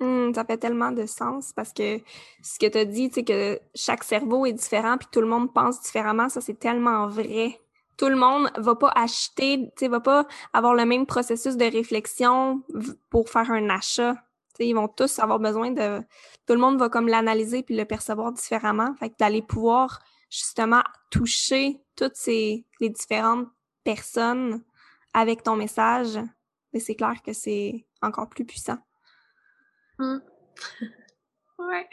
Mmh, 0.00 0.34
ça 0.34 0.44
fait 0.44 0.58
tellement 0.58 0.92
de 0.92 1.06
sens 1.06 1.52
parce 1.54 1.72
que 1.72 1.98
ce 2.42 2.58
que 2.58 2.66
tu 2.66 2.78
as 2.78 2.84
dit, 2.84 3.10
c'est 3.12 3.24
que 3.24 3.58
chaque 3.74 4.04
cerveau 4.04 4.44
est 4.44 4.52
différent 4.52 4.98
puis 4.98 5.08
tout 5.10 5.20
le 5.20 5.26
monde 5.26 5.52
pense 5.54 5.80
différemment, 5.80 6.28
ça 6.28 6.40
c'est 6.40 6.58
tellement 6.58 7.06
vrai. 7.06 7.58
Tout 7.96 8.08
le 8.08 8.16
monde 8.16 8.50
va 8.58 8.74
pas 8.74 8.92
acheter, 8.94 9.70
tu 9.76 9.88
va 9.88 10.00
pas 10.00 10.26
avoir 10.52 10.74
le 10.74 10.84
même 10.84 11.06
processus 11.06 11.56
de 11.56 11.64
réflexion 11.64 12.62
pour 13.08 13.30
faire 13.30 13.50
un 13.50 13.70
achat. 13.70 14.16
Ils 14.60 14.74
vont 14.74 14.88
tous 14.88 15.18
avoir 15.18 15.38
besoin 15.38 15.70
de... 15.70 16.00
Tout 16.46 16.54
le 16.54 16.60
monde 16.60 16.78
va 16.78 16.88
comme 16.88 17.08
l'analyser 17.08 17.62
puis 17.62 17.76
le 17.76 17.84
percevoir 17.84 18.32
différemment. 18.32 18.94
Fait 18.96 19.10
que 19.10 19.16
d'aller 19.18 19.42
pouvoir 19.42 20.00
justement 20.30 20.82
toucher 21.10 21.80
toutes 21.96 22.16
ces 22.16 22.64
les 22.80 22.90
différentes 22.90 23.48
personnes 23.84 24.62
avec 25.14 25.42
ton 25.42 25.56
message, 25.56 26.18
c'est 26.78 26.94
clair 26.94 27.22
que 27.24 27.32
c'est 27.32 27.86
encore 28.02 28.28
plus 28.28 28.44
puissant. 28.44 28.78
Mmh. 29.98 30.18
ouais. 31.58 31.88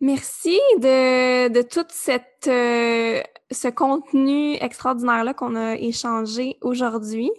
Merci 0.00 0.60
de, 0.78 1.48
de 1.48 1.62
tout 1.62 1.86
cette, 1.88 2.46
euh, 2.46 3.20
ce 3.50 3.68
contenu 3.68 4.54
extraordinaire-là 4.54 5.34
qu'on 5.34 5.56
a 5.56 5.74
échangé 5.74 6.56
aujourd'hui. 6.60 7.30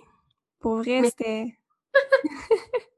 Pour 0.59 0.77
vrai, 0.77 1.03
c'était... 1.05 1.57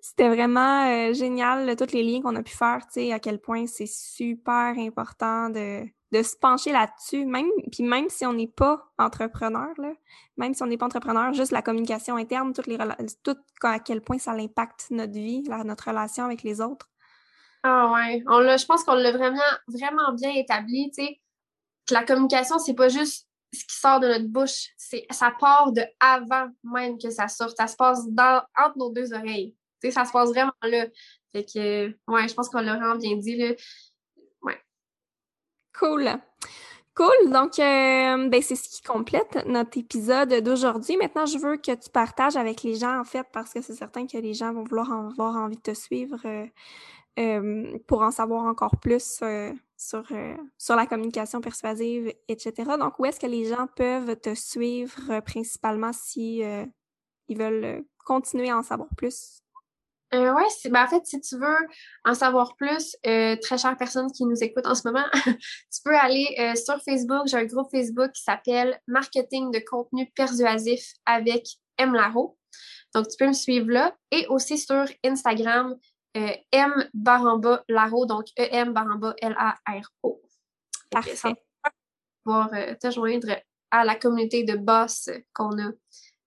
c'était 0.00 0.28
vraiment 0.28 0.86
euh, 0.86 1.12
génial, 1.12 1.74
tous 1.76 1.92
les 1.92 2.02
liens 2.02 2.22
qu'on 2.22 2.36
a 2.36 2.42
pu 2.42 2.54
faire, 2.54 2.86
tu 2.86 3.00
sais, 3.00 3.12
à 3.12 3.18
quel 3.18 3.40
point 3.40 3.66
c'est 3.66 3.86
super 3.86 4.74
important 4.78 5.50
de, 5.50 5.84
de 6.12 6.22
se 6.22 6.36
pencher 6.36 6.72
là-dessus, 6.72 7.26
même 7.26 7.48
puis 7.72 7.82
même 7.82 8.08
si 8.08 8.24
on 8.26 8.32
n'est 8.32 8.46
pas 8.46 8.92
entrepreneur, 8.98 9.68
là, 9.78 9.92
même 10.36 10.54
si 10.54 10.62
on 10.62 10.66
n'est 10.66 10.76
pas 10.76 10.86
entrepreneur, 10.86 11.32
juste 11.32 11.52
la 11.52 11.62
communication 11.62 12.16
interne, 12.16 12.52
toutes 12.52 12.68
les 12.68 12.78
tout 13.24 13.36
à 13.62 13.78
quel 13.80 14.00
point 14.00 14.18
ça 14.18 14.32
impacte 14.32 14.86
notre 14.90 15.12
vie, 15.12 15.42
notre 15.64 15.88
relation 15.88 16.24
avec 16.24 16.42
les 16.42 16.60
autres. 16.60 16.88
Ah 17.62 17.92
ouais, 17.92 18.22
on 18.28 18.40
je 18.40 18.66
pense 18.66 18.84
qu'on 18.84 18.94
l'a 18.94 19.12
vraiment 19.12 19.40
vraiment 19.66 20.12
bien 20.12 20.30
établi, 20.30 20.90
tu 20.96 21.04
sais, 21.04 21.20
que 21.86 21.94
la 21.94 22.04
communication 22.04 22.58
c'est 22.58 22.74
pas 22.74 22.88
juste 22.88 23.25
ce 23.52 23.64
qui 23.64 23.76
sort 23.76 24.00
de 24.00 24.08
notre 24.08 24.26
bouche, 24.26 24.70
c'est 24.76 25.06
ça 25.10 25.32
part 25.38 25.72
de 25.72 25.82
avant 26.00 26.48
même 26.64 26.98
que 26.98 27.10
ça 27.10 27.28
sorte, 27.28 27.56
ça 27.56 27.66
se 27.66 27.76
passe 27.76 28.06
dans 28.08 28.42
entre 28.56 28.78
nos 28.78 28.90
deux 28.90 29.12
oreilles. 29.12 29.54
Ça 29.90 30.04
se 30.04 30.10
passe 30.10 30.30
vraiment 30.30 30.52
là. 30.62 30.86
Fait 31.32 31.44
que 31.44 31.88
ouais, 32.08 32.28
je 32.28 32.34
pense 32.34 32.48
qu'on 32.48 32.60
l'a 32.60 32.76
vraiment 32.76 32.96
bien 32.96 33.16
dit 33.16 33.36
là. 33.36 33.54
Cool. 35.78 36.18
Cool. 36.94 37.30
Donc, 37.30 37.58
euh, 37.58 38.28
ben, 38.28 38.40
c'est 38.40 38.56
ce 38.56 38.70
qui 38.70 38.82
complète 38.82 39.44
notre 39.46 39.76
épisode 39.76 40.32
d'aujourd'hui. 40.42 40.96
Maintenant, 40.96 41.26
je 41.26 41.36
veux 41.36 41.58
que 41.58 41.72
tu 41.72 41.90
partages 41.90 42.36
avec 42.36 42.62
les 42.62 42.76
gens, 42.76 42.98
en 42.98 43.04
fait, 43.04 43.26
parce 43.32 43.52
que 43.52 43.60
c'est 43.60 43.74
certain 43.74 44.06
que 44.06 44.16
les 44.16 44.32
gens 44.32 44.54
vont 44.54 44.64
vouloir 44.64 44.90
avoir 44.90 45.36
envie 45.36 45.56
de 45.56 45.60
te 45.60 45.74
suivre 45.74 46.18
euh, 46.24 46.46
euh, 47.18 47.78
pour 47.86 48.02
en 48.02 48.10
savoir 48.10 48.44
encore 48.44 48.76
plus 48.78 49.22
sur, 49.76 50.04
sur 50.58 50.76
la 50.76 50.86
communication 50.86 51.40
persuasive, 51.40 52.12
etc. 52.28 52.52
Donc, 52.78 52.98
où 52.98 53.04
est-ce 53.04 53.20
que 53.20 53.26
les 53.26 53.46
gens 53.46 53.66
peuvent 53.76 54.16
te 54.16 54.34
suivre 54.34 55.20
principalement 55.20 55.92
si 55.92 56.42
ils 57.28 57.38
veulent 57.38 57.84
continuer 58.04 58.50
à 58.50 58.58
en 58.58 58.62
savoir 58.62 58.88
plus? 58.96 59.42
Euh, 60.14 60.32
oui, 60.34 60.70
ben 60.70 60.84
en 60.84 60.86
fait, 60.86 61.04
si 61.04 61.20
tu 61.20 61.36
veux 61.36 61.58
en 62.04 62.14
savoir 62.14 62.54
plus, 62.56 62.96
euh, 63.06 63.36
très 63.42 63.58
chère 63.58 63.76
personne 63.76 64.10
qui 64.12 64.24
nous 64.24 64.42
écoute 64.42 64.64
en 64.66 64.76
ce 64.76 64.86
moment, 64.86 65.04
tu 65.12 65.82
peux 65.84 65.96
aller 65.96 66.28
euh, 66.38 66.54
sur 66.54 66.80
Facebook. 66.82 67.26
J'ai 67.26 67.38
un 67.38 67.44
groupe 67.44 67.68
Facebook 67.72 68.12
qui 68.12 68.22
s'appelle 68.22 68.80
Marketing 68.86 69.50
de 69.50 69.58
contenu 69.58 70.10
persuasif 70.14 70.92
avec 71.06 71.44
M. 71.78 71.92
Laro. 71.92 72.38
Donc, 72.94 73.08
tu 73.08 73.16
peux 73.18 73.26
me 73.26 73.32
suivre 73.32 73.68
là. 73.68 73.96
Et 74.12 74.26
aussi 74.28 74.58
sur 74.58 74.84
Instagram, 75.04 75.76
euh, 76.16 76.32
M 76.52 76.88
Baramba 76.94 77.62
Laro, 77.68 78.06
donc 78.06 78.26
E-M 78.38 78.72
Baramba 78.72 79.14
L-A-R-O. 79.20 80.22
Parfait. 80.90 81.34
Pour 82.24 82.48
te 82.80 82.90
joindre 82.90 83.36
à 83.70 83.84
la 83.84 83.94
communauté 83.94 84.44
de 84.44 84.56
boss 84.56 85.10
qu'on 85.32 85.58
a. 85.58 85.70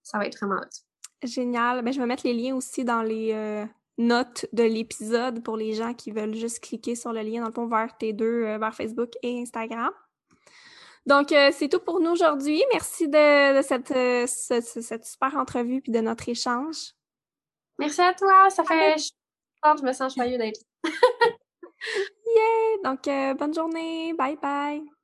Ça 0.03 0.17
va 0.17 0.25
être 0.25 0.37
vraiment 0.37 0.61
hot. 0.61 1.27
Génial. 1.27 1.81
Ben, 1.83 1.91
je 1.91 1.99
vais 1.99 2.05
mettre 2.05 2.25
les 2.25 2.33
liens 2.33 2.55
aussi 2.55 2.83
dans 2.83 3.01
les 3.01 3.33
euh, 3.33 3.65
notes 3.97 4.45
de 4.53 4.63
l'épisode 4.63 5.43
pour 5.43 5.57
les 5.57 5.73
gens 5.73 5.93
qui 5.93 6.11
veulent 6.11 6.35
juste 6.35 6.61
cliquer 6.61 6.95
sur 6.95 7.11
le 7.11 7.21
lien 7.21 7.41
dans 7.41 7.47
le 7.47 7.53
fond 7.53 7.67
vers 7.67 7.95
tes 7.97 8.13
deux, 8.13 8.45
euh, 8.45 8.57
vers 8.57 8.73
Facebook 8.73 9.11
et 9.21 9.41
Instagram. 9.41 9.91
Donc, 11.05 11.31
euh, 11.31 11.49
c'est 11.51 11.69
tout 11.69 11.79
pour 11.79 11.99
nous 11.99 12.11
aujourd'hui. 12.11 12.63
Merci 12.71 13.07
de, 13.07 13.61
cette, 13.61 13.93
cette, 14.27 15.05
super 15.05 15.35
entrevue 15.35 15.81
puis 15.81 15.91
de 15.91 15.99
notre 15.99 16.29
échange. 16.29 16.93
Merci 17.77 18.01
à 18.01 18.13
toi. 18.13 18.49
Ça 18.49 18.63
fait... 18.63 18.97
Je 18.97 19.11
me 19.83 19.93
sens 19.93 20.15
joyeux 20.15 20.37
d'être 20.37 20.61
yeah! 22.25 22.77
Donc, 22.83 23.05
bonne 23.37 23.53
journée. 23.53 24.13
Bye 24.13 24.37
bye. 24.41 24.98